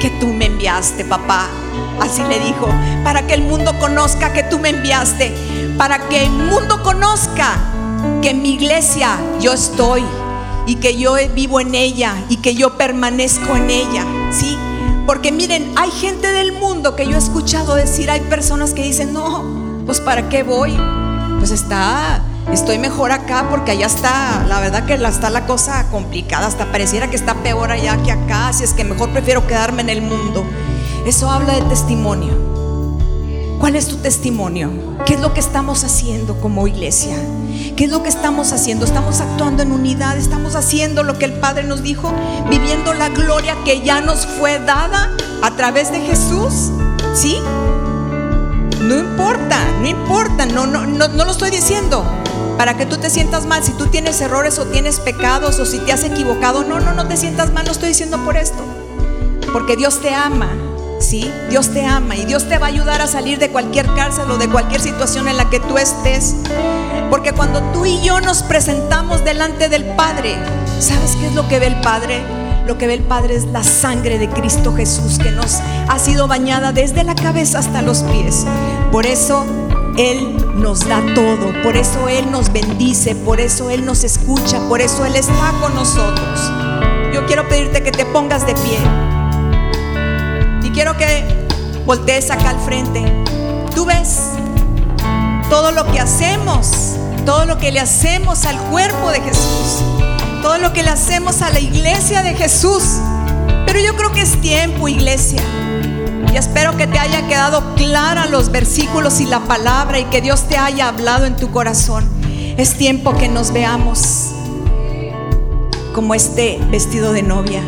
que 0.00 0.08
tú 0.18 0.28
me 0.28 0.46
enviaste, 0.46 1.04
papá. 1.04 1.46
Así 2.00 2.22
le 2.22 2.40
dijo, 2.40 2.66
para 3.04 3.26
que 3.26 3.34
el 3.34 3.42
mundo 3.42 3.78
conozca 3.78 4.32
que 4.32 4.42
tú 4.44 4.58
me 4.58 4.70
enviaste, 4.70 5.30
para 5.76 6.08
que 6.08 6.22
el 6.22 6.30
mundo 6.30 6.82
conozca 6.82 7.58
que 8.22 8.30
en 8.30 8.40
mi 8.40 8.54
iglesia 8.54 9.18
yo 9.42 9.52
estoy 9.52 10.02
y 10.66 10.76
que 10.76 10.96
yo 10.96 11.16
vivo 11.34 11.60
en 11.60 11.74
ella 11.74 12.14
y 12.30 12.38
que 12.38 12.54
yo 12.54 12.78
permanezco 12.78 13.56
en 13.56 13.68
ella, 13.68 14.06
¿sí? 14.30 14.56
Porque 15.04 15.32
miren, 15.32 15.70
hay 15.76 15.90
gente 15.90 16.32
del 16.32 16.52
mundo 16.52 16.96
que 16.96 17.04
yo 17.06 17.16
he 17.16 17.18
escuchado 17.18 17.74
decir, 17.74 18.10
hay 18.10 18.20
personas 18.20 18.72
que 18.72 18.84
dicen, 18.84 19.12
no, 19.12 19.82
pues 19.84 20.00
¿para 20.00 20.30
qué 20.30 20.44
voy? 20.44 20.80
Pues 21.38 21.50
está, 21.50 22.22
estoy 22.52 22.78
mejor 22.78 23.12
acá 23.12 23.46
porque 23.50 23.72
allá 23.72 23.86
está, 23.86 24.44
la 24.48 24.60
verdad 24.60 24.84
que 24.86 24.94
está 24.94 25.30
la 25.30 25.46
cosa 25.46 25.86
complicada, 25.90 26.46
hasta 26.46 26.70
pareciera 26.72 27.08
que 27.10 27.16
está 27.16 27.34
peor 27.34 27.70
allá 27.70 27.96
que 28.02 28.12
acá, 28.12 28.48
así 28.48 28.64
es 28.64 28.72
que 28.72 28.84
mejor 28.84 29.10
prefiero 29.10 29.46
quedarme 29.46 29.82
en 29.82 29.90
el 29.90 30.02
mundo. 30.02 30.44
Eso 31.06 31.30
habla 31.30 31.54
de 31.54 31.62
testimonio. 31.62 32.52
¿Cuál 33.58 33.76
es 33.76 33.86
tu 33.86 33.96
testimonio? 33.96 34.70
¿Qué 35.06 35.14
es 35.14 35.20
lo 35.20 35.34
que 35.34 35.40
estamos 35.40 35.84
haciendo 35.84 36.40
como 36.40 36.66
iglesia? 36.66 37.16
¿Qué 37.76 37.84
es 37.84 37.90
lo 37.90 38.02
que 38.02 38.08
estamos 38.08 38.52
haciendo? 38.52 38.84
Estamos 38.84 39.20
actuando 39.20 39.62
en 39.62 39.70
unidad, 39.70 40.16
estamos 40.16 40.56
haciendo 40.56 41.04
lo 41.04 41.16
que 41.16 41.26
el 41.26 41.34
Padre 41.34 41.62
nos 41.62 41.82
dijo, 41.82 42.12
viviendo 42.50 42.92
la 42.92 43.08
gloria 43.08 43.56
que 43.64 43.82
ya 43.82 44.00
nos 44.00 44.26
fue 44.26 44.58
dada 44.58 45.10
a 45.42 45.50
través 45.56 45.92
de 45.92 46.00
Jesús. 46.00 46.72
¿Sí? 47.14 47.38
No 48.92 48.98
importa, 48.98 49.58
no 49.80 49.88
importa, 49.88 50.44
no, 50.44 50.66
no, 50.66 50.84
no, 50.84 51.08
no 51.08 51.24
lo 51.24 51.30
estoy 51.30 51.48
diciendo 51.48 52.04
para 52.58 52.76
que 52.76 52.84
tú 52.84 52.98
te 52.98 53.08
sientas 53.08 53.46
mal. 53.46 53.64
Si 53.64 53.72
tú 53.72 53.86
tienes 53.86 54.20
errores 54.20 54.58
o 54.58 54.66
tienes 54.66 55.00
pecados 55.00 55.58
o 55.60 55.64
si 55.64 55.78
te 55.78 55.92
has 55.92 56.04
equivocado, 56.04 56.62
no, 56.62 56.78
no, 56.78 56.92
no 56.92 57.08
te 57.08 57.16
sientas 57.16 57.54
mal, 57.54 57.64
no 57.64 57.72
estoy 57.72 57.88
diciendo 57.88 58.22
por 58.22 58.36
esto. 58.36 58.62
Porque 59.50 59.76
Dios 59.76 60.02
te 60.02 60.14
ama, 60.14 60.50
¿sí? 61.00 61.32
Dios 61.48 61.72
te 61.72 61.86
ama 61.86 62.16
y 62.16 62.26
Dios 62.26 62.50
te 62.50 62.58
va 62.58 62.66
a 62.66 62.68
ayudar 62.68 63.00
a 63.00 63.06
salir 63.06 63.38
de 63.38 63.48
cualquier 63.48 63.86
cárcel 63.94 64.30
o 64.30 64.36
de 64.36 64.50
cualquier 64.50 64.82
situación 64.82 65.26
en 65.26 65.38
la 65.38 65.48
que 65.48 65.58
tú 65.58 65.78
estés. 65.78 66.34
Porque 67.08 67.32
cuando 67.32 67.62
tú 67.72 67.86
y 67.86 67.98
yo 68.02 68.20
nos 68.20 68.42
presentamos 68.42 69.24
delante 69.24 69.70
del 69.70 69.86
Padre, 69.96 70.36
¿sabes 70.80 71.16
qué 71.16 71.28
es 71.28 71.32
lo 71.32 71.48
que 71.48 71.60
ve 71.60 71.68
el 71.68 71.80
Padre? 71.80 72.41
Lo 72.66 72.78
que 72.78 72.86
ve 72.86 72.94
el 72.94 73.02
Padre 73.02 73.36
es 73.36 73.44
la 73.46 73.64
sangre 73.64 74.18
de 74.18 74.28
Cristo 74.28 74.74
Jesús 74.74 75.18
que 75.18 75.30
nos 75.30 75.60
ha 75.88 75.98
sido 75.98 76.28
bañada 76.28 76.72
desde 76.72 77.04
la 77.04 77.14
cabeza 77.14 77.58
hasta 77.58 77.82
los 77.82 78.02
pies. 78.04 78.46
Por 78.90 79.06
eso 79.06 79.44
Él 79.96 80.36
nos 80.56 80.86
da 80.88 81.02
todo, 81.14 81.52
por 81.62 81.76
eso 81.76 82.08
Él 82.08 82.30
nos 82.30 82.52
bendice, 82.52 83.14
por 83.14 83.40
eso 83.40 83.70
Él 83.70 83.84
nos 83.84 84.04
escucha, 84.04 84.60
por 84.68 84.80
eso 84.80 85.04
Él 85.04 85.16
está 85.16 85.52
con 85.60 85.74
nosotros. 85.74 86.40
Yo 87.12 87.26
quiero 87.26 87.48
pedirte 87.48 87.82
que 87.82 87.92
te 87.92 88.06
pongas 88.06 88.46
de 88.46 88.54
pie. 88.54 88.78
Y 90.62 90.70
quiero 90.70 90.96
que 90.96 91.24
voltees 91.84 92.30
acá 92.30 92.50
al 92.50 92.60
frente. 92.60 93.04
Tú 93.74 93.84
ves 93.84 94.20
todo 95.50 95.72
lo 95.72 95.84
que 95.90 96.00
hacemos 96.00 96.96
todo 97.24 97.44
lo 97.44 97.58
que 97.58 97.70
le 97.70 97.80
hacemos 97.80 98.44
al 98.44 98.58
cuerpo 98.70 99.10
de 99.10 99.20
Jesús, 99.20 99.82
todo 100.42 100.58
lo 100.58 100.72
que 100.72 100.82
le 100.82 100.90
hacemos 100.90 101.40
a 101.40 101.50
la 101.50 101.60
iglesia 101.60 102.22
de 102.22 102.34
Jesús. 102.34 102.82
Pero 103.64 103.78
yo 103.78 103.96
creo 103.96 104.12
que 104.12 104.22
es 104.22 104.40
tiempo, 104.40 104.88
iglesia. 104.88 105.40
Y 106.32 106.36
espero 106.36 106.76
que 106.76 106.86
te 106.86 106.98
haya 106.98 107.26
quedado 107.28 107.74
clara 107.76 108.26
los 108.26 108.50
versículos 108.50 109.20
y 109.20 109.26
la 109.26 109.40
palabra 109.40 110.00
y 110.00 110.04
que 110.06 110.20
Dios 110.20 110.48
te 110.48 110.58
haya 110.58 110.88
hablado 110.88 111.26
en 111.26 111.36
tu 111.36 111.50
corazón. 111.52 112.08
Es 112.56 112.74
tiempo 112.74 113.16
que 113.16 113.28
nos 113.28 113.52
veamos 113.52 114.30
como 115.94 116.14
este 116.14 116.58
vestido 116.70 117.12
de 117.12 117.22
novia. 117.22 117.62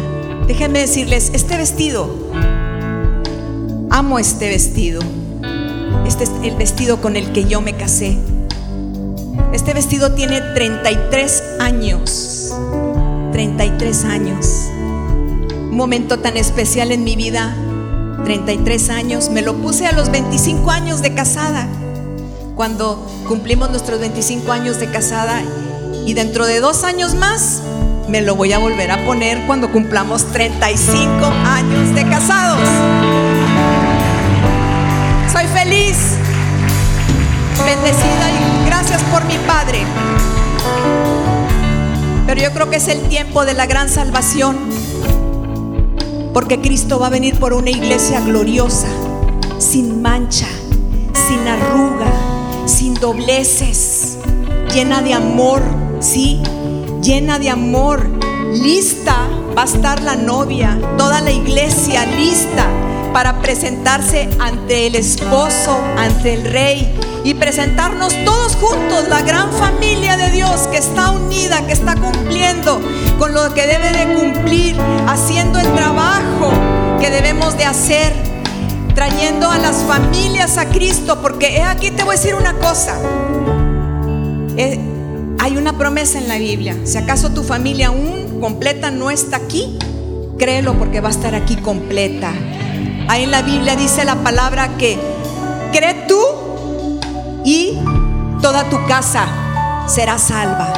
Déjenme 0.49 0.81
decirles, 0.81 1.31
este 1.33 1.57
vestido, 1.57 2.11
amo 3.91 4.19
este 4.19 4.49
vestido. 4.49 5.01
Este 6.07 6.25
es 6.25 6.31
el 6.43 6.57
vestido 6.57 7.01
con 7.01 7.17
el 7.17 7.33
que 7.33 7.45
yo 7.45 7.61
me 7.61 7.75
casé. 7.75 8.19
Este 9.53 9.73
vestido 9.75 10.13
tiene 10.13 10.41
33 10.41 11.43
años. 11.61 12.34
33 13.35 14.05
años. 14.05 14.47
Un 14.71 15.77
momento 15.77 16.21
tan 16.21 16.37
especial 16.37 16.93
en 16.93 17.03
mi 17.03 17.17
vida. 17.17 17.53
33 18.23 18.91
años. 18.91 19.29
Me 19.29 19.43
lo 19.43 19.57
puse 19.57 19.89
a 19.89 19.93
los 19.93 20.13
25 20.13 20.71
años 20.71 21.03
de 21.03 21.15
casada. 21.15 21.67
Cuando 22.55 23.05
cumplimos 23.27 23.71
nuestros 23.71 23.99
25 23.99 24.53
años 24.53 24.79
de 24.79 24.89
casada. 24.89 25.43
Y 26.07 26.15
dentro 26.15 26.47
de 26.47 26.61
dos 26.61 26.85
años 26.85 27.17
más 27.17 27.63
me 28.09 28.23
lo 28.23 28.37
voy 28.37 28.53
a 28.53 28.59
volver 28.59 28.93
a 28.93 29.05
poner 29.05 29.45
cuando 29.49 29.73
cumplamos 29.73 30.27
35 30.27 31.27
años 31.27 31.93
de 31.93 32.09
casados. 32.09 32.61
Soy 35.33 35.47
feliz, 35.49 35.97
bendecida 37.67 38.31
y 38.31 38.67
gracias 38.67 39.03
por 39.11 39.25
mi 39.25 39.39
Padre. 39.39 39.81
Pero 42.27 42.41
yo 42.41 42.53
creo 42.53 42.71
que 42.71 42.77
es 42.77 42.89
el 42.89 43.01
tiempo 43.09 43.45
de 43.45 43.55
la 43.55 43.67
gran 43.67 43.89
salvación. 43.89 44.57
Porque 46.33 46.61
Cristo 46.61 46.99
va 46.99 47.09
a 47.09 47.11
venir 47.11 47.39
por 47.39 47.53
una 47.53 47.71
iglesia 47.71 48.21
gloriosa, 48.21 48.89
sin 49.59 50.03
mancha, 50.03 50.49
sin 51.29 51.47
arruga, 51.47 52.13
sin 52.67 52.95
dobleces, 52.95 54.19
llena 54.73 55.01
de 55.01 55.15
amor, 55.15 55.63
¿sí? 56.01 56.43
Llena 57.03 57.39
de 57.39 57.51
amor. 57.51 58.09
Lista 58.53 59.29
va 59.57 59.63
a 59.63 59.67
estar 59.67 60.03
la 60.03 60.17
novia, 60.17 60.79
toda 60.97 61.21
la 61.21 61.31
iglesia 61.31 62.07
lista 62.07 62.67
para 63.13 63.41
presentarse 63.41 64.29
ante 64.41 64.89
el 64.89 64.97
esposo, 64.97 65.79
ante 65.97 66.35
el 66.35 66.45
rey 66.45 66.93
y 67.25 67.33
presentarnos 67.33 68.15
todos 68.27 68.55
juntos, 68.57 69.09
la 69.09 69.23
gran 69.23 69.51
familia 69.51 70.19
de 70.19 70.31
Dios 70.31 70.69
que 70.71 70.77
está 70.77 71.11
unida, 71.11 71.67
que 71.67 71.73
está 71.73 71.97
cumpliendo 71.97 72.81
con 73.19 73.33
lo 73.33 73.53
que 73.55 73.67
debe 73.67 73.93
de 73.93 74.15
cumplir, 74.15 74.77
haciendo 75.09 75.59
el 75.59 75.73
trabajo 75.73 76.53
que 77.01 77.09
debemos 77.09 77.57
de 77.57 77.65
hacer, 77.65 78.13
trayendo 78.95 79.51
a 79.51 79.57
las 79.57 79.77
familias 79.85 80.59
a 80.59 80.69
Cristo, 80.69 81.23
porque 81.23 81.63
aquí 81.63 81.91
te 81.91 82.05
voy 82.05 82.15
a 82.15 82.19
decir 82.19 82.35
una 82.35 82.53
cosa. 82.59 82.99
Eh, 84.59 84.79
hay 85.39 85.57
una 85.57 85.79
promesa 85.79 86.19
en 86.19 86.29
la 86.29 86.37
Biblia. 86.37 86.77
Si 86.85 86.99
acaso 86.99 87.31
tu 87.31 87.43
familia 87.43 87.89
aún 87.89 88.39
completa 88.39 88.91
no 88.91 89.11
está 89.11 89.39
aquí, 89.39 89.79
créelo 90.39 90.75
porque 90.75 91.01
va 91.01 91.09
a 91.09 91.13
estar 91.13 91.35
aquí 91.35 91.57
completa. 91.57 92.33
Ahí 93.09 93.25
en 93.25 93.31
la 93.31 93.41
Biblia 93.41 93.77
dice 93.77 94.05
la 94.05 94.17
palabra 94.17 94.77
que 94.77 94.99
cree 95.73 96.05
tú 96.07 96.44
y 97.45 97.79
toda 98.41 98.69
tu 98.71 98.85
casa 98.87 99.27
será 99.87 100.19
salva. 100.19 100.73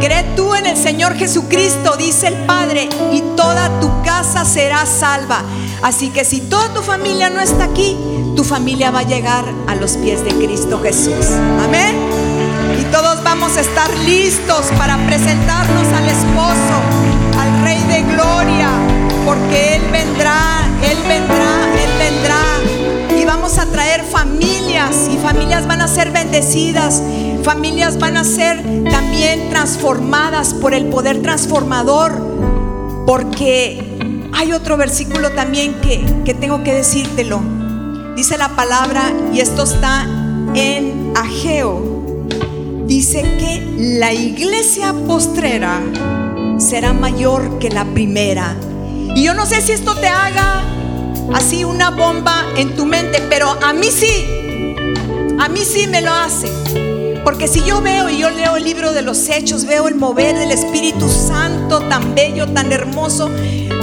Cree 0.00 0.24
tú 0.36 0.54
en 0.54 0.66
el 0.66 0.76
Señor 0.76 1.16
Jesucristo, 1.16 1.96
dice 1.96 2.28
el 2.28 2.46
Padre, 2.46 2.88
y 3.12 3.20
toda 3.36 3.80
tu 3.80 4.02
casa 4.02 4.44
será 4.44 4.86
salva. 4.86 5.42
Así 5.82 6.10
que 6.10 6.24
si 6.24 6.40
toda 6.40 6.72
tu 6.72 6.82
familia 6.82 7.30
no 7.30 7.40
está 7.40 7.64
aquí, 7.64 7.96
tu 8.36 8.44
familia 8.44 8.90
va 8.90 9.00
a 9.00 9.04
llegar 9.04 9.44
a 9.66 9.74
los 9.74 9.96
pies 9.96 10.24
de 10.24 10.30
Cristo 10.30 10.80
Jesús. 10.82 11.26
Amén. 11.62 11.94
Y 12.80 12.84
todos 12.92 13.22
vamos 13.22 13.56
a 13.56 13.60
estar 13.60 13.90
listos 13.98 14.66
para 14.78 14.96
presentarnos 15.06 15.86
al 15.88 16.08
esposo, 16.08 16.74
al 17.38 17.64
Rey 17.64 17.82
de 17.84 18.02
Gloria, 18.14 18.68
porque 19.24 19.76
Él 19.76 19.82
vendrá, 19.90 20.66
Él 20.82 20.98
vendrá, 21.06 21.63
vamos 23.34 23.58
a 23.58 23.66
traer 23.66 24.04
familias 24.04 25.08
y 25.12 25.16
familias 25.18 25.66
van 25.66 25.80
a 25.80 25.88
ser 25.88 26.12
bendecidas, 26.12 27.02
familias 27.42 27.98
van 27.98 28.16
a 28.16 28.22
ser 28.22 28.62
también 28.88 29.50
transformadas 29.50 30.54
por 30.54 30.72
el 30.72 30.86
poder 30.86 31.20
transformador, 31.20 32.12
porque 33.04 33.82
hay 34.32 34.52
otro 34.52 34.76
versículo 34.76 35.32
también 35.32 35.74
que, 35.80 36.04
que 36.24 36.32
tengo 36.32 36.62
que 36.62 36.74
decírtelo. 36.74 37.42
Dice 38.14 38.38
la 38.38 38.50
palabra, 38.50 39.12
y 39.32 39.40
esto 39.40 39.64
está 39.64 40.06
en 40.54 41.12
Ageo 41.16 42.04
dice 42.86 43.22
que 43.22 43.98
la 43.98 44.12
iglesia 44.12 44.94
postrera 45.08 45.80
será 46.58 46.92
mayor 46.92 47.58
que 47.58 47.68
la 47.68 47.84
primera. 47.84 48.54
Y 49.16 49.24
yo 49.24 49.34
no 49.34 49.44
sé 49.44 49.60
si 49.60 49.72
esto 49.72 49.96
te 49.96 50.06
haga 50.06 50.73
así 51.32 51.64
una 51.64 51.90
bomba 51.90 52.44
en 52.56 52.74
tu 52.76 52.84
mente, 52.84 53.22
pero 53.28 53.48
a 53.62 53.72
mí 53.72 53.90
sí, 53.90 54.26
a 55.38 55.48
mí 55.48 55.60
sí 55.64 55.86
me 55.86 56.00
lo 56.00 56.12
hace. 56.12 56.50
Porque 57.24 57.48
si 57.48 57.64
yo 57.64 57.80
veo 57.80 58.10
y 58.10 58.18
yo 58.18 58.28
leo 58.28 58.56
el 58.56 58.64
libro 58.64 58.92
de 58.92 59.00
los 59.00 59.30
hechos, 59.30 59.64
veo 59.64 59.88
el 59.88 59.94
mover 59.94 60.38
del 60.38 60.50
Espíritu 60.50 61.08
Santo 61.08 61.80
tan 61.88 62.14
bello, 62.14 62.46
tan 62.48 62.70
hermoso, 62.70 63.30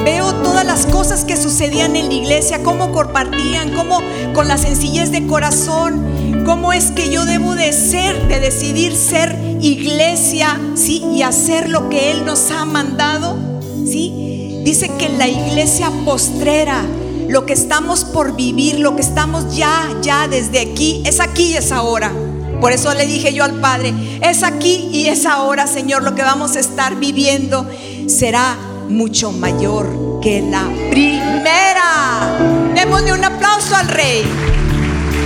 veo 0.06 0.32
todas 0.44 0.64
las 0.64 0.86
cosas 0.86 1.26
que 1.26 1.36
sucedían 1.36 1.96
en 1.96 2.10
la 2.10 2.14
iglesia, 2.14 2.62
cómo 2.62 2.92
compartían, 2.92 3.72
cómo 3.74 4.00
con 4.34 4.48
la 4.48 4.60
sencillez 4.60 5.12
de 5.12 5.26
corazón, 5.26 6.44
cómo 6.46 6.72
es 6.72 6.92
que 6.92 7.10
yo 7.10 7.26
debo 7.26 7.56
de 7.56 7.74
ser, 7.74 8.28
de 8.28 8.40
decidir 8.40 8.96
ser 8.96 9.36
iglesia, 9.60 10.60
¿sí? 10.76 11.04
Y 11.12 11.24
hacer 11.24 11.68
lo 11.70 11.90
que 11.90 12.12
Él 12.12 12.26
nos 12.26 12.52
ha 12.52 12.66
mandado, 12.66 13.38
¿sí? 13.86 14.62
Dice 14.64 14.90
que 15.00 15.10
la 15.10 15.28
iglesia 15.28 15.92
postrera, 16.06 16.86
lo 17.32 17.46
que 17.46 17.54
estamos 17.54 18.04
por 18.04 18.36
vivir, 18.36 18.80
lo 18.80 18.94
que 18.98 19.02
estamos 19.02 19.56
ya, 19.56 19.88
ya 20.02 20.28
desde 20.28 20.60
aquí, 20.60 21.02
es 21.06 21.22
aquí 21.22 21.54
y 21.54 21.56
es 21.56 21.72
ahora. 21.72 22.12
Por 22.60 22.74
eso 22.74 22.94
le 22.94 23.08
dije 23.08 23.34
yo 23.34 23.46
al 23.46 23.54
Padre, 23.62 23.94
es 24.22 24.44
aquí 24.44 24.90
y 24.92 25.08
es 25.08 25.26
ahora, 25.26 25.66
Señor, 25.66 26.04
lo 26.04 26.14
que 26.14 26.24
vamos 26.24 26.58
a 26.58 26.60
estar 26.60 26.98
viviendo 26.98 27.66
será 28.08 28.58
mucho 28.90 29.32
mayor 29.32 30.20
que 30.22 30.42
la 30.42 30.68
primera. 30.90 32.38
Démosle 32.76 33.14
un 33.14 33.24
aplauso 33.24 33.78
al 33.78 33.88
Rey. 33.88 34.26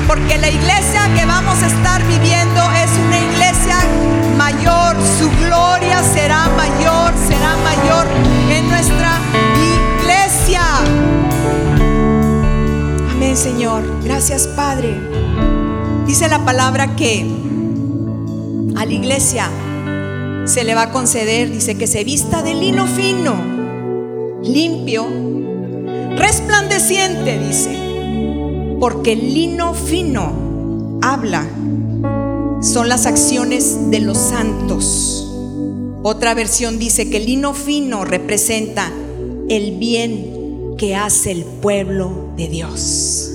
Porque 0.08 0.38
la 0.38 0.49
iglesia 0.49 1.12
que 1.16 1.26
vamos 1.26 1.58
a 1.64 1.66
estar 1.66 2.06
viviendo 2.06 2.62
es 2.84 2.91
una 3.08 3.18
iglesia 3.18 3.78
mayor. 4.38 4.95
Su 5.18 5.28
gloria 5.43 6.03
será 6.14 6.49
mayor, 6.49 7.14
será 7.28 7.58
mayor 7.64 8.06
en 8.51 8.70
nuestra 8.70 9.20
Señor. 13.36 13.83
Gracias, 14.03 14.47
Padre. 14.47 14.99
Dice 16.07 16.27
la 16.27 16.43
palabra 16.45 16.95
que 16.95 17.25
a 18.75 18.86
la 18.86 18.93
iglesia 18.93 19.49
se 20.45 20.63
le 20.63 20.75
va 20.75 20.83
a 20.83 20.91
conceder, 20.91 21.51
dice 21.51 21.75
que 21.75 21.88
se 21.88 22.03
vista 22.03 22.43
de 22.43 22.53
lino 22.53 22.88
fino, 22.88 23.36
limpio, 24.43 25.07
resplandeciente, 26.17 27.39
dice 27.39 27.86
porque 28.79 29.13
el 29.13 29.33
lino 29.33 29.73
fino 29.73 30.99
habla, 31.01 31.47
son 32.61 32.89
las 32.89 33.05
acciones 33.05 33.89
de 33.89 33.99
los 33.99 34.17
santos. 34.17 35.27
Otra 36.03 36.33
versión 36.33 36.77
dice 36.77 37.09
que 37.09 37.17
el 37.17 37.25
lino 37.25 37.53
fino 37.53 38.05
representa 38.05 38.91
el 39.49 39.77
bien 39.77 40.34
que 40.78 40.95
hace 40.95 41.32
el 41.32 41.43
pueblo 41.43 42.11
de 42.36 42.47
Dios, 42.47 43.32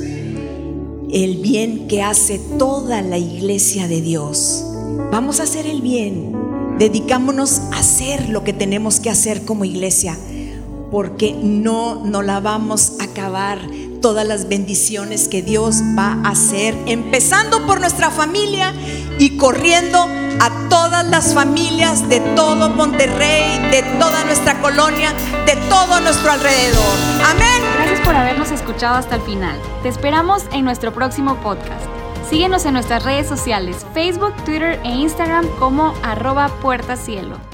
el 1.12 1.38
bien 1.38 1.88
que 1.88 2.02
hace 2.02 2.38
toda 2.58 3.02
la 3.02 3.18
iglesia 3.18 3.88
de 3.88 4.00
Dios. 4.00 4.64
Vamos 5.10 5.40
a 5.40 5.44
hacer 5.44 5.66
el 5.66 5.80
bien, 5.80 6.36
dedicámonos 6.78 7.60
a 7.72 7.78
hacer 7.78 8.28
lo 8.28 8.44
que 8.44 8.52
tenemos 8.52 9.00
que 9.00 9.10
hacer 9.10 9.44
como 9.44 9.64
iglesia, 9.64 10.18
porque 10.90 11.32
no 11.32 12.04
nos 12.04 12.24
la 12.24 12.40
vamos 12.40 12.94
a 13.00 13.04
acabar 13.04 13.60
todas 14.00 14.26
las 14.26 14.48
bendiciones 14.48 15.28
que 15.28 15.42
Dios 15.42 15.82
va 15.98 16.18
a 16.24 16.30
hacer, 16.30 16.76
empezando 16.86 17.66
por 17.66 17.80
nuestra 17.80 18.10
familia 18.10 18.72
y 19.18 19.36
corriendo 19.36 20.08
a 20.40 20.68
todas 20.68 21.06
las 21.06 21.34
familias 21.34 22.08
de 22.08 22.20
todo 22.34 22.70
Monterrey, 22.70 23.58
de 23.70 23.82
toda 23.98 24.24
nuestra 24.24 24.60
colonia, 24.60 25.12
de 25.46 25.56
todo 25.68 26.00
nuestro 26.00 26.32
alrededor. 26.32 26.96
Amén. 27.24 27.62
Gracias 27.76 28.00
por 28.00 28.14
habernos 28.14 28.50
escuchado 28.50 28.96
hasta 28.96 29.16
el 29.16 29.22
final. 29.22 29.58
Te 29.82 29.88
esperamos 29.88 30.44
en 30.52 30.64
nuestro 30.64 30.92
próximo 30.92 31.36
podcast. 31.42 31.84
Síguenos 32.28 32.64
en 32.64 32.74
nuestras 32.74 33.04
redes 33.04 33.26
sociales, 33.26 33.84
Facebook, 33.92 34.34
Twitter 34.44 34.80
e 34.84 34.90
Instagram 34.90 35.46
como 35.58 35.94
arroba 36.02 36.48
puertacielo. 36.62 37.49